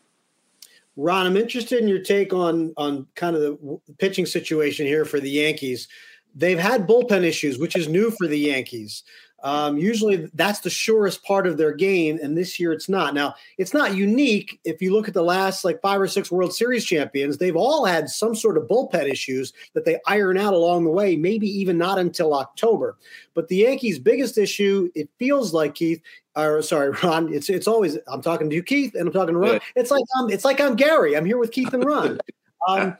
Ron, 0.96 1.26
I'm 1.26 1.36
interested 1.36 1.80
in 1.80 1.88
your 1.88 2.02
take 2.02 2.32
on 2.32 2.72
on 2.76 3.06
kind 3.14 3.36
of 3.36 3.42
the 3.42 3.80
pitching 3.98 4.26
situation 4.26 4.86
here 4.86 5.04
for 5.04 5.20
the 5.20 5.30
Yankees. 5.30 5.88
They've 6.34 6.58
had 6.58 6.86
bullpen 6.86 7.24
issues, 7.24 7.58
which 7.58 7.76
is 7.76 7.88
new 7.88 8.10
for 8.10 8.26
the 8.26 8.38
Yankees. 8.38 9.02
Um, 9.42 9.76
usually 9.76 10.28
that's 10.34 10.60
the 10.60 10.70
surest 10.70 11.22
part 11.22 11.46
of 11.46 11.56
their 11.56 11.72
game, 11.72 12.18
and 12.22 12.36
this 12.36 12.58
year 12.58 12.72
it's 12.72 12.88
not. 12.88 13.14
Now, 13.14 13.34
it's 13.58 13.74
not 13.74 13.94
unique. 13.94 14.58
If 14.64 14.80
you 14.80 14.92
look 14.92 15.08
at 15.08 15.14
the 15.14 15.22
last 15.22 15.64
like 15.64 15.80
five 15.80 16.00
or 16.00 16.08
six 16.08 16.30
World 16.30 16.54
Series 16.54 16.84
champions, 16.84 17.36
they've 17.36 17.56
all 17.56 17.84
had 17.84 18.08
some 18.08 18.34
sort 18.34 18.56
of 18.56 18.64
bullpen 18.64 19.08
issues 19.08 19.52
that 19.74 19.84
they 19.84 19.98
iron 20.06 20.38
out 20.38 20.54
along 20.54 20.84
the 20.84 20.90
way, 20.90 21.16
maybe 21.16 21.48
even 21.48 21.76
not 21.76 21.98
until 21.98 22.34
October. 22.34 22.96
But 23.34 23.48
the 23.48 23.56
Yankees' 23.56 23.98
biggest 23.98 24.38
issue, 24.38 24.90
it 24.94 25.10
feels 25.18 25.52
like 25.52 25.74
Keith, 25.74 26.02
or 26.34 26.62
sorry, 26.62 26.90
Ron, 27.02 27.32
it's 27.32 27.50
it's 27.50 27.68
always 27.68 27.98
I'm 28.08 28.22
talking 28.22 28.48
to 28.48 28.56
you, 28.56 28.62
Keith, 28.62 28.94
and 28.94 29.06
I'm 29.06 29.12
talking 29.12 29.34
to 29.34 29.40
Ron. 29.40 29.52
Yeah. 29.54 29.58
It's 29.76 29.90
like 29.90 30.04
I'm 30.18 30.30
it's 30.30 30.44
like 30.44 30.60
I'm 30.60 30.76
Gary. 30.76 31.16
I'm 31.16 31.26
here 31.26 31.38
with 31.38 31.52
Keith 31.52 31.72
and 31.74 31.84
Ron. 31.84 32.18
Um, 32.68 32.96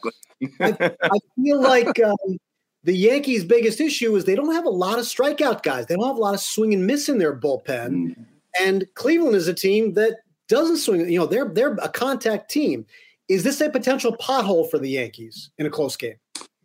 I, 0.60 0.92
I, 1.02 1.18
feel 1.34 1.60
like 1.60 1.98
um, 2.00 2.38
the 2.86 2.96
Yankees' 2.96 3.44
biggest 3.44 3.80
issue 3.80 4.14
is 4.14 4.24
they 4.24 4.36
don't 4.36 4.54
have 4.54 4.64
a 4.64 4.70
lot 4.70 5.00
of 5.00 5.04
strikeout 5.04 5.64
guys. 5.64 5.86
They 5.86 5.96
don't 5.96 6.06
have 6.06 6.16
a 6.16 6.20
lot 6.20 6.34
of 6.34 6.40
swing 6.40 6.72
and 6.72 6.86
miss 6.86 7.08
in 7.08 7.18
their 7.18 7.36
bullpen. 7.36 7.66
Mm-hmm. 7.66 8.22
And 8.60 8.86
Cleveland 8.94 9.34
is 9.34 9.48
a 9.48 9.54
team 9.54 9.94
that 9.94 10.18
doesn't 10.48 10.76
swing. 10.78 11.10
You 11.10 11.18
know, 11.18 11.26
they're 11.26 11.48
they're 11.48 11.74
a 11.82 11.88
contact 11.88 12.48
team. 12.48 12.86
Is 13.28 13.42
this 13.42 13.60
a 13.60 13.68
potential 13.68 14.16
pothole 14.16 14.70
for 14.70 14.78
the 14.78 14.88
Yankees 14.88 15.50
in 15.58 15.66
a 15.66 15.70
close 15.70 15.96
game? 15.96 16.14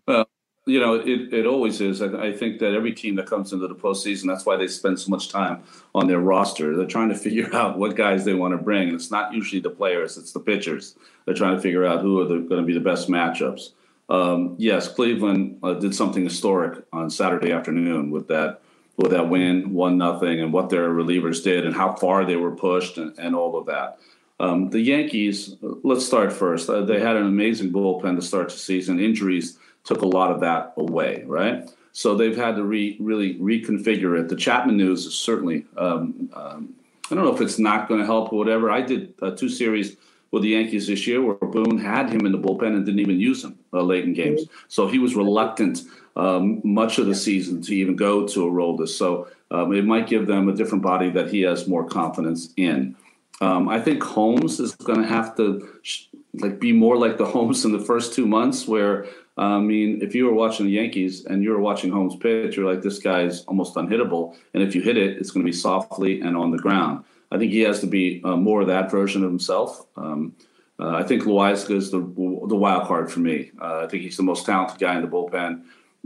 Well, 0.08 0.28
you 0.68 0.80
know, 0.80 0.94
it, 0.94 1.34
it 1.34 1.48
always 1.48 1.82
is. 1.82 2.04
I, 2.04 2.28
I, 2.28 2.38
think 2.38 2.60
that 2.60 2.76
every 2.76 2.94
team 2.94 3.16
that 3.16 3.26
comes 3.26 3.52
into 3.52 3.68
the 3.68 3.74
postseason, 3.74 4.28
that's 4.28 4.46
why 4.46 4.58
they 4.58 4.68
spend 4.68 5.00
so 5.00 5.10
much 5.10 5.30
time 5.30 5.64
on 5.96 6.08
their 6.08 6.20
roster. 6.20 6.78
They're 6.78 6.86
trying 6.86 7.10
to 7.10 7.16
figure 7.26 7.54
out 7.56 7.80
what 7.80 7.96
guys 7.96 8.26
they 8.26 8.36
want 8.36 8.56
to 8.56 8.64
bring. 8.64 8.90
And 8.90 8.96
it's 8.96 9.10
not 9.10 9.34
usually 9.34 9.60
the 9.60 9.72
players, 9.72 10.18
it's 10.18 10.34
the 10.34 10.40
pitchers. 10.40 10.96
They're 11.26 11.34
trying 11.34 11.56
to 11.56 11.62
figure 11.62 11.86
out 11.86 12.02
who 12.02 12.22
are 12.22 12.26
going 12.28 12.62
to 12.62 12.62
be 12.62 12.76
the 12.76 12.80
best 12.80 13.10
matchups. 13.10 13.72
Um, 14.12 14.56
yes, 14.58 14.90
Cleveland 14.90 15.60
uh, 15.64 15.76
did 15.76 15.96
something 15.96 16.26
historic 16.26 16.84
on 16.92 17.10
Saturday 17.10 17.54
afternoon 17.54 18.12
with 18.12 18.28
that 18.28 18.62
with 18.98 19.12
that 19.12 19.30
win, 19.30 19.74
one 19.74 19.98
nothing, 19.98 20.42
and 20.42 20.52
what 20.52 20.70
their 20.70 20.90
relievers 20.90 21.42
did, 21.42 21.66
and 21.66 21.74
how 21.74 21.94
far 21.94 22.26
they 22.26 22.36
were 22.36 22.54
pushed, 22.54 22.98
and, 22.98 23.18
and 23.18 23.34
all 23.34 23.58
of 23.58 23.66
that. 23.68 23.98
Um, 24.38 24.70
the 24.70 24.82
Yankees, 24.82 25.56
let's 25.62 26.06
start 26.06 26.34
first. 26.34 26.70
Uh, 26.70 26.82
they 26.82 27.00
had 27.00 27.16
an 27.16 27.26
amazing 27.26 27.72
bullpen 27.72 28.18
to 28.18 28.22
start 28.22 28.50
the 28.50 28.58
season. 28.58 29.00
Injuries 29.00 29.58
took 29.86 30.02
a 30.02 30.06
lot 30.06 30.30
of 30.30 30.42
that 30.42 30.74
away, 30.76 31.24
right? 31.26 31.72
So 31.94 32.16
they've 32.16 32.36
had 32.36 32.58
to 32.58 32.64
re, 32.64 32.98
really 33.00 33.36
reconfigure 33.36 34.20
it. 34.20 34.28
The 34.28 34.36
Chapman 34.36 34.76
news 34.76 35.06
is 35.06 35.16
certainly, 35.16 35.66
um, 35.78 36.30
um 36.34 36.76
I 37.10 37.16
don't 37.16 37.24
know 37.24 37.34
if 37.34 37.42
it's 37.42 37.60
not 37.60 37.88
going 37.88 38.02
to 38.02 38.06
help 38.06 38.34
or 38.34 38.38
whatever. 38.38 38.70
I 38.70 38.82
did 38.82 39.14
uh, 39.22 39.32
two 39.32 39.50
series 39.50 39.96
with 40.32 40.44
the 40.44 40.50
Yankees 40.50 40.88
this 40.88 41.06
year 41.06 41.22
where 41.22 41.36
Boone 41.36 41.78
had 41.78 42.10
him 42.10 42.26
in 42.26 42.32
the 42.32 42.38
bullpen 42.38 42.76
and 42.76 42.86
didn't 42.86 43.02
even 43.02 43.20
use 43.20 43.44
him 43.44 43.60
uh, 43.74 43.82
late 43.82 44.06
in 44.06 44.14
games. 44.14 44.44
So 44.68 44.88
he 44.88 44.98
was 44.98 45.16
reluctant 45.16 45.82
um, 46.16 46.62
much 46.64 46.98
of 46.98 47.08
the 47.08 47.16
season 47.16 47.62
to 47.64 47.76
even 47.76 47.96
go 47.96 48.28
to 48.28 48.40
Aroldis. 48.46 48.90
So 48.90 49.28
um, 49.52 49.74
it 49.74 49.86
might 49.86 50.08
give 50.08 50.28
them 50.28 50.50
a 50.50 50.54
different 50.54 50.84
body 50.84 51.10
that 51.12 51.30
he 51.30 51.42
has 51.42 51.68
more 51.68 51.86
confidence 51.86 52.54
in. 52.58 52.96
Um, 53.42 53.68
I 53.68 53.80
think 53.80 54.04
Holmes 54.04 54.60
is 54.60 54.76
going 54.76 55.02
to 55.02 55.08
have 55.08 55.36
to 55.38 55.68
sh- 55.82 56.06
like 56.36 56.60
be 56.60 56.72
more 56.72 56.98
like 56.98 57.18
the 57.18 57.26
Holmes 57.34 57.66
in 57.66 57.72
the 57.72 57.80
first 57.80 58.14
two 58.14 58.26
months, 58.26 58.68
where 58.68 59.08
I 59.38 59.60
mean, 59.60 60.02
if 60.02 60.14
you 60.14 60.26
were 60.26 60.34
watching 60.34 60.68
the 60.68 60.74
Yankees 60.74 61.26
and 61.26 61.44
you 61.44 61.50
were 61.52 61.60
watching 61.60 61.92
Holmes 61.92 62.16
pitch, 62.16 62.56
you're 62.56 62.72
like, 62.72 62.84
this 62.84 63.00
guy's 63.00 63.44
almost 63.46 63.76
unhittable, 63.76 64.36
and 64.54 64.62
if 64.62 64.76
you 64.76 64.82
hit 64.82 64.98
it, 64.98 65.18
it's 65.18 65.32
going 65.32 65.44
to 65.44 65.50
be 65.50 65.58
softly 65.58 66.22
and 66.22 66.38
on 66.38 66.52
the 66.52 66.58
ground. 66.58 67.04
I 67.32 67.38
think 67.38 67.52
he 67.52 67.62
has 67.62 67.80
to 67.80 67.88
be 67.88 68.22
uh, 68.24 68.36
more 68.36 68.62
of 68.62 68.68
that 68.68 68.92
version 68.92 69.24
of 69.24 69.30
himself. 69.30 69.86
Um, 69.96 70.36
uh, 70.80 70.90
I 70.90 71.04
think 71.04 71.24
Loaisiga 71.24 71.76
is 71.76 71.92
the 71.92 72.00
the 72.00 72.56
wild 72.56 72.88
card 72.88 73.12
for 73.12 73.20
me. 73.20 73.52
Uh, 73.62 73.84
I 73.84 73.88
think 73.88 74.04
he's 74.04 74.18
the 74.18 74.24
most 74.24 74.46
talented 74.46 74.80
guy 74.80 74.96
in 74.96 75.02
the 75.02 75.08
bullpen. 75.08 75.64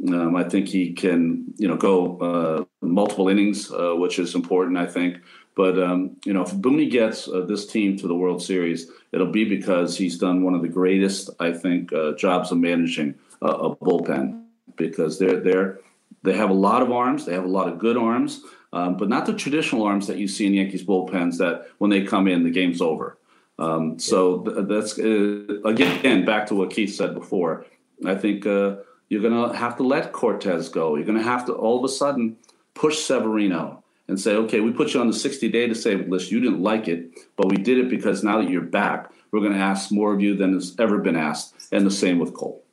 Um, 0.09 0.36
I 0.36 0.43
think 0.43 0.67
he 0.67 0.91
can, 0.91 1.45
you 1.55 1.69
know, 1.69 1.78
go 1.78 2.17
uh, 2.19 2.65
multiple 2.86 3.30
innings, 3.30 3.71
uh, 3.71 3.93
which 3.95 4.19
is 4.19 4.36
important. 4.36 4.78
I 4.78 4.86
think, 4.86 5.19
but 5.55 5.82
um, 5.82 6.17
you 6.26 6.34
know, 6.34 6.43
if 6.43 6.51
Booney 6.51 6.91
gets 6.91 7.26
this 7.47 7.65
team 7.65 7.97
to 7.97 8.07
the 8.07 8.15
World 8.15 8.43
Series, 8.43 8.91
it'll 9.13 9.32
be 9.32 9.45
because 9.45 9.97
he's 9.97 10.17
done 10.17 10.43
one 10.43 10.53
of 10.53 10.61
the 10.61 10.67
greatest, 10.67 11.30
I 11.39 11.53
think, 11.53 11.91
jobs 12.17 12.51
of 12.51 12.57
managing 12.57 13.15
a, 13.41 13.47
a 13.47 13.76
bullpen 13.78 14.43
because 14.76 15.17
they're 15.17 15.39
they're 15.39 15.80
they 16.23 16.34
have 16.34 16.49
a 16.49 16.53
lot 16.53 16.82
of 16.82 16.91
arms, 16.91 17.26
they 17.26 17.34
have 17.34 17.45
a 17.45 17.47
lot 17.59 17.69
of 17.69 17.80
good 17.80 17.97
arms, 17.97 18.41
um, 18.76 18.97
but 18.97 19.07
not 19.07 19.26
the 19.26 19.34
traditional 19.34 19.84
arms 19.84 20.05
that 20.07 20.17
you 20.17 20.28
see 20.28 20.45
in 20.45 20.53
Yankees 20.53 20.84
bullpens. 20.84 21.38
That 21.38 21.67
when 21.78 21.89
they 21.89 22.03
come 22.03 22.28
in, 22.28 22.43
the 22.43 22.51
game's 22.51 22.82
over. 22.82 23.17
Um, 23.57 23.97
so 23.97 24.41
th- 24.41 24.67
that's 24.67 24.99
uh, 24.99 25.61
again 25.63 26.26
back 26.26 26.47
to 26.47 26.55
what 26.55 26.71
Keith 26.71 26.93
said 26.93 27.13
before. 27.13 27.65
I 28.05 28.15
think 28.15 28.45
uh, 28.45 28.76
you're 29.09 29.21
going 29.21 29.49
to 29.49 29.57
have 29.57 29.78
to 29.78 29.84
let 29.84 30.11
Cortes 30.11 30.67
go. 30.69 30.95
You're 30.95 31.05
going 31.05 31.17
to 31.17 31.23
have 31.23 31.45
to 31.45 31.53
all 31.53 31.78
of 31.78 31.86
a 31.86 31.89
sudden 31.89 32.36
push 32.73 32.99
Severino 32.99 33.82
and 34.07 34.19
say, 34.19 34.36
okay, 34.36 34.59
we 34.59 34.71
put 34.71 34.93
you 34.93 34.99
on 34.99 35.07
the 35.07 35.13
60 35.13 35.49
day 35.49 35.67
disabled 35.67 36.09
list. 36.09 36.30
You 36.30 36.41
didn't 36.41 36.61
like 36.61 36.89
it, 36.89 37.09
but 37.38 37.47
we 37.47 37.55
did 37.55 37.78
it 37.78 37.89
because 37.89 38.23
now 38.23 38.41
that 38.41 38.49
you're 38.49 38.61
back, 38.61 39.11
we're 39.32 39.39
going 39.39 39.53
to 39.53 39.59
ask 39.59 39.91
more 39.91 40.13
of 40.13 40.21
you 40.21 40.36
than 40.36 40.53
has 40.53 40.76
ever 40.80 40.99
been 40.99 41.15
asked. 41.15 41.55
And 41.71 41.86
the 41.86 41.91
same 41.91 42.19
with 42.19 42.34
Cole. 42.34 42.63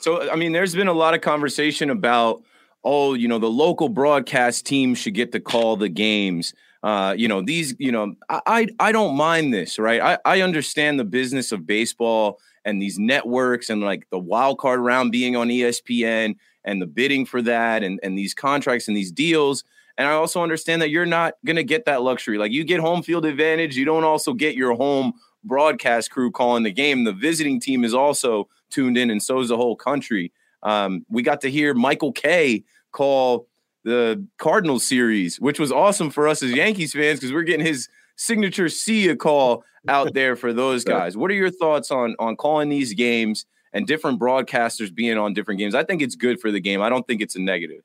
So, 0.00 0.28
I 0.30 0.36
mean, 0.36 0.52
there's 0.52 0.74
been 0.74 0.88
a 0.88 0.92
lot 0.92 1.14
of 1.14 1.20
conversation 1.20 1.90
about, 1.90 2.42
oh, 2.86 3.14
you 3.14 3.26
know, 3.26 3.38
the 3.40 3.50
local 3.50 3.88
broadcast 3.88 4.64
team 4.64 4.94
should 4.94 5.12
get 5.12 5.32
to 5.32 5.40
call 5.40 5.76
the 5.76 5.88
games. 5.88 6.54
Uh, 6.84 7.14
you 7.18 7.26
know, 7.26 7.42
these, 7.42 7.74
you 7.80 7.90
know, 7.90 8.14
I, 8.28 8.40
I, 8.46 8.66
I 8.78 8.92
don't 8.92 9.16
mind 9.16 9.52
this, 9.52 9.76
right? 9.76 10.00
I, 10.00 10.18
I 10.24 10.40
understand 10.42 11.00
the 11.00 11.04
business 11.04 11.50
of 11.50 11.66
baseball 11.66 12.38
and 12.64 12.80
these 12.80 12.96
networks 12.96 13.70
and 13.70 13.82
like 13.82 14.06
the 14.10 14.18
wild 14.20 14.58
card 14.58 14.78
round 14.78 15.10
being 15.10 15.34
on 15.34 15.48
ESPN 15.48 16.36
and 16.64 16.80
the 16.80 16.86
bidding 16.86 17.26
for 17.26 17.42
that 17.42 17.82
and, 17.82 17.98
and 18.04 18.16
these 18.16 18.34
contracts 18.34 18.86
and 18.86 18.96
these 18.96 19.10
deals. 19.10 19.64
And 19.98 20.06
I 20.06 20.12
also 20.12 20.40
understand 20.40 20.80
that 20.80 20.90
you're 20.90 21.06
not 21.06 21.34
going 21.44 21.56
to 21.56 21.64
get 21.64 21.86
that 21.86 22.02
luxury. 22.02 22.38
Like 22.38 22.52
you 22.52 22.62
get 22.62 22.78
home 22.78 23.02
field 23.02 23.26
advantage, 23.26 23.76
you 23.76 23.84
don't 23.84 24.04
also 24.04 24.32
get 24.32 24.54
your 24.54 24.74
home 24.76 25.14
broadcast 25.42 26.12
crew 26.12 26.30
calling 26.30 26.62
the 26.62 26.72
game. 26.72 27.02
The 27.02 27.12
visiting 27.12 27.58
team 27.58 27.82
is 27.82 27.94
also 27.94 28.48
tuned 28.70 28.96
in, 28.96 29.10
and 29.10 29.20
so 29.20 29.40
is 29.40 29.48
the 29.48 29.56
whole 29.56 29.76
country. 29.76 30.32
Um, 30.62 31.04
we 31.08 31.22
got 31.22 31.40
to 31.42 31.50
hear 31.50 31.74
Michael 31.74 32.12
Kay 32.12 32.64
call 32.96 33.46
the 33.84 34.26
Cardinals 34.38 34.84
series, 34.84 35.38
which 35.38 35.60
was 35.60 35.70
awesome 35.70 36.10
for 36.10 36.26
us 36.26 36.42
as 36.42 36.50
Yankees 36.50 36.92
fans 36.92 37.20
because 37.20 37.32
we're 37.32 37.42
getting 37.42 37.64
his 37.64 37.88
signature 38.16 38.68
Sia 38.68 39.14
call 39.14 39.62
out 39.86 40.14
there 40.14 40.34
for 40.34 40.52
those 40.52 40.82
guys. 40.82 41.16
What 41.16 41.30
are 41.30 41.34
your 41.34 41.50
thoughts 41.50 41.90
on 41.90 42.16
on 42.18 42.36
calling 42.36 42.68
these 42.68 42.94
games 42.94 43.46
and 43.72 43.86
different 43.86 44.18
broadcasters 44.18 44.92
being 44.92 45.18
on 45.18 45.34
different 45.34 45.60
games? 45.60 45.74
I 45.74 45.84
think 45.84 46.02
it's 46.02 46.16
good 46.16 46.40
for 46.40 46.50
the 46.50 46.60
game. 46.60 46.82
I 46.82 46.88
don't 46.88 47.06
think 47.06 47.20
it's 47.20 47.36
a 47.36 47.40
negative. 47.40 47.82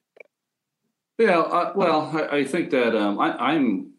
Yeah, 1.18 1.40
uh, 1.40 1.74
well, 1.76 2.10
I, 2.16 2.38
I, 2.38 2.44
think 2.46 2.72
that 2.72 2.96
um, 2.96 3.20
I, 3.20 3.54
am 3.54 3.92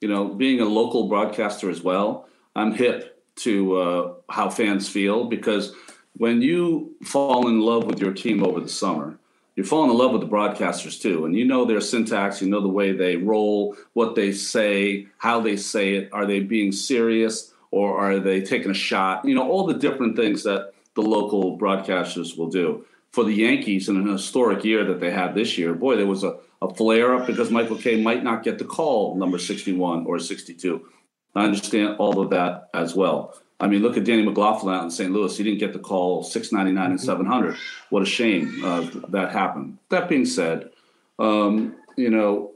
you 0.00 0.06
know, 0.06 0.28
being 0.28 0.60
a 0.60 0.64
local 0.64 1.08
broadcaster 1.08 1.70
as 1.70 1.82
well. 1.82 2.28
I'm 2.54 2.72
hip 2.72 3.24
to 3.38 3.76
uh, 3.76 4.14
how 4.30 4.48
fans 4.48 4.88
feel 4.88 5.24
because 5.24 5.74
when 6.18 6.40
you 6.40 6.94
fall 7.02 7.48
in 7.48 7.60
love 7.60 7.84
with 7.84 8.00
your 8.00 8.12
team 8.12 8.44
over 8.44 8.60
the 8.60 8.68
summer, 8.68 9.18
you 9.58 9.64
fall 9.64 9.90
in 9.90 9.98
love 9.98 10.12
with 10.12 10.20
the 10.20 10.28
broadcasters 10.28 11.02
too, 11.02 11.24
and 11.24 11.34
you 11.34 11.44
know 11.44 11.64
their 11.64 11.80
syntax, 11.80 12.40
you 12.40 12.48
know 12.48 12.60
the 12.60 12.68
way 12.68 12.92
they 12.92 13.16
roll, 13.16 13.76
what 13.92 14.14
they 14.14 14.30
say, 14.30 15.08
how 15.18 15.40
they 15.40 15.56
say 15.56 15.94
it. 15.94 16.10
Are 16.12 16.26
they 16.26 16.38
being 16.38 16.70
serious 16.70 17.52
or 17.72 17.98
are 17.98 18.20
they 18.20 18.40
taking 18.40 18.70
a 18.70 18.74
shot? 18.74 19.24
You 19.24 19.34
know, 19.34 19.50
all 19.50 19.66
the 19.66 19.74
different 19.74 20.14
things 20.14 20.44
that 20.44 20.74
the 20.94 21.02
local 21.02 21.58
broadcasters 21.58 22.38
will 22.38 22.48
do. 22.48 22.86
For 23.10 23.24
the 23.24 23.32
Yankees 23.32 23.88
in 23.88 23.96
an 23.96 24.06
historic 24.06 24.62
year 24.62 24.84
that 24.84 25.00
they 25.00 25.10
had 25.10 25.34
this 25.34 25.58
year, 25.58 25.74
boy, 25.74 25.96
there 25.96 26.06
was 26.06 26.22
a, 26.22 26.36
a 26.62 26.72
flare 26.72 27.16
up 27.16 27.26
because 27.26 27.50
Michael 27.50 27.78
Kay 27.78 28.00
might 28.00 28.22
not 28.22 28.44
get 28.44 28.60
the 28.60 28.64
call 28.64 29.16
number 29.16 29.40
61 29.40 30.06
or 30.06 30.20
62. 30.20 30.86
I 31.34 31.44
understand 31.44 31.96
all 31.98 32.20
of 32.20 32.30
that 32.30 32.68
as 32.74 32.94
well. 32.94 33.34
I 33.60 33.66
mean, 33.66 33.82
look 33.82 33.96
at 33.96 34.04
Danny 34.04 34.22
McLaughlin 34.22 34.74
out 34.74 34.84
in 34.84 34.90
St. 34.90 35.10
Louis. 35.10 35.36
He 35.36 35.42
didn't 35.42 35.58
get 35.58 35.72
the 35.72 35.80
call 35.80 36.22
699 36.22 36.90
and 36.90 37.00
700. 37.00 37.56
What 37.90 38.02
a 38.02 38.06
shame 38.06 38.64
uh, 38.64 38.88
that 39.08 39.32
happened. 39.32 39.78
That 39.88 40.08
being 40.08 40.24
said, 40.24 40.70
um, 41.18 41.74
you 41.96 42.10
know, 42.10 42.52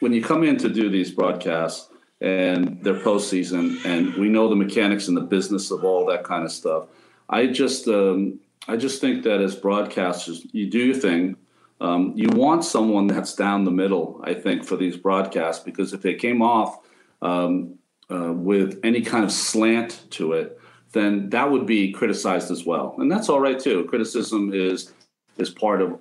when 0.00 0.12
you 0.12 0.22
come 0.22 0.44
in 0.44 0.56
to 0.58 0.68
do 0.68 0.88
these 0.88 1.10
broadcasts 1.10 1.88
and 2.20 2.78
they're 2.82 3.00
postseason, 3.00 3.84
and 3.84 4.14
we 4.14 4.28
know 4.28 4.48
the 4.48 4.54
mechanics 4.54 5.08
and 5.08 5.16
the 5.16 5.22
business 5.22 5.70
of 5.70 5.84
all 5.84 6.06
that 6.06 6.22
kind 6.22 6.44
of 6.44 6.52
stuff, 6.52 6.86
I 7.28 7.48
just, 7.48 7.88
um, 7.88 8.38
I 8.68 8.76
just 8.76 9.00
think 9.00 9.24
that 9.24 9.40
as 9.40 9.56
broadcasters, 9.56 10.46
you 10.52 10.70
do 10.70 10.78
your 10.78 10.94
thing. 10.94 11.36
Um, 11.80 12.12
you 12.14 12.28
want 12.30 12.64
someone 12.64 13.06
that's 13.06 13.34
down 13.34 13.64
the 13.64 13.70
middle, 13.70 14.20
I 14.24 14.32
think, 14.32 14.64
for 14.64 14.76
these 14.76 14.96
broadcasts 14.96 15.62
because 15.62 15.92
if 15.92 16.02
they 16.02 16.14
came 16.14 16.40
off 16.40 16.78
um, 17.20 17.78
uh, 18.10 18.32
with 18.32 18.80
any 18.84 19.02
kind 19.02 19.24
of 19.24 19.32
slant 19.32 20.04
to 20.10 20.32
it, 20.32 20.60
then 20.92 21.28
that 21.30 21.50
would 21.50 21.66
be 21.66 21.92
criticized 21.92 22.50
as 22.50 22.64
well, 22.64 22.94
and 22.98 23.10
that's 23.10 23.28
all 23.28 23.40
right 23.40 23.58
too. 23.58 23.84
Criticism 23.84 24.52
is 24.54 24.92
is 25.38 25.50
part 25.50 25.82
of 25.82 25.98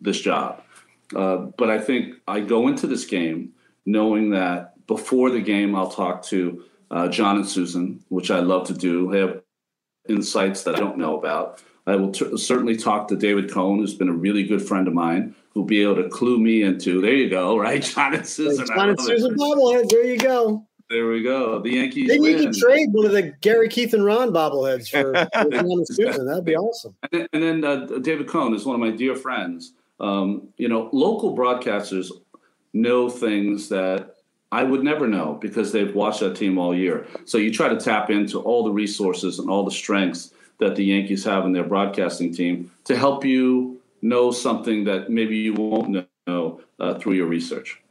this 0.00 0.20
job, 0.20 0.62
uh, 1.14 1.36
but 1.36 1.70
I 1.70 1.78
think 1.78 2.16
I 2.26 2.40
go 2.40 2.68
into 2.68 2.86
this 2.86 3.04
game 3.04 3.52
knowing 3.84 4.30
that 4.30 4.86
before 4.86 5.30
the 5.30 5.40
game 5.40 5.74
I'll 5.74 5.90
talk 5.90 6.22
to 6.26 6.64
uh, 6.92 7.08
John 7.08 7.36
and 7.36 7.44
Suzyn, 7.44 8.00
which 8.08 8.30
I 8.30 8.40
love 8.40 8.66
to 8.68 8.74
do. 8.74 9.10
They 9.10 9.20
have 9.20 9.42
insights 10.08 10.62
that 10.64 10.76
I 10.76 10.78
don't 10.78 10.98
know 10.98 11.18
about. 11.18 11.62
I 11.86 11.96
will 11.96 12.12
t- 12.12 12.36
certainly 12.36 12.76
talk 12.76 13.08
to 13.08 13.16
David 13.16 13.50
Cone, 13.50 13.78
who's 13.78 13.94
been 13.94 14.08
a 14.08 14.12
really 14.14 14.44
good 14.44 14.62
friend 14.62 14.86
of 14.86 14.94
mine, 14.94 15.34
who'll 15.50 15.64
be 15.64 15.82
able 15.82 15.96
to 15.96 16.08
clue 16.08 16.38
me 16.38 16.62
into. 16.62 17.00
There 17.00 17.14
you 17.14 17.28
go, 17.28 17.58
right, 17.58 17.82
John 17.94 18.14
and 18.14 18.22
Suzyn. 18.22 18.66
John 18.68 18.90
and 18.90 18.98
Suzyn 18.98 19.34
bobblehead. 19.34 19.88
There 19.88 20.04
you 20.04 20.18
go. 20.18 20.66
There 20.92 21.08
we 21.08 21.22
go. 21.22 21.58
The 21.58 21.70
Yankees. 21.70 22.06
Maybe 22.06 22.20
win. 22.20 22.36
you 22.36 22.44
could 22.44 22.54
trade 22.54 22.88
one 22.92 23.06
of 23.06 23.12
the 23.12 23.32
Gary, 23.40 23.70
Keith, 23.70 23.94
and 23.94 24.04
Ron 24.04 24.28
bobbleheads 24.28 24.90
for, 24.90 25.14
for 25.32 25.48
Suzyn. 25.50 26.26
That'd 26.26 26.44
be 26.44 26.54
awesome. 26.54 26.94
And, 27.12 27.26
and 27.32 27.42
then 27.42 27.64
uh, 27.64 27.86
David 28.02 28.28
Cone 28.28 28.54
is 28.54 28.66
one 28.66 28.74
of 28.74 28.80
my 28.80 28.90
dear 28.90 29.16
friends. 29.16 29.72
Um, 30.00 30.48
you 30.58 30.68
know, 30.68 30.90
local 30.92 31.34
broadcasters 31.34 32.10
know 32.74 33.08
things 33.08 33.70
that 33.70 34.16
I 34.50 34.64
would 34.64 34.84
never 34.84 35.08
know 35.08 35.38
because 35.40 35.72
they've 35.72 35.94
watched 35.94 36.20
that 36.20 36.36
team 36.36 36.58
all 36.58 36.74
year. 36.74 37.06
So 37.24 37.38
you 37.38 37.50
try 37.50 37.68
to 37.68 37.80
tap 37.80 38.10
into 38.10 38.40
all 38.40 38.62
the 38.62 38.70
resources 38.70 39.38
and 39.38 39.48
all 39.48 39.64
the 39.64 39.70
strengths 39.70 40.34
that 40.58 40.76
the 40.76 40.84
Yankees 40.84 41.24
have 41.24 41.46
in 41.46 41.52
their 41.52 41.64
broadcasting 41.64 42.34
team 42.34 42.70
to 42.84 42.98
help 42.98 43.24
you 43.24 43.80
know 44.02 44.30
something 44.30 44.84
that 44.84 45.08
maybe 45.08 45.38
you 45.38 45.54
won't 45.54 46.06
know 46.26 46.60
uh, 46.78 46.98
through 46.98 47.14
your 47.14 47.28
research. 47.28 47.82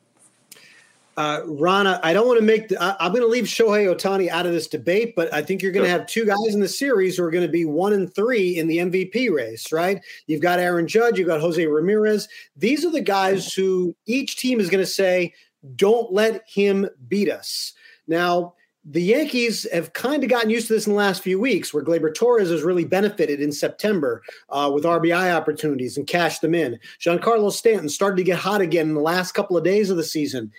Uh, 1.21 1.43
Rana, 1.45 1.99
I 2.01 2.13
don't 2.13 2.25
want 2.25 2.39
to 2.39 2.45
make. 2.45 2.69
The, 2.69 2.81
I, 2.81 3.05
am 3.05 3.11
going 3.11 3.21
to 3.21 3.27
leave 3.27 3.43
Shohei 3.43 3.85
Ohtani 3.85 4.29
out 4.29 4.47
of 4.47 4.53
this 4.53 4.67
debate, 4.67 5.13
but 5.15 5.31
I 5.31 5.43
think 5.43 5.61
you're 5.61 5.71
going 5.71 5.85
to 5.85 5.91
have 5.91 6.07
two 6.07 6.25
guys 6.25 6.55
in 6.55 6.61
the 6.61 6.67
series 6.67 7.15
who 7.15 7.23
are 7.23 7.29
going 7.29 7.45
to 7.45 7.51
be 7.51 7.63
one 7.63 7.93
and 7.93 8.11
three 8.11 8.57
in 8.57 8.65
the 8.65 8.77
MVP 8.77 9.31
race, 9.31 9.71
right? 9.71 10.01
You've 10.25 10.41
got 10.41 10.57
Aaron 10.57 10.87
Judge, 10.87 11.19
you've 11.19 11.27
got 11.27 11.39
Jose 11.39 11.63
Ramirez. 11.63 12.27
These 12.55 12.83
are 12.85 12.89
the 12.89 13.01
guys 13.01 13.53
who 13.53 13.95
each 14.07 14.37
team 14.37 14.59
is 14.59 14.71
going 14.71 14.83
to 14.83 14.89
say, 14.89 15.35
"Don't 15.75 16.11
let 16.11 16.41
him 16.47 16.89
beat 17.07 17.29
us." 17.29 17.73
Now, 18.07 18.55
the 18.83 19.03
Yankees 19.03 19.67
have 19.71 19.93
kind 19.93 20.23
of 20.23 20.29
gotten 20.31 20.49
used 20.49 20.69
to 20.69 20.73
this 20.73 20.87
in 20.87 20.93
the 20.93 20.97
last 20.97 21.21
few 21.21 21.39
weeks, 21.39 21.71
where 21.71 21.83
Gleyber 21.83 22.15
Torres 22.15 22.49
has 22.49 22.63
really 22.63 22.85
benefited 22.85 23.41
in 23.41 23.51
September 23.51 24.23
uh, 24.49 24.71
with 24.73 24.85
RBI 24.85 25.35
opportunities 25.35 25.97
and 25.97 26.07
cashed 26.07 26.41
them 26.41 26.55
in. 26.55 26.79
Giancarlo 26.99 27.51
Stanton 27.51 27.89
started 27.89 28.17
to 28.17 28.23
get 28.23 28.39
hot 28.39 28.61
again 28.61 28.89
in 28.89 28.95
the 28.95 29.01
last 29.01 29.33
couple 29.33 29.55
of 29.55 29.63
days 29.63 29.91
of 29.91 29.97
the 29.97 30.03
season. 30.03 30.51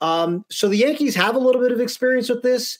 Um, 0.00 0.44
so 0.50 0.68
the 0.68 0.76
Yankees 0.76 1.14
have 1.14 1.34
a 1.34 1.38
little 1.38 1.60
bit 1.60 1.72
of 1.72 1.80
experience 1.80 2.28
with 2.28 2.42
this. 2.42 2.78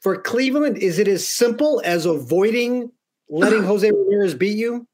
For 0.00 0.16
Cleveland, 0.16 0.78
is 0.78 0.98
it 0.98 1.06
as 1.06 1.26
simple 1.26 1.80
as 1.84 2.06
avoiding 2.06 2.90
letting 3.28 3.62
Jose 3.64 3.88
Ramirez 3.88 4.34
beat 4.34 4.56
you? 4.56 4.86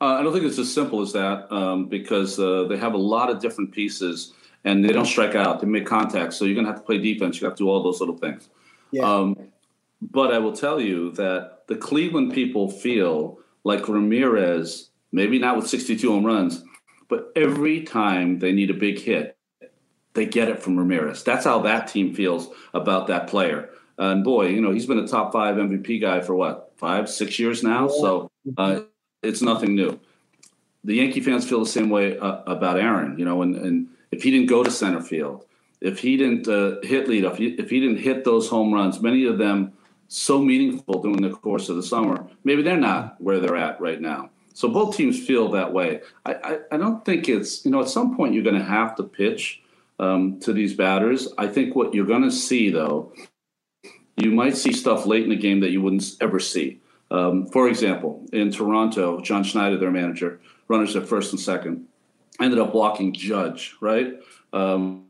Uh, 0.00 0.16
I 0.18 0.22
don't 0.22 0.32
think 0.32 0.44
it's 0.44 0.58
as 0.58 0.72
simple 0.72 1.00
as 1.00 1.12
that 1.12 1.52
um, 1.52 1.86
because 1.86 2.38
uh, 2.38 2.64
they 2.64 2.76
have 2.76 2.94
a 2.94 2.98
lot 2.98 3.30
of 3.30 3.38
different 3.38 3.70
pieces 3.70 4.32
and 4.64 4.84
they 4.84 4.92
don't 4.92 5.06
strike 5.06 5.34
out. 5.34 5.60
They 5.60 5.66
make 5.66 5.86
contact, 5.86 6.34
so 6.34 6.44
you're 6.44 6.54
going 6.54 6.66
to 6.66 6.72
have 6.72 6.80
to 6.80 6.86
play 6.86 6.98
defense. 6.98 7.40
You 7.40 7.46
have 7.46 7.56
to 7.56 7.64
do 7.64 7.68
all 7.68 7.82
those 7.82 8.00
little 8.00 8.16
things. 8.16 8.48
Yeah. 8.90 9.02
Um, 9.02 9.36
but 10.00 10.32
I 10.32 10.38
will 10.38 10.52
tell 10.52 10.80
you 10.80 11.12
that 11.12 11.68
the 11.68 11.76
Cleveland 11.76 12.32
people 12.32 12.68
feel 12.68 13.38
like 13.62 13.88
Ramirez, 13.88 14.90
maybe 15.12 15.38
not 15.38 15.56
with 15.56 15.68
62 15.68 16.10
home 16.10 16.26
runs, 16.26 16.64
but 17.08 17.30
every 17.36 17.82
time 17.82 18.40
they 18.40 18.52
need 18.52 18.70
a 18.70 18.74
big 18.74 18.98
hit, 18.98 19.36
they 20.14 20.26
get 20.26 20.48
it 20.48 20.62
from 20.62 20.78
Ramirez. 20.78 21.22
That's 21.24 21.44
how 21.44 21.60
that 21.62 21.88
team 21.88 22.14
feels 22.14 22.48
about 22.74 23.06
that 23.06 23.28
player. 23.28 23.70
And 23.98 24.24
boy, 24.24 24.48
you 24.48 24.60
know, 24.60 24.72
he's 24.72 24.86
been 24.86 24.98
a 24.98 25.06
top 25.06 25.32
five 25.32 25.56
MVP 25.56 26.00
guy 26.00 26.20
for 26.20 26.34
what, 26.34 26.72
five, 26.76 27.08
six 27.08 27.38
years 27.38 27.62
now? 27.62 27.88
So 27.88 28.30
uh, 28.56 28.80
it's 29.22 29.42
nothing 29.42 29.74
new. 29.74 30.00
The 30.84 30.96
Yankee 30.96 31.20
fans 31.20 31.48
feel 31.48 31.60
the 31.60 31.66
same 31.66 31.90
way 31.90 32.18
uh, 32.18 32.42
about 32.46 32.78
Aaron, 32.78 33.18
you 33.18 33.24
know, 33.24 33.42
and, 33.42 33.54
and 33.54 33.88
if 34.10 34.22
he 34.22 34.30
didn't 34.30 34.48
go 34.48 34.64
to 34.64 34.70
center 34.70 35.00
field, 35.00 35.46
if 35.80 36.00
he 36.00 36.16
didn't 36.16 36.48
uh, 36.48 36.80
hit 36.82 37.08
lead, 37.08 37.24
if 37.24 37.36
he, 37.36 37.48
if 37.48 37.70
he 37.70 37.80
didn't 37.80 37.98
hit 37.98 38.24
those 38.24 38.48
home 38.48 38.72
runs, 38.72 39.00
many 39.00 39.24
of 39.26 39.38
them 39.38 39.72
so 40.08 40.40
meaningful 40.40 41.00
during 41.00 41.22
the 41.22 41.30
course 41.30 41.68
of 41.68 41.76
the 41.76 41.82
summer, 41.82 42.26
maybe 42.44 42.62
they're 42.62 42.76
not 42.76 43.20
where 43.20 43.40
they're 43.40 43.56
at 43.56 43.80
right 43.80 44.00
now. 44.00 44.30
So 44.54 44.68
both 44.68 44.96
teams 44.96 45.24
feel 45.24 45.48
that 45.50 45.72
way. 45.72 46.02
I, 46.26 46.34
I, 46.34 46.58
I 46.72 46.76
don't 46.76 47.04
think 47.04 47.28
it's, 47.28 47.64
you 47.64 47.70
know, 47.70 47.80
at 47.80 47.88
some 47.88 48.16
point 48.16 48.34
you're 48.34 48.42
going 48.42 48.58
to 48.58 48.64
have 48.64 48.94
to 48.96 49.02
pitch 49.02 49.61
um, 50.02 50.40
to 50.40 50.52
these 50.52 50.74
batters. 50.74 51.28
I 51.38 51.46
think 51.46 51.76
what 51.76 51.94
you're 51.94 52.04
going 52.04 52.24
to 52.24 52.30
see, 52.30 52.70
though, 52.70 53.12
you 54.16 54.32
might 54.32 54.56
see 54.56 54.72
stuff 54.72 55.06
late 55.06 55.22
in 55.22 55.30
the 55.30 55.36
game 55.36 55.60
that 55.60 55.70
you 55.70 55.80
wouldn't 55.80 56.04
ever 56.20 56.40
see. 56.40 56.80
Um, 57.12 57.46
for 57.46 57.68
example, 57.68 58.26
in 58.32 58.50
Toronto, 58.50 59.20
John 59.20 59.44
Schneider, 59.44 59.78
their 59.78 59.92
manager, 59.92 60.40
runners 60.66 60.96
at 60.96 61.06
first 61.06 61.32
and 61.32 61.40
second, 61.40 61.86
ended 62.40 62.58
up 62.58 62.74
walking 62.74 63.12
Judge, 63.12 63.76
right? 63.80 64.14
Um, 64.52 65.06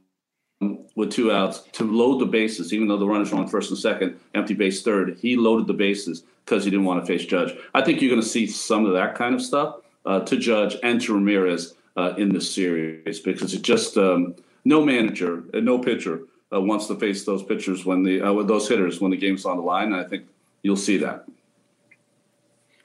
with 0.94 1.10
two 1.10 1.32
outs 1.32 1.60
to 1.72 1.84
load 1.84 2.20
the 2.20 2.26
bases, 2.26 2.72
even 2.72 2.86
though 2.86 2.98
the 2.98 3.06
runners 3.06 3.32
were 3.32 3.38
on 3.38 3.48
first 3.48 3.70
and 3.70 3.78
second, 3.78 4.20
empty 4.34 4.54
base 4.54 4.82
third. 4.82 5.18
He 5.20 5.36
loaded 5.36 5.66
the 5.66 5.72
bases 5.72 6.22
because 6.44 6.64
he 6.64 6.70
didn't 6.70 6.84
want 6.84 7.00
to 7.00 7.06
face 7.06 7.24
Judge. 7.24 7.56
I 7.74 7.82
think 7.82 8.00
you're 8.00 8.10
going 8.10 8.22
to 8.22 8.28
see 8.28 8.46
some 8.46 8.84
of 8.84 8.92
that 8.92 9.14
kind 9.14 9.34
of 9.34 9.42
stuff 9.42 9.76
uh, 10.04 10.20
to 10.20 10.36
Judge 10.36 10.76
and 10.82 11.00
to 11.00 11.14
Ramirez 11.14 11.74
uh, 11.96 12.14
in 12.18 12.28
this 12.28 12.52
series 12.52 13.20
because 13.20 13.54
it 13.54 13.62
just 13.62 13.96
um, 13.96 14.34
no 14.64 14.84
manager 14.84 15.44
and 15.52 15.64
no 15.64 15.78
pitcher 15.78 16.22
uh, 16.52 16.60
wants 16.60 16.86
to 16.86 16.94
face 16.96 17.24
those 17.24 17.42
pitchers 17.42 17.84
when 17.84 18.02
the 18.02 18.20
uh, 18.20 18.42
those 18.42 18.68
hitters 18.68 19.00
when 19.00 19.10
the 19.10 19.16
game's 19.16 19.44
on 19.44 19.56
the 19.56 19.62
line. 19.62 19.92
And 19.92 19.96
I 19.96 20.04
think 20.04 20.26
you'll 20.62 20.76
see 20.76 20.98
that. 20.98 21.24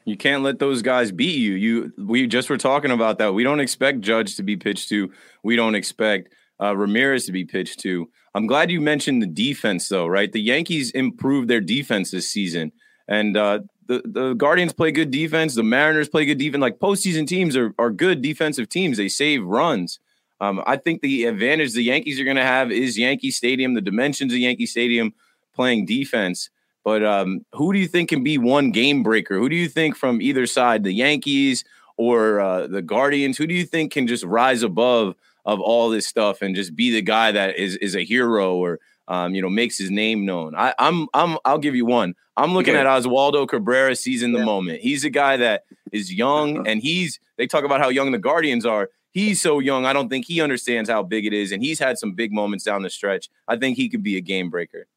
You 0.05 0.15
can't 0.15 0.41
let 0.41 0.59
those 0.59 0.81
guys 0.81 1.11
beat 1.11 1.37
you. 1.37 1.53
You 1.53 1.93
we 1.97 2.27
just 2.27 2.49
were 2.49 2.57
talking 2.57 2.91
about 2.91 3.17
that. 3.17 3.33
We 3.33 3.43
don't 3.43 3.59
expect 3.59 4.01
Judge 4.01 4.35
to 4.37 4.43
be 4.43 4.55
pitched 4.55 4.89
to. 4.89 5.11
We 5.43 5.55
don't 5.55 5.75
expect 5.75 6.33
uh, 6.61 6.75
Ramirez 6.75 7.25
to 7.25 7.31
be 7.31 7.43
pitched 7.43 7.79
to. 7.81 8.09
I'm 8.33 8.47
glad 8.47 8.71
you 8.71 8.79
mentioned 8.79 9.21
the 9.21 9.27
defense, 9.27 9.89
though. 9.89 10.07
Right, 10.07 10.31
the 10.31 10.41
Yankees 10.41 10.91
improved 10.91 11.49
their 11.49 11.59
defense 11.59 12.11
this 12.11 12.29
season, 12.29 12.71
and 13.07 13.35
uh, 13.35 13.59
the 13.87 14.01
the 14.05 14.33
Guardians 14.33 14.71
play 14.71 14.91
good 14.91 15.11
defense. 15.11 15.55
The 15.55 15.63
Mariners 15.63 16.07
play 16.07 16.25
good 16.25 16.37
defense. 16.37 16.61
Like 16.61 16.79
postseason 16.79 17.27
teams 17.27 17.57
are 17.57 17.73
are 17.77 17.91
good 17.91 18.21
defensive 18.21 18.69
teams. 18.69 18.95
They 18.95 19.09
save 19.09 19.43
runs. 19.43 19.99
Um, 20.39 20.61
I 20.65 20.77
think 20.77 21.01
the 21.01 21.25
advantage 21.25 21.73
the 21.73 21.81
Yankees 21.81 22.19
are 22.19 22.23
going 22.23 22.37
to 22.37 22.43
have 22.43 22.71
is 22.71 22.97
Yankee 22.97 23.31
Stadium, 23.31 23.73
the 23.73 23.81
dimensions 23.81 24.33
of 24.33 24.39
Yankee 24.39 24.65
Stadium, 24.65 25.13
playing 25.53 25.85
defense. 25.85 26.49
But 26.83 27.03
um, 27.03 27.45
who 27.53 27.73
do 27.73 27.79
you 27.79 27.87
think 27.87 28.09
can 28.09 28.23
be 28.23 28.37
one 28.37 28.71
game 28.71 29.03
breaker? 29.03 29.37
Who 29.37 29.49
do 29.49 29.55
you 29.55 29.67
think 29.67 29.95
from 29.95 30.21
either 30.21 30.45
side, 30.45 30.83
the 30.83 30.93
Yankees 30.93 31.65
or 31.97 32.39
uh, 32.39 32.67
the 32.67 32.81
Guardians? 32.81 33.37
Who 33.37 33.47
do 33.47 33.53
you 33.53 33.65
think 33.65 33.91
can 33.91 34.07
just 34.07 34.23
rise 34.23 34.63
above 34.63 35.15
of 35.45 35.59
all 35.59 35.89
this 35.89 36.07
stuff 36.07 36.41
and 36.41 36.55
just 36.55 36.75
be 36.75 36.91
the 36.91 37.01
guy 37.01 37.31
that 37.31 37.57
is 37.57 37.75
is 37.77 37.95
a 37.95 38.05
hero 38.05 38.55
or 38.55 38.79
um, 39.09 39.35
you 39.35 39.41
know 39.41 39.49
makes 39.49 39.77
his 39.77 39.91
name 39.91 40.25
known? 40.25 40.55
I, 40.55 40.69
am 40.79 41.09
I'm, 41.13 41.31
I'm 41.31 41.37
I'll 41.43 41.57
give 41.57 41.75
you 41.75 41.85
one. 41.85 42.15
I'm 42.37 42.53
looking 42.53 42.75
okay. 42.75 42.81
at 42.81 42.87
Oswaldo 42.87 43.49
Cabrera 43.49 43.95
seizing 43.95 44.31
the 44.31 44.39
yeah. 44.39 44.45
moment. 44.45 44.79
He's 44.79 45.03
a 45.03 45.09
guy 45.09 45.35
that 45.37 45.63
is 45.91 46.13
young 46.13 46.65
and 46.67 46.81
he's. 46.81 47.19
They 47.35 47.47
talk 47.47 47.65
about 47.65 47.81
how 47.81 47.89
young 47.89 48.11
the 48.11 48.17
Guardians 48.17 48.65
are 48.65 48.89
he's 49.17 49.41
so 49.41 49.59
young. 49.59 49.85
I 49.85 49.93
don't 49.93 50.09
think 50.09 50.25
he 50.25 50.41
understands 50.41 50.89
how 50.89 51.01
big 51.01 51.25
it 51.25 51.33
is, 51.33 51.51
and 51.51 51.63
he's 51.63 51.79
had 51.79 51.97
some 51.97 52.13
big 52.13 52.31
moments 52.31 52.63
down 52.63 52.83
the 52.83 52.89
stretch. 52.89 53.29
I 53.47 53.57
think 53.57 53.77
he 53.77 53.89
could 53.89 54.03
be 54.03 54.15
a 54.17 54.21
game 54.21 54.49
breaker. 54.49 54.87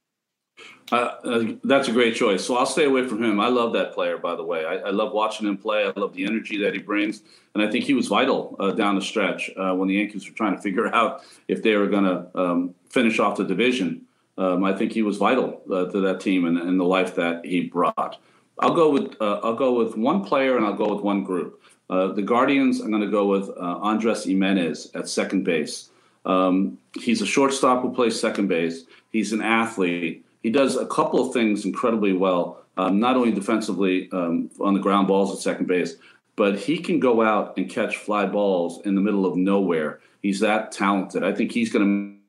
Uh, 0.92 0.94
uh, 1.24 1.44
that's 1.64 1.88
a 1.88 1.92
great 1.92 2.14
choice. 2.14 2.44
So 2.44 2.56
I'll 2.56 2.66
stay 2.66 2.84
away 2.84 3.06
from 3.06 3.22
him. 3.24 3.40
I 3.40 3.48
love 3.48 3.72
that 3.72 3.94
player, 3.94 4.18
by 4.18 4.34
the 4.34 4.42
way. 4.42 4.66
I, 4.66 4.74
I 4.74 4.90
love 4.90 5.12
watching 5.12 5.48
him 5.48 5.56
play. 5.56 5.86
I 5.86 5.98
love 5.98 6.12
the 6.12 6.26
energy 6.26 6.62
that 6.62 6.74
he 6.74 6.80
brings, 6.80 7.22
and 7.54 7.62
I 7.62 7.70
think 7.70 7.84
he 7.84 7.94
was 7.94 8.08
vital 8.08 8.56
uh, 8.60 8.72
down 8.72 8.94
the 8.94 9.00
stretch 9.00 9.50
uh, 9.56 9.74
when 9.74 9.88
the 9.88 9.94
Yankees 9.94 10.28
were 10.28 10.36
trying 10.36 10.54
to 10.54 10.60
figure 10.60 10.94
out 10.94 11.22
if 11.48 11.62
they 11.62 11.76
were 11.76 11.86
going 11.86 12.04
to 12.04 12.38
um, 12.38 12.74
finish 12.90 13.18
off 13.18 13.38
the 13.38 13.44
division. 13.44 14.02
Um, 14.36 14.64
I 14.64 14.74
think 14.74 14.92
he 14.92 15.02
was 15.02 15.16
vital 15.16 15.62
uh, 15.70 15.86
to 15.86 16.00
that 16.00 16.20
team 16.20 16.46
and, 16.46 16.56
and, 16.56 16.80
the 16.80 16.84
life 16.84 17.14
that 17.16 17.44
he 17.44 17.62
brought. 17.62 18.18
I'll 18.58 18.74
go 18.74 18.90
with 18.90 19.14
uh, 19.20 19.40
I'll 19.42 19.54
go 19.54 19.74
with 19.74 19.96
one 19.96 20.24
player 20.24 20.56
and 20.56 20.64
I'll 20.64 20.74
go 20.74 20.94
with 20.94 21.04
one 21.04 21.24
group. 21.24 21.59
Uh, 21.90 22.12
the 22.12 22.22
Guardians, 22.22 22.80
I'm 22.80 22.90
going 22.90 23.02
to 23.02 23.10
go 23.10 23.26
with 23.26 23.48
uh, 23.50 23.78
Andres 23.82 24.24
Gimenez 24.24 24.92
at 24.94 25.08
second 25.08 25.42
base. 25.42 25.90
Um, 26.24 26.78
he's 26.94 27.20
a 27.20 27.26
shortstop 27.26 27.82
who 27.82 27.92
plays 27.92 28.18
second 28.18 28.46
base. 28.46 28.84
He's 29.10 29.32
an 29.32 29.42
athlete. 29.42 30.24
He 30.44 30.50
does 30.50 30.76
a 30.76 30.86
couple 30.86 31.26
of 31.26 31.34
things 31.34 31.64
incredibly 31.64 32.12
well, 32.12 32.62
um, 32.76 33.00
not 33.00 33.16
only 33.16 33.32
defensively 33.32 34.08
um, 34.12 34.50
on 34.60 34.74
the 34.74 34.80
ground 34.80 35.08
balls 35.08 35.32
at 35.34 35.42
second 35.42 35.66
base, 35.66 35.96
but 36.36 36.56
he 36.56 36.78
can 36.78 37.00
go 37.00 37.22
out 37.22 37.56
and 37.56 37.68
catch 37.68 37.96
fly 37.96 38.24
balls 38.24 38.80
in 38.86 38.94
the 38.94 39.00
middle 39.00 39.26
of 39.26 39.36
nowhere. 39.36 39.98
He's 40.22 40.40
that 40.40 40.70
talented. 40.70 41.24
I 41.24 41.32
think 41.32 41.50
he's 41.50 41.72
going 41.72 41.84
to 41.84 42.20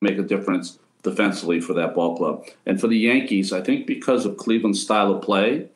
make 0.00 0.18
a 0.18 0.22
difference 0.22 0.78
defensively 1.02 1.60
for 1.60 1.74
that 1.74 1.94
ball 1.94 2.16
club. 2.16 2.46
And 2.64 2.80
for 2.80 2.88
the 2.88 2.98
Yankees, 2.98 3.52
I 3.52 3.60
think 3.60 3.86
because 3.86 4.24
of 4.24 4.38
Cleveland's 4.38 4.82
style 4.82 5.12
of 5.12 5.22
play, 5.22 5.68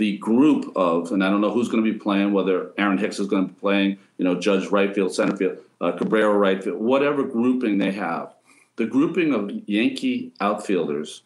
the 0.00 0.16
group 0.16 0.72
of, 0.76 1.12
and 1.12 1.22
I 1.22 1.28
don't 1.28 1.42
know 1.42 1.52
who's 1.52 1.68
going 1.68 1.84
to 1.84 1.92
be 1.92 1.98
playing, 1.98 2.32
whether 2.32 2.70
Aaron 2.78 2.96
Hicks 2.96 3.18
is 3.18 3.26
going 3.26 3.46
to 3.46 3.52
be 3.52 3.60
playing, 3.60 3.98
you 4.16 4.24
know, 4.24 4.34
Judge 4.34 4.66
right 4.68 4.94
field, 4.94 5.14
center 5.14 5.36
field, 5.36 5.58
uh, 5.82 5.92
Cabrera 5.92 6.32
right 6.32 6.64
field, 6.64 6.80
whatever 6.80 7.22
grouping 7.22 7.76
they 7.76 7.92
have, 7.92 8.32
the 8.76 8.86
grouping 8.86 9.34
of 9.34 9.50
Yankee 9.68 10.32
outfielders 10.40 11.20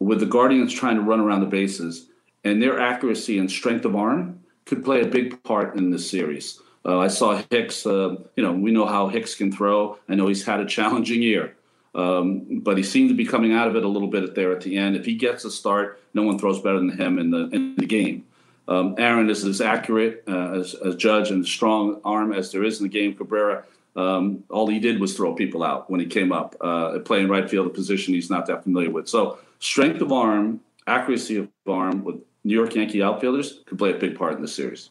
with 0.00 0.18
the 0.18 0.26
Guardians 0.26 0.74
trying 0.74 0.96
to 0.96 1.02
run 1.02 1.20
around 1.20 1.38
the 1.38 1.46
bases 1.46 2.08
and 2.42 2.60
their 2.60 2.80
accuracy 2.80 3.38
and 3.38 3.48
strength 3.48 3.84
of 3.84 3.94
arm 3.94 4.40
could 4.64 4.84
play 4.84 5.00
a 5.00 5.06
big 5.06 5.40
part 5.44 5.76
in 5.76 5.90
this 5.90 6.10
series. 6.10 6.60
Uh, 6.84 6.98
I 6.98 7.06
saw 7.06 7.40
Hicks, 7.48 7.86
uh, 7.86 8.16
you 8.34 8.42
know, 8.42 8.52
we 8.52 8.72
know 8.72 8.86
how 8.86 9.06
Hicks 9.06 9.36
can 9.36 9.52
throw. 9.52 9.98
I 10.08 10.16
know 10.16 10.26
he's 10.26 10.44
had 10.44 10.58
a 10.58 10.66
challenging 10.66 11.22
year. 11.22 11.54
Um, 11.94 12.60
but 12.60 12.76
he 12.76 12.82
seemed 12.82 13.08
to 13.10 13.14
be 13.14 13.24
coming 13.24 13.52
out 13.52 13.68
of 13.68 13.76
it 13.76 13.84
a 13.84 13.88
little 13.88 14.08
bit 14.08 14.34
there 14.34 14.52
at 14.52 14.60
the 14.62 14.76
end. 14.76 14.96
If 14.96 15.04
he 15.04 15.14
gets 15.14 15.44
a 15.44 15.50
start, 15.50 16.00
no 16.12 16.22
one 16.22 16.38
throws 16.38 16.60
better 16.60 16.78
than 16.78 16.90
him 16.90 17.18
in 17.18 17.30
the 17.30 17.48
in 17.50 17.76
the 17.76 17.86
game. 17.86 18.24
Um, 18.66 18.94
Aaron 18.98 19.28
is 19.28 19.44
as 19.44 19.60
accurate 19.60 20.24
uh, 20.26 20.52
as, 20.52 20.74
as 20.74 20.96
Judge 20.96 21.30
and 21.30 21.46
strong 21.46 22.00
arm 22.04 22.32
as 22.32 22.50
there 22.50 22.64
is 22.64 22.80
in 22.80 22.84
the 22.84 22.88
game. 22.88 23.14
Cabrera, 23.14 23.64
um, 23.94 24.42
all 24.48 24.66
he 24.66 24.80
did 24.80 25.00
was 25.00 25.14
throw 25.14 25.34
people 25.34 25.62
out 25.62 25.90
when 25.90 26.00
he 26.00 26.06
came 26.06 26.32
up, 26.32 26.56
uh, 26.60 26.98
playing 27.00 27.28
right 27.28 27.48
field, 27.48 27.66
a 27.66 27.70
position 27.70 28.14
he's 28.14 28.30
not 28.30 28.46
that 28.46 28.64
familiar 28.64 28.90
with. 28.90 29.08
So 29.08 29.38
strength 29.58 30.00
of 30.00 30.12
arm, 30.12 30.60
accuracy 30.86 31.36
of 31.36 31.48
arm 31.66 32.04
with 32.04 32.16
New 32.44 32.54
York 32.54 32.74
Yankee 32.74 33.02
outfielders 33.02 33.60
could 33.66 33.78
play 33.78 33.90
a 33.90 33.98
big 33.98 34.16
part 34.16 34.34
in 34.34 34.42
this 34.42 34.54
series. 34.54 34.90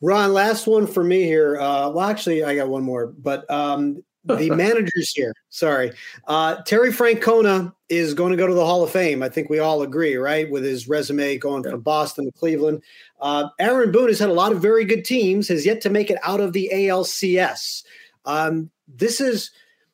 Ron, 0.00 0.32
last 0.32 0.66
one 0.66 0.86
for 0.86 1.02
me 1.02 1.24
here. 1.24 1.58
Uh, 1.58 1.88
well, 1.90 2.08
actually, 2.08 2.44
I 2.44 2.54
got 2.56 2.68
one 2.68 2.82
more, 2.82 3.06
but 3.06 3.48
um, 3.50 4.02
the 4.24 4.50
managers 4.54 5.12
here. 5.14 5.34
Sorry. 5.50 5.92
Uh, 6.26 6.56
Terry 6.62 6.90
Francona 6.90 7.72
is 7.88 8.14
going 8.14 8.30
to 8.30 8.36
go 8.36 8.46
to 8.46 8.54
the 8.54 8.64
Hall 8.64 8.82
of 8.82 8.90
Fame. 8.90 9.22
I 9.22 9.28
think 9.28 9.50
we 9.50 9.58
all 9.58 9.82
agree, 9.82 10.16
right? 10.16 10.50
With 10.50 10.64
his 10.64 10.88
resume 10.88 11.38
going 11.38 11.64
yeah. 11.64 11.70
from 11.70 11.80
Boston 11.80 12.26
to 12.26 12.32
Cleveland. 12.32 12.82
Uh, 13.20 13.48
Aaron 13.58 13.92
Boone 13.92 14.08
has 14.08 14.18
had 14.18 14.30
a 14.30 14.34
lot 14.34 14.52
of 14.52 14.62
very 14.62 14.84
good 14.84 15.04
teams, 15.04 15.48
has 15.48 15.66
yet 15.66 15.80
to 15.82 15.90
make 15.90 16.10
it 16.10 16.18
out 16.22 16.40
of 16.40 16.52
the 16.52 16.70
ALCS. 16.72 17.84
Um, 18.24 18.70
this 18.88 19.20
is, 19.20 19.50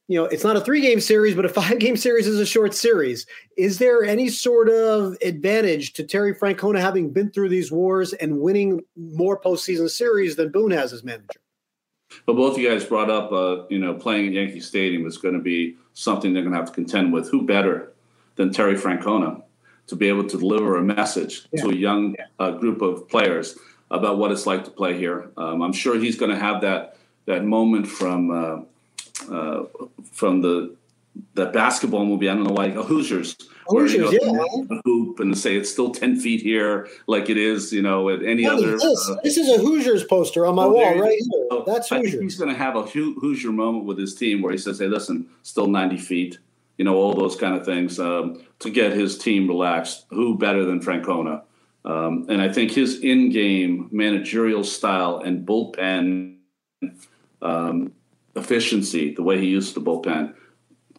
you 0.08 0.18
know, 0.18 0.26
it's 0.26 0.44
not 0.44 0.56
a 0.56 0.60
three 0.60 0.80
game 0.80 1.00
series, 1.00 1.34
but 1.34 1.44
a 1.44 1.48
five 1.60 1.78
game 1.78 1.96
series 1.96 2.26
is 2.26 2.38
a 2.38 2.46
short 2.46 2.74
series. 2.74 3.26
Is 3.56 3.78
there 3.78 4.04
any 4.04 4.28
sort 4.28 4.68
of 4.68 5.16
advantage 5.22 5.92
to 5.94 6.04
Terry 6.04 6.34
Francona 6.34 6.80
having 6.80 7.10
been 7.12 7.30
through 7.30 7.48
these 7.48 7.72
wars 7.72 8.12
and 8.14 8.40
winning 8.40 8.80
more 8.96 9.40
postseason 9.40 9.90
series 9.90 10.36
than 10.36 10.50
Boone 10.50 10.70
has 10.70 10.92
as 10.92 11.04
manager? 11.04 11.39
But 12.26 12.34
both 12.34 12.54
of 12.54 12.60
you 12.60 12.68
guys 12.70 12.84
brought 12.84 13.10
up, 13.10 13.32
uh, 13.32 13.64
you 13.68 13.78
know, 13.78 13.94
playing 13.94 14.28
at 14.28 14.32
Yankee 14.32 14.60
Stadium 14.60 15.06
is 15.06 15.18
going 15.18 15.34
to 15.34 15.40
be 15.40 15.76
something 15.94 16.32
they're 16.32 16.42
going 16.42 16.52
to 16.52 16.58
have 16.58 16.68
to 16.68 16.74
contend 16.74 17.12
with. 17.12 17.30
Who 17.30 17.46
better 17.46 17.92
than 18.36 18.52
Terry 18.52 18.74
Francona 18.74 19.42
to 19.86 19.96
be 19.96 20.08
able 20.08 20.26
to 20.28 20.38
deliver 20.38 20.76
a 20.76 20.82
message 20.82 21.46
yeah. 21.52 21.62
to 21.62 21.70
a 21.70 21.74
young 21.74 22.16
uh, 22.38 22.52
group 22.52 22.82
of 22.82 23.08
players 23.08 23.58
about 23.90 24.18
what 24.18 24.30
it's 24.32 24.46
like 24.46 24.64
to 24.64 24.70
play 24.70 24.96
here? 24.96 25.30
Um, 25.36 25.62
I'm 25.62 25.72
sure 25.72 25.98
he's 25.98 26.16
going 26.16 26.30
to 26.30 26.38
have 26.38 26.60
that 26.62 26.96
that 27.26 27.44
moment 27.44 27.86
from 27.86 28.30
uh, 28.30 29.32
uh 29.32 29.64
from 30.12 30.40
the 30.40 30.74
that 31.34 31.52
basketball 31.52 32.04
movie. 32.04 32.28
I 32.28 32.34
don't 32.34 32.44
know 32.44 32.52
why 32.52 32.66
a 32.66 32.82
Hoosiers 32.82 33.36
Hoosiers, 33.70 34.12
yeah. 34.12 34.44
a 34.70 34.80
hoop 34.84 35.20
and 35.20 35.36
say 35.36 35.56
it's 35.56 35.70
still 35.70 35.90
ten 35.90 36.18
feet 36.18 36.42
here, 36.42 36.88
like 37.06 37.30
it 37.30 37.36
is, 37.36 37.72
you 37.72 37.82
know, 37.82 38.08
at 38.08 38.22
any 38.22 38.46
other. 38.46 38.72
This, 38.72 39.10
uh, 39.10 39.16
this 39.22 39.36
is 39.36 39.48
a 39.48 39.58
Hoosiers 39.58 40.04
poster 40.04 40.46
on 40.46 40.56
my 40.56 40.64
oh, 40.64 40.72
wall 40.72 40.98
right 40.98 41.18
here. 41.18 41.62
That's 41.66 41.88
Hoosiers. 41.88 42.20
he's 42.20 42.36
going 42.36 42.50
to 42.50 42.56
have 42.56 42.76
a 42.76 42.82
Hoosier 42.82 43.52
moment 43.52 43.84
with 43.84 43.98
his 43.98 44.14
team 44.14 44.42
where 44.42 44.52
he 44.52 44.58
says, 44.58 44.78
"Hey, 44.78 44.88
listen, 44.88 45.28
still 45.42 45.68
ninety 45.68 45.98
feet." 45.98 46.38
You 46.78 46.84
know, 46.84 46.96
all 46.96 47.12
those 47.12 47.36
kind 47.36 47.54
of 47.54 47.64
things 47.64 48.00
um, 48.00 48.42
to 48.60 48.70
get 48.70 48.92
his 48.92 49.18
team 49.18 49.46
relaxed. 49.46 50.06
Who 50.10 50.36
better 50.38 50.64
than 50.64 50.80
Francona? 50.80 51.42
Um, 51.84 52.26
and 52.28 52.42
I 52.42 52.52
think 52.52 52.72
his 52.72 53.00
in-game 53.00 53.88
managerial 53.90 54.64
style 54.64 55.22
and 55.24 55.46
bullpen 55.46 56.36
um, 57.40 57.92
efficiency, 58.36 59.14
the 59.14 59.22
way 59.22 59.38
he 59.38 59.46
used 59.46 59.74
the 59.74 59.80
bullpen, 59.80 60.34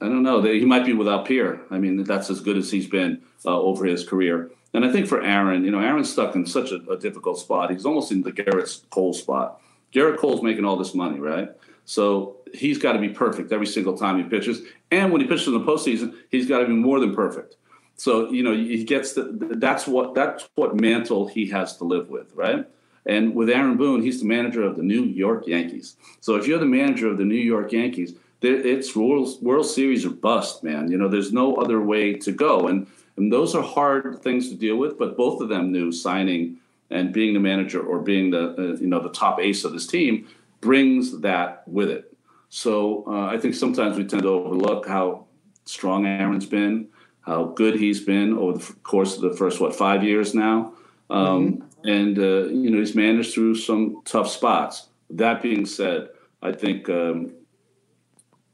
I 0.01 0.05
don't 0.05 0.23
know. 0.23 0.41
He 0.41 0.65
might 0.65 0.85
be 0.85 0.93
without 0.93 1.25
peer. 1.25 1.61
I 1.69 1.77
mean, 1.77 2.03
that's 2.03 2.29
as 2.29 2.41
good 2.41 2.57
as 2.57 2.71
he's 2.71 2.87
been 2.87 3.21
uh, 3.45 3.59
over 3.59 3.85
his 3.85 4.07
career. 4.07 4.49
And 4.73 4.83
I 4.83 4.91
think 4.91 5.07
for 5.07 5.21
Aaron, 5.21 5.63
you 5.63 5.71
know, 5.71 5.79
Aaron's 5.79 6.11
stuck 6.11 6.35
in 6.35 6.45
such 6.45 6.71
a, 6.71 6.77
a, 6.89 6.97
difficult 6.97 7.37
spot. 7.37 7.71
He's 7.71 7.85
almost 7.85 8.11
in 8.11 8.23
the 8.23 8.31
Gerrit 8.31 8.89
Cole 8.89 9.13
spot. 9.13 9.61
Gerrit 9.93 10.17
Cole's 10.17 10.41
making 10.41 10.65
all 10.65 10.77
this 10.77 10.95
money, 10.95 11.19
right? 11.19 11.49
So 11.85 12.37
he's 12.53 12.77
got 12.77 12.93
to 12.93 12.99
be 12.99 13.09
perfect 13.09 13.51
every 13.51 13.67
single 13.67 13.97
time 13.97 14.17
he 14.17 14.23
pitches. 14.23 14.61
And 14.89 15.11
when 15.11 15.21
he 15.21 15.27
pitches 15.27 15.47
in 15.47 15.53
the 15.53 15.59
postseason, 15.59 16.15
he's 16.29 16.47
got 16.47 16.59
to 16.59 16.67
be 16.67 16.73
more 16.73 16.99
than 16.99 17.13
perfect. 17.13 17.57
So 17.95 18.31
you 18.31 18.41
know, 18.41 18.55
he 18.55 18.83
gets 18.83 19.13
the, 19.13 19.37
that's 19.57 19.85
what 19.85 20.15
that's 20.15 20.49
what 20.55 20.79
mantle 20.79 21.27
he 21.27 21.47
has 21.49 21.77
to 21.77 21.83
live 21.83 22.09
with, 22.09 22.33
right? 22.33 22.65
And 23.05 23.35
with 23.35 23.49
Aaron 23.49 23.77
Boone, 23.77 24.01
he's 24.01 24.21
the 24.21 24.27
manager 24.27 24.63
of 24.63 24.75
the 24.75 24.83
New 24.83 25.03
York 25.03 25.47
Yankees. 25.47 25.97
So 26.19 26.35
if 26.35 26.47
you're 26.47 26.59
the 26.59 26.65
manager 26.65 27.07
of 27.07 27.17
the 27.17 27.25
New 27.25 27.35
York 27.35 27.71
Yankees, 27.71 28.15
it's 28.41 28.95
World, 28.95 29.41
World 29.41 29.65
Series 29.65 30.05
or 30.05 30.09
bust, 30.09 30.63
man. 30.63 30.91
You 30.91 30.97
know, 30.97 31.07
there's 31.07 31.31
no 31.31 31.55
other 31.55 31.79
way 31.81 32.13
to 32.13 32.31
go. 32.31 32.67
And, 32.67 32.87
and 33.17 33.31
those 33.31 33.53
are 33.55 33.61
hard 33.61 34.21
things 34.21 34.49
to 34.49 34.55
deal 34.55 34.77
with, 34.77 34.97
but 34.97 35.15
both 35.15 35.41
of 35.41 35.49
them 35.49 35.71
knew 35.71 35.91
signing 35.91 36.57
and 36.89 37.13
being 37.13 37.33
the 37.33 37.39
manager 37.39 37.81
or 37.81 37.99
being 37.99 38.31
the, 38.31 38.55
uh, 38.57 38.77
you 38.79 38.87
know, 38.87 38.99
the 38.99 39.09
top 39.09 39.39
ace 39.39 39.63
of 39.63 39.73
this 39.73 39.87
team 39.87 40.27
brings 40.59 41.21
that 41.21 41.67
with 41.67 41.89
it. 41.89 42.13
So 42.49 43.05
uh, 43.07 43.27
I 43.27 43.37
think 43.37 43.55
sometimes 43.55 43.97
we 43.97 44.05
tend 44.05 44.23
to 44.23 44.29
overlook 44.29 44.87
how 44.87 45.25
strong 45.65 46.05
Aaron's 46.05 46.45
been, 46.45 46.87
how 47.21 47.45
good 47.45 47.75
he's 47.75 48.01
been 48.01 48.37
over 48.37 48.57
the 48.57 48.73
course 48.83 49.15
of 49.15 49.21
the 49.21 49.33
first, 49.33 49.61
what, 49.61 49.75
five 49.75 50.03
years 50.03 50.33
now. 50.35 50.73
Um, 51.09 51.53
mm-hmm. 51.53 51.87
And, 51.87 52.19
uh, 52.19 52.47
you 52.49 52.69
know, 52.69 52.79
he's 52.79 52.95
managed 52.95 53.33
through 53.33 53.55
some 53.55 54.01
tough 54.05 54.29
spots. 54.29 54.87
That 55.09 55.41
being 55.41 55.65
said, 55.65 56.09
I 56.41 56.51
think 56.51 56.89
um, 56.89 57.31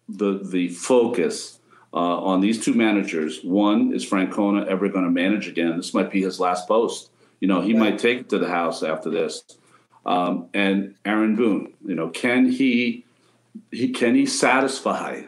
the 0.09 0.39
the 0.43 0.69
focus 0.69 1.59
uh, 1.93 1.97
on 1.97 2.41
these 2.41 2.63
two 2.63 2.73
managers. 2.73 3.43
One 3.43 3.93
is 3.93 4.07
Francona 4.07 4.67
ever 4.67 4.89
going 4.89 5.05
to 5.05 5.11
manage 5.11 5.47
again? 5.47 5.77
This 5.77 5.93
might 5.93 6.11
be 6.11 6.21
his 6.21 6.39
last 6.39 6.67
post. 6.67 7.09
You 7.39 7.47
know, 7.47 7.61
he 7.61 7.73
yeah. 7.73 7.79
might 7.79 7.99
take 7.99 8.19
it 8.19 8.29
to 8.29 8.39
the 8.39 8.47
house 8.47 8.83
after 8.83 9.09
this. 9.09 9.43
Um, 10.05 10.47
and 10.53 10.95
Aaron 11.05 11.35
Boone, 11.35 11.73
you 11.85 11.95
know, 11.95 12.09
can 12.09 12.49
he 12.49 13.05
he 13.71 13.89
can 13.89 14.15
he 14.15 14.25
satisfy 14.25 15.23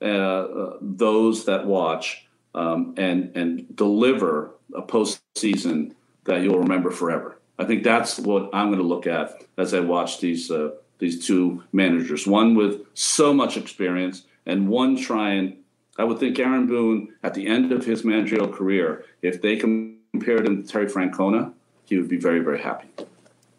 uh, 0.00 0.04
uh, 0.04 0.76
those 0.80 1.44
that 1.44 1.66
watch 1.66 2.26
um, 2.54 2.94
and 2.96 3.36
and 3.36 3.76
deliver 3.76 4.52
a 4.74 4.82
postseason 4.82 5.94
that 6.24 6.42
you'll 6.42 6.60
remember 6.60 6.90
forever? 6.90 7.38
I 7.58 7.64
think 7.64 7.84
that's 7.84 8.18
what 8.18 8.50
I'm 8.52 8.68
going 8.68 8.80
to 8.80 8.86
look 8.86 9.06
at 9.06 9.44
as 9.58 9.74
I 9.74 9.80
watch 9.80 10.20
these 10.20 10.50
uh, 10.50 10.70
these 11.02 11.26
two 11.26 11.60
managers. 11.72 12.28
One 12.28 12.54
with 12.54 12.80
so 12.94 13.34
much 13.34 13.56
experience, 13.56 14.22
and 14.46 14.68
one 14.68 14.96
trying. 14.96 15.58
I 15.98 16.04
would 16.04 16.18
think 16.18 16.38
Aaron 16.38 16.66
Boone 16.66 17.12
at 17.24 17.34
the 17.34 17.46
end 17.46 17.72
of 17.72 17.84
his 17.84 18.04
managerial 18.04 18.48
career, 18.48 19.04
if 19.20 19.42
they 19.42 19.56
compared 19.56 20.46
him 20.46 20.62
to 20.62 20.66
Terry 20.66 20.86
Francona, 20.86 21.52
he 21.84 21.98
would 21.98 22.08
be 22.08 22.16
very 22.16 22.38
very 22.38 22.62
happy. 22.62 22.88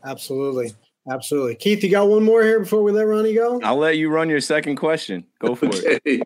Absolutely. 0.06 0.72
Absolutely. 1.12 1.56
Keith, 1.56 1.84
you 1.84 1.92
got 1.92 2.08
one 2.08 2.24
more 2.24 2.44
here 2.44 2.62
before 2.62 2.82
we 2.82 2.94
let 2.94 3.04
Ronnie 3.04 3.34
go? 3.34 3.60
I'll 3.62 3.76
let 3.76 3.98
you 3.98 4.10
run 4.10 4.30
your 4.30 4.40
second 4.40 4.78
question. 4.78 5.26
Go 5.40 5.54
for 5.54 5.66
okay. 5.66 6.00
it. 6.06 6.24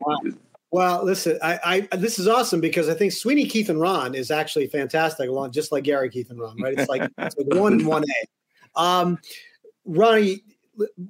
Well, 0.69 1.03
listen, 1.03 1.39
I, 1.41 1.87
I 1.91 1.97
this 1.97 2.19
is 2.19 2.27
awesome 2.27 2.61
because 2.61 2.89
I 2.89 2.93
think 2.93 3.11
Sweeney 3.11 3.45
Keith 3.45 3.69
and 3.69 3.81
Ron 3.81 4.13
is 4.13 4.29
actually 4.29 4.67
fantastic, 4.67 5.29
along 5.29 5.51
just 5.51 5.71
like 5.71 5.83
Gary 5.83 6.11
Keith 6.11 6.29
and 6.29 6.39
Ron, 6.39 6.61
right? 6.61 6.77
It's 6.77 6.89
like 6.89 7.09
it's 7.17 7.35
like 7.37 7.59
one 7.59 7.73
and 7.73 7.87
one 7.87 8.03
A. 8.03 8.79
Um, 8.79 9.17
Ronnie, 9.85 10.43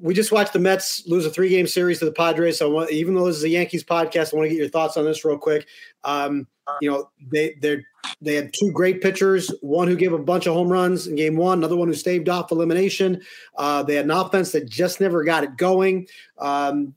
we 0.01 0.13
just 0.13 0.31
watched 0.31 0.53
the 0.53 0.59
Mets 0.59 1.05
lose 1.07 1.25
a 1.25 1.29
three 1.29 1.49
game 1.49 1.67
series 1.67 1.99
to 1.99 2.05
the 2.05 2.11
Padres. 2.11 2.57
So 2.57 2.89
even 2.89 3.15
though 3.15 3.25
this 3.25 3.37
is 3.37 3.43
a 3.43 3.49
Yankees 3.49 3.83
podcast, 3.83 4.33
I 4.33 4.37
want 4.37 4.45
to 4.45 4.49
get 4.49 4.57
your 4.57 4.69
thoughts 4.69 4.97
on 4.97 5.05
this 5.05 5.25
real 5.25 5.37
quick. 5.37 5.67
Um, 6.03 6.47
you 6.81 6.89
know, 6.89 7.09
they 7.31 7.55
they 7.61 7.83
they 8.21 8.35
had 8.35 8.51
two 8.53 8.71
great 8.71 9.01
pitchers, 9.01 9.51
one 9.61 9.87
who 9.87 9.95
gave 9.95 10.13
a 10.13 10.19
bunch 10.19 10.45
of 10.47 10.53
home 10.53 10.69
runs 10.69 11.07
in 11.07 11.15
game 11.15 11.35
one, 11.35 11.57
another 11.59 11.75
one 11.75 11.87
who 11.87 11.93
staved 11.93 12.29
off 12.29 12.51
elimination. 12.51 13.21
Uh, 13.57 13.83
they 13.83 13.95
had 13.95 14.05
an 14.05 14.11
offense 14.11 14.51
that 14.51 14.69
just 14.69 14.99
never 14.99 15.23
got 15.23 15.43
it 15.43 15.57
going. 15.57 16.07
Um, 16.37 16.93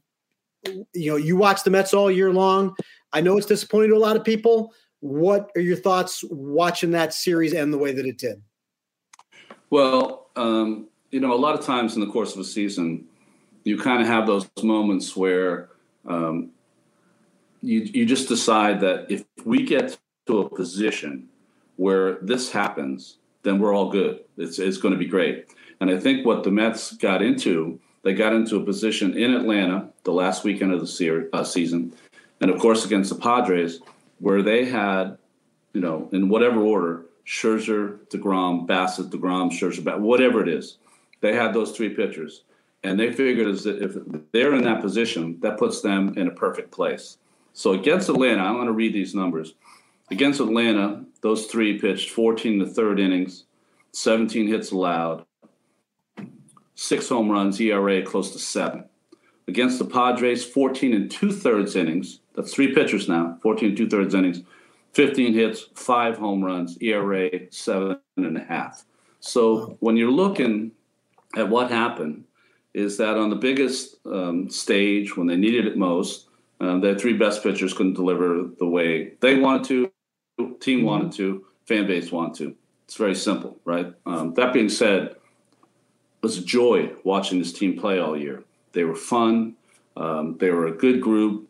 you 0.93 1.11
know, 1.11 1.17
you 1.17 1.37
watch 1.37 1.63
the 1.63 1.71
Mets 1.71 1.95
all 1.95 2.11
year 2.11 2.33
long. 2.33 2.75
I 3.13 3.21
know 3.21 3.37
it's 3.37 3.47
disappointing 3.47 3.91
to 3.91 3.97
a 3.97 3.99
lot 3.99 4.17
of 4.17 4.25
people. 4.25 4.75
What 5.01 5.51
are 5.57 5.63
your 5.63 5.77
thoughts 5.77 6.23
watching 6.31 6.91
that 6.91 7.15
series 7.15 7.55
and 7.55 7.73
the 7.73 7.79
way 7.79 7.93
that 7.93 8.07
it 8.07 8.19
did? 8.19 8.43
Well, 9.71 10.29
um, 10.37 10.90
you 11.11 11.21
know, 11.21 11.33
a 11.33 11.37
lot 11.37 11.59
of 11.59 11.65
times 11.65 11.95
in 11.95 12.01
the 12.01 12.07
course 12.07 12.35
of 12.35 12.41
a 12.41 12.45
season, 12.45 13.07
you 13.65 13.79
kind 13.79 14.01
of 14.01 14.09
have 14.09 14.27
those 14.27 14.49
moments 14.63 15.17
where 15.17 15.69
um, 16.07 16.51
you 17.63 17.81
you 17.81 18.07
just 18.07 18.29
decide 18.29 18.81
that 18.81 19.11
if 19.11 19.25
we 19.45 19.65
get 19.65 19.99
to 20.27 20.41
a 20.41 20.49
position 20.49 21.29
where 21.77 22.19
this 22.23 22.53
happens, 22.53 23.17
then 23.43 23.59
we're 23.59 23.75
all 23.75 23.91
good. 23.91 24.21
It's 24.37 24.59
it's 24.59 24.79
going 24.79 24.93
to 24.93 24.99
be 24.99 25.07
great. 25.07 25.47
And 25.81 25.91
I 25.91 25.99
think 25.99 26.27
what 26.27 26.45
the 26.45 26.51
Mets 26.51 26.93
got 26.93 27.23
into 27.23 27.81
they 28.03 28.15
got 28.15 28.33
into 28.33 28.57
a 28.57 28.65
position 28.65 29.17
in 29.17 29.35
Atlanta 29.35 29.91
the 30.05 30.13
last 30.13 30.43
weekend 30.43 30.73
of 30.73 30.81
the 30.81 30.87
se- 30.87 31.27
uh, 31.33 31.45
season, 31.45 31.93
and 32.41 32.51
of 32.51 32.59
course 32.59 32.85
against 32.85 33.11
the 33.11 33.21
Padres, 33.21 33.81
where 34.21 34.43
they 34.43 34.65
had, 34.65 35.19
you 35.75 35.81
know, 35.81 36.09
in 36.13 36.29
whatever 36.29 36.61
order, 36.61 37.05
Scherzer, 37.27 37.99
Degrom, 38.09 38.67
Bassitt, 38.67 39.11
Degrom, 39.11 39.51
Scherzer, 39.51 39.99
whatever 39.99 40.43
it 40.43 40.49
is, 40.49 40.79
they 41.21 41.35
had 41.35 41.53
those 41.53 41.73
three 41.73 41.91
pitchers, 41.91 42.45
and 42.83 42.99
they 42.99 43.13
figured 43.13 43.49
if 43.67 43.97
they're 44.33 44.55
in 44.55 44.65
that 44.65 44.81
position, 44.81 45.39
that 45.41 45.59
puts 45.59 45.81
them 45.81 46.15
in 46.17 46.29
a 46.29 46.33
perfect 46.33 46.71
place. 46.71 47.19
So 47.53 47.73
against 47.73 48.09
Atlanta, 48.09 48.43
I 48.43 48.53
want 48.53 48.69
to 48.69 48.73
read 48.73 48.95
these 48.95 49.15
numbers. 49.15 49.55
Against 50.11 50.41
Atlanta, 50.41 51.05
those 51.21 51.47
three 51.47 51.79
pitched 51.79 52.11
14 52.11 52.61
to 52.61 52.67
third 52.67 52.99
innings, 52.99 53.45
17 53.93 54.49
hits 54.49 54.71
allowed, 54.71 55.25
six 56.75 57.09
home 57.09 57.31
runs, 57.31 57.61
ERA 57.61 58.03
close 58.03 58.33
to 58.33 58.39
seven. 58.39 58.85
Against 59.47 59.79
the 59.79 59.85
Padres, 59.85 60.45
14 60.45 60.95
and 60.95 61.11
two 61.11 61.33
thirds 61.33 61.77
innings. 61.77 62.21
That's 62.35 62.55
three 62.55 62.73
pitchers 62.73 63.09
now, 63.09 63.37
14 63.43 63.71
and 63.71 63.77
two 63.77 63.89
thirds 63.89 64.15
innings, 64.15 64.43
15 64.93 65.35
hits, 65.35 65.67
five 65.75 66.17
home 66.17 66.43
runs, 66.43 66.79
ERA 66.81 67.31
seven 67.51 67.99
and 68.17 68.37
a 68.37 68.45
half. 68.45 68.85
So 69.21 69.77
when 69.81 69.97
you're 69.97 70.11
looking 70.11 70.73
at 71.37 71.49
what 71.49 71.71
happened, 71.71 72.25
is 72.75 72.97
that 72.99 73.17
on 73.17 73.31
the 73.31 73.37
biggest 73.37 73.97
um, 74.07 74.49
stage 74.51 75.17
when 75.17 75.27
they 75.27 75.37
needed 75.37 75.67
it 75.67 75.77
most, 75.77 76.29
uh, 76.61 76.79
their 76.79 76.99
three 76.99 77.15
best 77.15 77.43
pitchers 77.43 77.73
couldn't 77.73 77.95
deliver 77.95 78.49
the 78.59 78.67
way 78.67 79.15
they 79.21 79.37
wanted 79.37 79.65
to, 79.65 79.93
team 80.61 80.79
mm-hmm. 80.79 80.87
wanted 80.87 81.13
to, 81.13 81.45
fan 81.67 81.87
base 81.87 82.13
wanted 82.13 82.35
to. 82.35 82.57
It's 82.85 82.97
very 82.97 83.15
simple, 83.15 83.59
right? 83.65 83.93
Um, 84.07 84.35
that 84.35 84.53
being 84.53 84.69
said, 84.69 85.17
was 86.23 86.39
a 86.39 86.45
joy 86.45 86.93
watching 87.05 87.39
this 87.39 87.53
team 87.53 87.79
play 87.79 87.99
all 87.99 88.17
year. 88.17 88.45
They 88.73 88.85
were 88.85 88.97
fun. 88.97 89.57
Um, 89.97 90.37
they 90.39 90.51
were 90.51 90.67
a 90.67 90.73
good 90.73 91.01
group. 91.01 91.49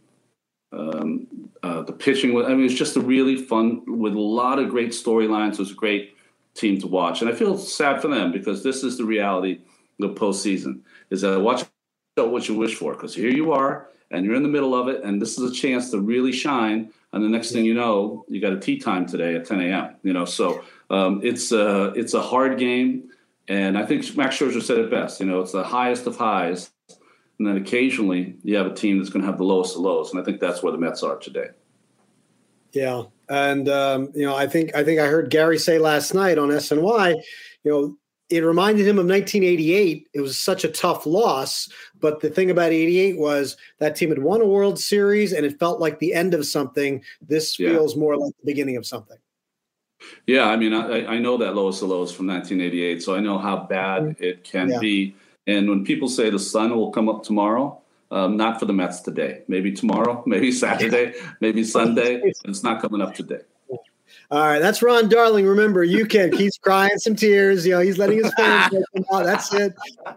Um, 0.72 1.26
uh, 1.62 1.82
the 1.82 1.92
pitching 1.92 2.32
was, 2.32 2.46
I 2.46 2.50
mean, 2.50 2.60
it 2.60 2.64
was 2.64 2.74
just 2.74 2.96
a 2.96 3.00
really 3.00 3.36
fun, 3.36 3.82
with 3.86 4.14
a 4.14 4.20
lot 4.20 4.58
of 4.58 4.68
great 4.68 4.90
storylines. 4.90 5.54
It 5.54 5.58
was 5.60 5.72
a 5.72 5.74
great 5.74 6.14
team 6.60 6.78
to 6.80 6.86
watch. 6.86 7.20
And 7.20 7.30
I 7.30 7.34
feel 7.34 7.56
sad 7.56 8.00
for 8.00 8.08
them 8.08 8.32
because 8.32 8.62
this 8.62 8.84
is 8.84 8.98
the 8.98 9.04
reality 9.04 9.60
of 10.00 10.14
the 10.14 10.20
postseason 10.20 10.80
is 11.10 11.22
that 11.22 11.40
watch 11.40 11.64
out 12.18 12.30
what 12.30 12.48
you 12.48 12.54
wish 12.54 12.74
for 12.74 12.92
because 12.94 13.14
here 13.14 13.30
you 13.30 13.52
are 13.52 13.88
and 14.10 14.24
you're 14.24 14.34
in 14.34 14.42
the 14.42 14.48
middle 14.48 14.74
of 14.74 14.88
it 14.88 15.02
and 15.02 15.20
this 15.20 15.38
is 15.38 15.50
a 15.50 15.54
chance 15.54 15.90
to 15.90 16.00
really 16.00 16.32
shine. 16.32 16.92
And 17.12 17.24
the 17.24 17.28
next 17.28 17.52
thing 17.52 17.64
you 17.64 17.74
know, 17.74 18.24
you 18.28 18.40
got 18.40 18.52
a 18.52 18.60
tea 18.60 18.78
time 18.78 19.06
today 19.06 19.34
at 19.34 19.46
10 19.46 19.60
a.m. 19.60 19.96
You 20.02 20.12
know, 20.12 20.24
so 20.24 20.62
um, 20.90 21.20
it's, 21.24 21.50
uh, 21.52 21.92
it's 21.96 22.14
a 22.14 22.22
hard 22.22 22.58
game. 22.58 23.10
And 23.48 23.76
I 23.76 23.84
think 23.84 24.16
Max 24.16 24.38
Scherzer 24.38 24.62
said 24.62 24.78
it 24.78 24.90
best. 24.90 25.18
You 25.18 25.26
know, 25.26 25.40
it's 25.40 25.50
the 25.50 25.64
highest 25.64 26.06
of 26.06 26.16
highs, 26.16 26.70
and 27.36 27.48
then 27.48 27.56
occasionally 27.56 28.36
you 28.44 28.56
have 28.56 28.66
a 28.66 28.74
team 28.74 28.98
that's 28.98 29.10
going 29.10 29.22
to 29.22 29.26
have 29.26 29.38
the 29.38 29.44
lowest 29.44 29.74
of 29.74 29.82
lows. 29.82 30.12
And 30.12 30.20
I 30.20 30.24
think 30.24 30.38
that's 30.38 30.62
where 30.62 30.70
the 30.70 30.78
Mets 30.78 31.02
are 31.02 31.16
today. 31.16 31.48
Yeah, 32.72 33.04
and 33.30 33.68
um, 33.68 34.10
you 34.14 34.26
know, 34.26 34.34
I 34.34 34.46
think 34.46 34.74
I 34.74 34.84
think 34.84 35.00
I 35.00 35.06
heard 35.06 35.30
Gary 35.30 35.56
say 35.56 35.78
last 35.78 36.12
night 36.12 36.36
on 36.36 36.48
SNY, 36.48 37.14
you 37.62 37.70
know, 37.70 37.96
it 38.28 38.44
reminded 38.44 38.86
him 38.86 38.98
of 38.98 39.06
1988. 39.06 40.08
It 40.12 40.20
was 40.20 40.38
such 40.38 40.64
a 40.64 40.68
tough 40.68 41.06
loss, 41.06 41.68
but 42.00 42.20
the 42.20 42.28
thing 42.28 42.50
about 42.50 42.72
88 42.72 43.18
was 43.18 43.56
that 43.78 43.96
team 43.96 44.10
had 44.10 44.18
won 44.18 44.40
a 44.40 44.46
World 44.46 44.78
Series, 44.78 45.32
and 45.32 45.46
it 45.46 45.58
felt 45.58 45.80
like 45.80 45.98
the 45.98 46.12
end 46.12 46.34
of 46.34 46.44
something. 46.44 47.02
This 47.20 47.58
yeah. 47.58 47.70
feels 47.70 47.96
more 47.96 48.16
like 48.16 48.32
the 48.40 48.46
beginning 48.46 48.76
of 48.76 48.84
something. 48.84 49.18
Yeah, 50.26 50.48
I 50.48 50.56
mean, 50.56 50.72
I, 50.72 51.06
I 51.06 51.18
know 51.18 51.36
that 51.36 51.54
lowest 51.54 51.82
of 51.82 51.88
lows 51.90 52.12
from 52.12 52.26
1988, 52.26 53.02
so 53.02 53.14
I 53.14 53.20
know 53.20 53.38
how 53.38 53.64
bad 53.64 54.02
mm-hmm. 54.02 54.24
it 54.24 54.44
can 54.44 54.70
yeah. 54.70 54.78
be. 54.78 55.14
And 55.46 55.68
when 55.68 55.84
people 55.84 56.08
say 56.08 56.30
the 56.30 56.38
sun 56.38 56.74
will 56.74 56.90
come 56.90 57.08
up 57.08 57.22
tomorrow, 57.22 57.80
um, 58.10 58.36
not 58.36 58.58
for 58.58 58.66
the 58.66 58.72
Mets 58.72 59.00
today. 59.00 59.42
Maybe 59.48 59.72
tomorrow, 59.72 60.22
maybe 60.26 60.52
Saturday, 60.52 61.14
maybe 61.40 61.64
Sunday. 61.64 62.32
It's 62.44 62.62
not 62.62 62.80
coming 62.80 63.00
up 63.00 63.14
today. 63.14 63.40
All 64.30 64.40
right, 64.40 64.60
that's 64.60 64.82
Ron 64.82 65.08
Darling. 65.08 65.46
Remember, 65.46 65.82
you 65.82 66.06
can. 66.06 66.32
He's 66.32 66.56
crying 66.56 66.96
some 66.98 67.16
tears. 67.16 67.66
You 67.66 67.72
know, 67.72 67.80
he's 67.80 67.98
letting 67.98 68.22
his 68.22 68.32
fans 68.34 68.74
out. 69.12 69.24
That's 69.24 69.52
it. 69.52 69.74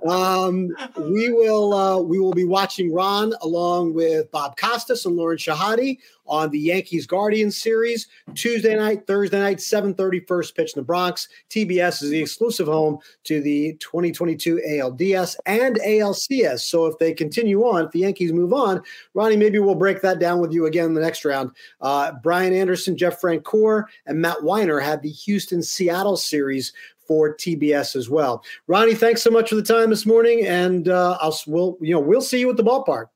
Um, 0.07 0.69
we 0.99 1.31
will 1.31 1.73
uh, 1.73 1.99
we 1.99 2.19
will 2.19 2.33
be 2.33 2.45
watching 2.45 2.93
Ron 2.93 3.33
along 3.41 3.93
with 3.93 4.29
Bob 4.31 4.55
Costas 4.57 5.05
and 5.05 5.15
Lauren 5.15 5.37
Shehadi 5.37 5.97
on 6.25 6.49
the 6.51 6.59
Yankees 6.59 7.05
Guardians 7.05 7.57
series 7.57 8.07
Tuesday 8.33 8.75
night, 8.75 9.05
Thursday 9.07 9.39
night, 9.39 9.57
7:30 9.57 10.27
first 10.27 10.55
pitch 10.55 10.73
in 10.75 10.79
the 10.79 10.85
Bronx. 10.85 11.27
TBS 11.49 12.01
is 12.03 12.09
the 12.09 12.21
exclusive 12.21 12.67
home 12.67 12.99
to 13.25 13.41
the 13.41 13.73
2022 13.79 14.61
ALDS 14.65 15.35
and 15.45 15.77
ALCS. 15.77 16.61
So 16.61 16.85
if 16.85 16.97
they 16.99 17.13
continue 17.13 17.63
on, 17.63 17.85
if 17.85 17.91
the 17.91 17.99
Yankees 17.99 18.31
move 18.31 18.53
on, 18.53 18.81
Ronnie, 19.13 19.37
maybe 19.37 19.59
we'll 19.59 19.75
break 19.75 20.01
that 20.01 20.19
down 20.19 20.39
with 20.39 20.53
you 20.53 20.65
again 20.65 20.85
in 20.85 20.93
the 20.93 21.01
next 21.01 21.25
round. 21.25 21.51
Uh, 21.81 22.13
Brian 22.23 22.53
Anderson, 22.53 22.97
Jeff 22.97 23.19
Francoeur, 23.19 23.82
and 24.05 24.21
Matt 24.21 24.37
Winer 24.37 24.81
had 24.81 25.01
the 25.01 25.09
Houston 25.09 25.61
Seattle 25.61 26.17
series 26.17 26.73
for 27.07 27.35
TBS 27.35 27.95
as 27.95 28.09
well. 28.09 28.43
Ronnie, 28.67 28.95
thanks 28.95 29.21
so 29.21 29.29
much 29.29 29.49
for 29.49 29.55
the 29.55 29.63
time 29.63 29.89
this 29.89 30.05
morning, 30.05 30.45
and 30.45 30.89
uh, 30.89 31.17
I'll 31.21 31.37
we'll 31.47 31.77
you 31.81 31.93
know 31.93 31.99
we'll 31.99 32.21
see 32.21 32.39
you 32.39 32.49
at 32.49 32.57
the 32.57 32.63
ballpark. 32.63 33.07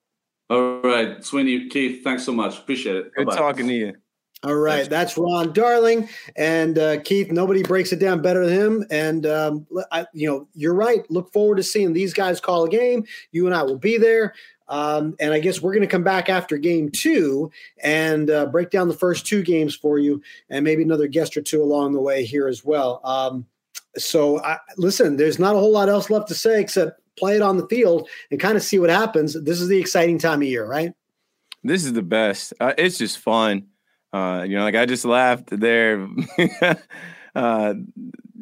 All 0.50 0.82
right, 0.82 1.24
Sweeney, 1.24 1.68
Keith, 1.68 2.04
thanks 2.04 2.24
so 2.24 2.32
much. 2.32 2.58
Appreciate 2.58 2.96
it. 2.96 3.14
Good 3.16 3.28
Bye-bye. 3.28 3.38
talking 3.38 3.68
to 3.68 3.74
you. 3.74 3.94
All 4.44 4.56
right, 4.56 4.88
that's 4.88 5.18
Ron 5.18 5.52
Darling 5.52 6.08
and 6.36 6.78
uh, 6.78 7.00
Keith. 7.02 7.32
Nobody 7.32 7.64
breaks 7.64 7.92
it 7.92 8.00
down 8.00 8.22
better 8.22 8.46
than 8.46 8.56
him. 8.56 8.86
And 8.92 9.26
um, 9.26 9.66
I, 9.92 10.06
you 10.14 10.30
know, 10.30 10.48
you're 10.54 10.76
right. 10.76 11.10
Look 11.10 11.34
forward 11.34 11.58
to 11.58 11.64
seeing 11.64 11.92
these 11.92 12.14
guys 12.14 12.40
call 12.40 12.66
a 12.66 12.70
game. 12.70 13.04
You 13.32 13.48
and 13.48 13.56
I 13.56 13.64
will 13.64 13.80
be 13.80 13.98
there. 13.98 14.36
Um, 14.70 15.16
and 15.20 15.34
I 15.34 15.40
guess 15.40 15.62
we're 15.62 15.74
going 15.74 15.82
to 15.82 15.88
come 15.88 16.04
back 16.04 16.30
after 16.30 16.58
game 16.58 16.90
two 16.90 17.52
and 17.84 18.30
uh, 18.30 18.48
break 18.48 18.70
down 18.70 18.88
the 18.88 18.94
first 18.94 19.26
two 19.26 19.42
games 19.44 19.76
for 19.76 19.98
you, 20.00 20.22
and 20.50 20.64
maybe 20.64 20.84
another 20.84 21.08
guest 21.08 21.38
or 21.38 21.42
two 21.42 21.62
along 21.62 21.94
the 21.94 22.02
way 22.02 22.26
here 22.26 22.48
as 22.48 22.64
well. 22.66 23.02
Um, 23.04 23.46
so, 23.98 24.44
I, 24.44 24.58
listen, 24.78 25.18
there's 25.18 25.40
not 25.40 25.56
a 25.56 25.60
whole 25.60 25.72
lot 25.72 25.90
else 25.90 26.10
left 26.10 26.28
to 26.28 26.36
say 26.36 26.62
except 26.62 27.02
play 27.18 27.36
it 27.36 27.42
on 27.42 27.58
the 27.58 27.68
field 27.68 28.08
and 28.32 28.40
kind 28.40 28.56
of 28.56 28.64
see 28.64 28.80
what 28.80 28.90
happens. 28.90 29.34
This 29.34 29.60
is 29.60 29.68
the 29.68 29.80
exciting 29.80 30.20
time 30.20 30.42
of 30.42 30.48
year, 30.48 30.66
right? 30.66 30.94
This 31.64 31.84
is 31.84 31.94
the 31.94 32.04
best. 32.04 32.54
Uh, 32.60 32.74
it's 32.78 32.98
just 32.98 33.18
fun. 33.18 33.68
Uh, 34.14 34.46
you 34.48 34.56
know, 34.56 34.64
like 34.64 34.76
I 34.76 34.86
just 34.86 35.06
laughed 35.06 35.50
there. 35.50 36.08
uh, 37.36 37.74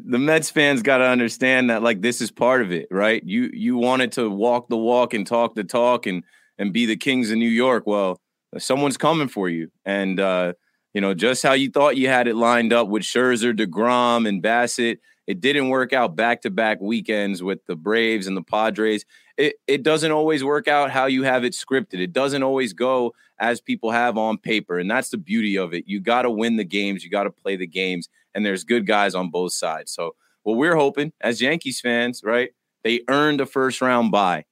the 0.07 0.19
Mets 0.19 0.51
fans 0.51 0.83
got 0.83 0.99
to 0.99 1.05
understand 1.05 1.69
that 1.69 1.81
like 1.81 2.01
this 2.01 2.21
is 2.21 2.31
part 2.31 2.61
of 2.61 2.71
it, 2.71 2.87
right? 2.91 3.23
You 3.23 3.49
you 3.53 3.77
wanted 3.77 4.11
to 4.13 4.29
walk 4.29 4.69
the 4.69 4.77
walk 4.77 5.13
and 5.13 5.25
talk 5.25 5.55
the 5.55 5.63
talk 5.63 6.05
and 6.05 6.23
and 6.57 6.71
be 6.71 6.85
the 6.85 6.95
kings 6.95 7.31
of 7.31 7.37
New 7.37 7.49
York. 7.49 7.85
Well, 7.87 8.19
someone's 8.57 8.97
coming 8.97 9.27
for 9.27 9.49
you, 9.49 9.71
and 9.83 10.19
uh, 10.19 10.53
you 10.93 11.01
know 11.01 11.13
just 11.13 11.41
how 11.41 11.53
you 11.53 11.69
thought 11.69 11.97
you 11.97 12.07
had 12.07 12.27
it 12.27 12.35
lined 12.35 12.71
up 12.71 12.87
with 12.87 13.03
Scherzer, 13.03 13.57
Degrom, 13.57 14.27
and 14.27 14.43
Bassitt. 14.43 14.99
It 15.25 15.41
didn't 15.41 15.69
work 15.69 15.91
out 15.91 16.15
back 16.15 16.43
to 16.43 16.51
back 16.51 16.79
weekends 16.79 17.41
with 17.41 17.65
the 17.65 17.75
Braves 17.75 18.27
and 18.27 18.37
the 18.37 18.43
Padres. 18.43 19.05
It 19.37 19.55
it 19.65 19.81
doesn't 19.81 20.11
always 20.11 20.43
work 20.43 20.67
out 20.67 20.91
how 20.91 21.07
you 21.07 21.23
have 21.23 21.43
it 21.43 21.53
scripted. 21.53 21.99
It 21.99 22.13
doesn't 22.13 22.43
always 22.43 22.73
go 22.73 23.15
as 23.39 23.59
people 23.59 23.89
have 23.89 24.19
on 24.19 24.37
paper, 24.37 24.77
and 24.77 24.89
that's 24.89 25.09
the 25.09 25.17
beauty 25.17 25.57
of 25.57 25.73
it. 25.73 25.85
You 25.87 25.99
got 25.99 26.21
to 26.21 26.29
win 26.29 26.57
the 26.57 26.63
games. 26.63 27.03
You 27.03 27.09
got 27.09 27.23
to 27.23 27.31
play 27.31 27.55
the 27.55 27.65
games 27.67 28.07
and 28.35 28.45
there's 28.45 28.63
good 28.63 28.85
guys 28.85 29.15
on 29.15 29.31
both 29.31 29.53
sides. 29.53 29.91
So 29.91 30.15
what 30.43 30.57
we're 30.57 30.75
hoping 30.75 31.13
as 31.21 31.41
Yankees 31.41 31.79
fans, 31.79 32.21
right? 32.23 32.51
They 32.83 33.01
earned 33.09 33.41
a 33.41 33.47
first 33.47 33.81
round 33.81 34.11
bye. 34.11 34.45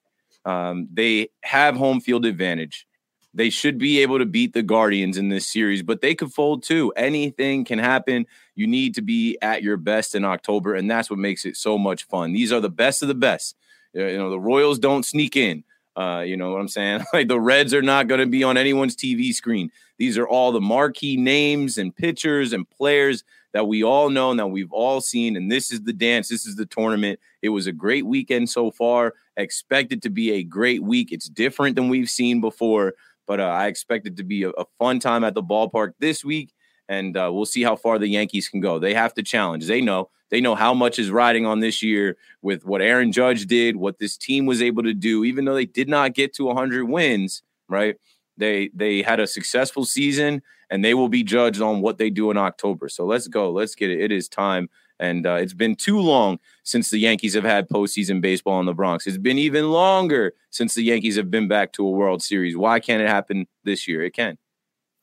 Um, 0.46 0.88
they 0.92 1.30
have 1.44 1.76
home 1.76 2.02
field 2.02 2.26
advantage. 2.26 2.88
They 3.36 3.50
should 3.50 3.78
be 3.78 4.00
able 4.02 4.20
to 4.20 4.26
beat 4.26 4.54
the 4.54 4.62
Guardians 4.62 5.18
in 5.18 5.30
this 5.30 5.48
series, 5.48 5.82
but 5.82 6.02
they 6.02 6.14
could 6.14 6.32
fold 6.32 6.64
too. 6.64 6.94
Anything 6.96 7.66
can 7.66 7.80
happen. 7.80 8.26
You 8.56 8.68
need 8.68 8.96
to 8.96 9.02
be 9.02 9.38
at 9.42 9.64
your 9.64 9.78
best 9.78 10.14
in 10.14 10.24
October, 10.24 10.76
and 10.76 10.90
that's 10.90 11.10
what 11.10 11.20
makes 11.20 11.46
it 11.46 11.58
so 11.58 11.78
much 11.78 12.06
fun. 12.06 12.34
These 12.34 12.52
are 12.52 12.60
the 12.60 12.70
best 12.70 13.02
of 13.02 13.08
the 13.08 13.16
best. 13.16 13.56
You 13.94 14.18
know, 14.18 14.30
the 14.30 14.40
Royals 14.40 14.80
don't 14.80 15.06
sneak 15.06 15.36
in. 15.36 15.64
Uh, 15.96 16.24
you 16.26 16.38
know 16.38 16.52
what 16.52 16.60
I'm 16.60 16.68
saying? 16.68 17.04
Like 17.14 17.28
the 17.28 17.40
Reds 17.40 17.74
are 17.74 17.82
not 17.82 18.08
going 18.08 18.20
to 18.20 18.28
be 18.28 18.44
on 18.44 18.58
anyone's 18.58 18.96
TV 18.96 19.34
screen. 19.34 19.72
These 19.98 20.18
are 20.18 20.28
all 20.28 20.52
the 20.52 20.62
marquee 20.62 21.18
names 21.18 21.78
and 21.78 21.96
pitchers 21.96 22.54
and 22.54 22.70
players 22.70 23.24
that 23.54 23.68
we 23.68 23.84
all 23.84 24.10
know 24.10 24.32
and 24.32 24.40
that 24.40 24.48
we've 24.48 24.72
all 24.72 25.00
seen. 25.00 25.38
And 25.38 25.52
this 25.52 25.72
is 25.72 25.84
the 25.84 25.94
dance. 25.94 26.28
This 26.28 26.46
is 26.46 26.56
the 26.56 26.66
tournament. 26.66 27.20
It 27.42 27.50
was 27.50 27.68
a 27.68 27.72
great 27.72 28.06
weekend 28.06 28.50
so 28.50 28.72
far. 28.72 29.14
Expect 29.38 29.94
it 29.94 30.02
to 30.02 30.10
be 30.10 30.32
a 30.32 30.44
great 30.44 30.84
week. 30.84 31.12
It's 31.12 31.30
different 31.30 31.76
than 31.76 31.88
we've 31.88 32.10
seen 32.10 32.42
before, 32.42 32.96
but 33.28 33.40
uh, 33.40 33.44
I 33.44 33.68
expect 33.68 34.08
it 34.08 34.18
to 34.18 34.24
be 34.24 34.44
a, 34.44 34.50
a, 34.50 34.66
fun 34.80 35.00
time 35.00 35.24
at 35.24 35.34
the 35.34 35.44
ballpark 35.44 35.94
this 36.00 36.26
week. 36.26 36.54
And 36.90 37.16
uh, 37.16 37.30
we'll 37.32 37.46
see 37.46 37.64
how 37.64 37.76
far 37.76 37.98
the 37.98 38.08
Yankees 38.08 38.50
can 38.50 38.60
go. 38.60 38.78
They 38.78 38.94
have 38.94 39.14
to 39.14 39.24
challenge. 39.24 39.68
They 39.68 39.82
know. 39.82 40.10
They 40.30 40.42
know 40.42 40.56
how 40.56 40.74
much 40.74 40.98
is 40.98 41.12
riding 41.12 41.46
on 41.46 41.60
this 41.60 41.84
year 41.84 42.18
with 42.42 42.66
what 42.66 42.82
Aaron 42.82 43.12
Judge 43.12 43.46
did, 43.46 43.76
what 43.76 44.00
this 44.00 44.18
team 44.18 44.46
was 44.48 44.62
able 44.62 44.84
to 44.84 44.94
do, 44.94 45.24
even 45.24 45.46
though 45.46 45.54
they 45.54 45.66
did 45.66 45.88
not 45.88 46.16
get 46.16 46.34
to 46.36 46.46
100 46.46 46.86
wins, 46.86 47.44
right? 47.70 47.98
They 48.38 48.70
they 48.74 49.02
had 49.02 49.20
a 49.20 49.28
successful 49.28 49.86
season 49.86 50.42
and 50.70 50.84
they 50.84 50.94
will 50.94 51.10
be 51.10 51.24
judged 51.24 51.62
on 51.62 51.82
what 51.82 51.98
they 51.98 52.10
do 52.10 52.32
in 52.32 52.38
October. 52.38 52.90
So 52.90 53.06
let's 53.06 53.28
go. 53.28 53.52
Let's 53.52 53.76
get 53.76 53.92
it. 53.92 54.02
It 54.02 54.12
is 54.12 54.28
time. 54.28 54.70
And 55.00 55.26
uh, 55.28 55.36
it's 55.36 55.54
been 55.54 55.76
too 55.76 56.00
long 56.00 56.40
since 56.64 56.90
the 56.90 56.98
Yankees 56.98 57.34
have 57.34 57.44
had 57.44 57.68
postseason 57.68 58.22
baseball 58.22 58.60
in 58.60 58.66
the 58.66 58.74
Bronx. 58.74 59.06
It's 59.06 59.18
been 59.18 59.38
even 59.38 59.72
longer 59.72 60.34
since 60.50 60.76
the 60.76 60.84
Yankees 60.84 61.16
have 61.18 61.30
been 61.30 61.48
back 61.48 61.74
to 61.74 61.86
a 61.86 61.90
World 61.92 62.24
Series. 62.24 62.56
Why 62.56 62.80
can't 62.80 63.02
it 63.02 63.10
happen 63.10 63.48
this 63.64 63.88
year? 63.88 64.04
It 64.04 64.14
can. 64.14 64.38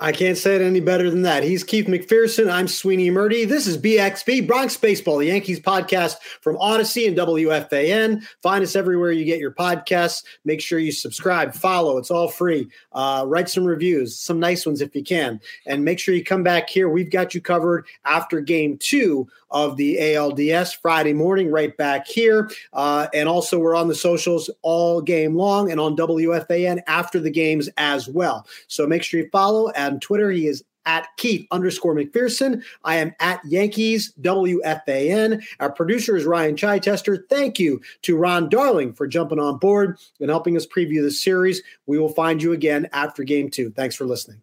I 0.03 0.13
can't 0.13 0.39
say 0.39 0.57
it 0.57 0.63
any 0.63 0.81
better 0.81 1.11
than 1.11 1.21
that. 1.23 1.43
He's 1.43 1.63
Keith 1.63 1.87
McPherson. 1.87 2.51
I'm 2.51 2.67
Sweeney 2.69 3.11
Murti. 3.11 3.47
This 3.47 3.67
is 3.67 3.77
BXB, 3.77 4.47
Bronx 4.47 4.75
Baseball, 4.75 5.19
the 5.19 5.27
Yankees 5.27 5.61
podcast 5.61 6.21
from 6.41 6.57
Audacy 6.57 7.07
and 7.07 7.15
WFAN. 7.15 8.25
Find 8.43 8.65
us 8.65 8.75
everywhere 8.75 9.13
you 9.13 9.27
get 9.27 9.41
your 9.41 9.53
podcasts. 9.53 10.25
Make 10.47 10.63
sure 10.63 10.79
you 10.79 10.91
subscribe, 10.91 11.53
follow. 11.53 11.99
It's 11.99 12.11
all 12.11 12.29
free. 12.29 12.67
Uh, 12.93 13.25
write 13.27 13.51
some 13.51 13.67
reviews, 13.67 14.19
some 14.19 14.41
nice 14.41 14.65
ones 14.65 14.81
if 14.81 14.97
you 14.97 15.05
can. 15.05 15.39
And 15.67 15.85
make 15.85 15.99
sure 15.99 16.15
you 16.15 16.25
come 16.25 16.43
back 16.43 16.71
here. 16.71 16.89
We've 16.89 17.11
got 17.11 17.35
you 17.35 17.43
covered 17.43 17.85
after 18.07 18.41
game 18.41 18.79
two 18.79 19.29
of 19.51 19.77
the 19.77 19.97
ALDS 19.97 20.77
Friday 20.81 21.13
morning, 21.13 21.51
right 21.51 21.77
back 21.77 22.07
here. 22.07 22.51
Uh, 22.73 23.09
and 23.15 23.29
also, 23.29 23.59
we're 23.59 23.75
on 23.75 23.89
the 23.89 23.95
socials 23.95 24.51
all 24.63 25.01
game 25.01 25.35
long 25.35 25.71
and 25.71 25.81
on 25.81 25.97
WFAN 25.97 26.81
after 26.87 27.21
the 27.21 27.31
games 27.31 27.69
as 27.77 28.09
well. 28.09 28.47
So 28.69 28.87
make 28.87 29.03
sure 29.03 29.21
you 29.21 29.29
follow. 29.31 29.71
On 29.77 30.01
Twitter, 30.01 30.31
he 30.31 30.47
is 30.47 30.65
at 30.87 31.09
Keith 31.17 31.47
underscore 31.51 31.95
McPherson. 31.95 32.63
I 32.85 32.97
am 32.97 33.15
at 33.21 33.41
Yankees 33.45 34.13
WFAN. 34.21 35.43
Our 35.61 35.73
producer 35.73 36.17
is 36.17 36.25
Ryan 36.25 36.57
Chichester. 36.57 37.27
Thank 37.29 37.59
you 37.59 37.81
to 38.03 38.17
Ron 38.17 38.49
Darling 38.49 38.93
for 38.93 39.07
jumping 39.07 39.39
on 39.39 39.59
board 39.59 39.99
and 40.21 40.31
helping 40.31 40.57
us 40.57 40.67
preview 40.67 41.03
the 41.03 41.11
series. 41.11 41.63
We 41.87 41.99
will 41.99 42.09
find 42.09 42.43
you 42.43 42.53
again 42.53 42.89
after 42.93 43.25
game 43.25 43.51
two. 43.51 43.71
Thanks 43.71 43.95
for 43.95 44.05
listening. 44.05 44.43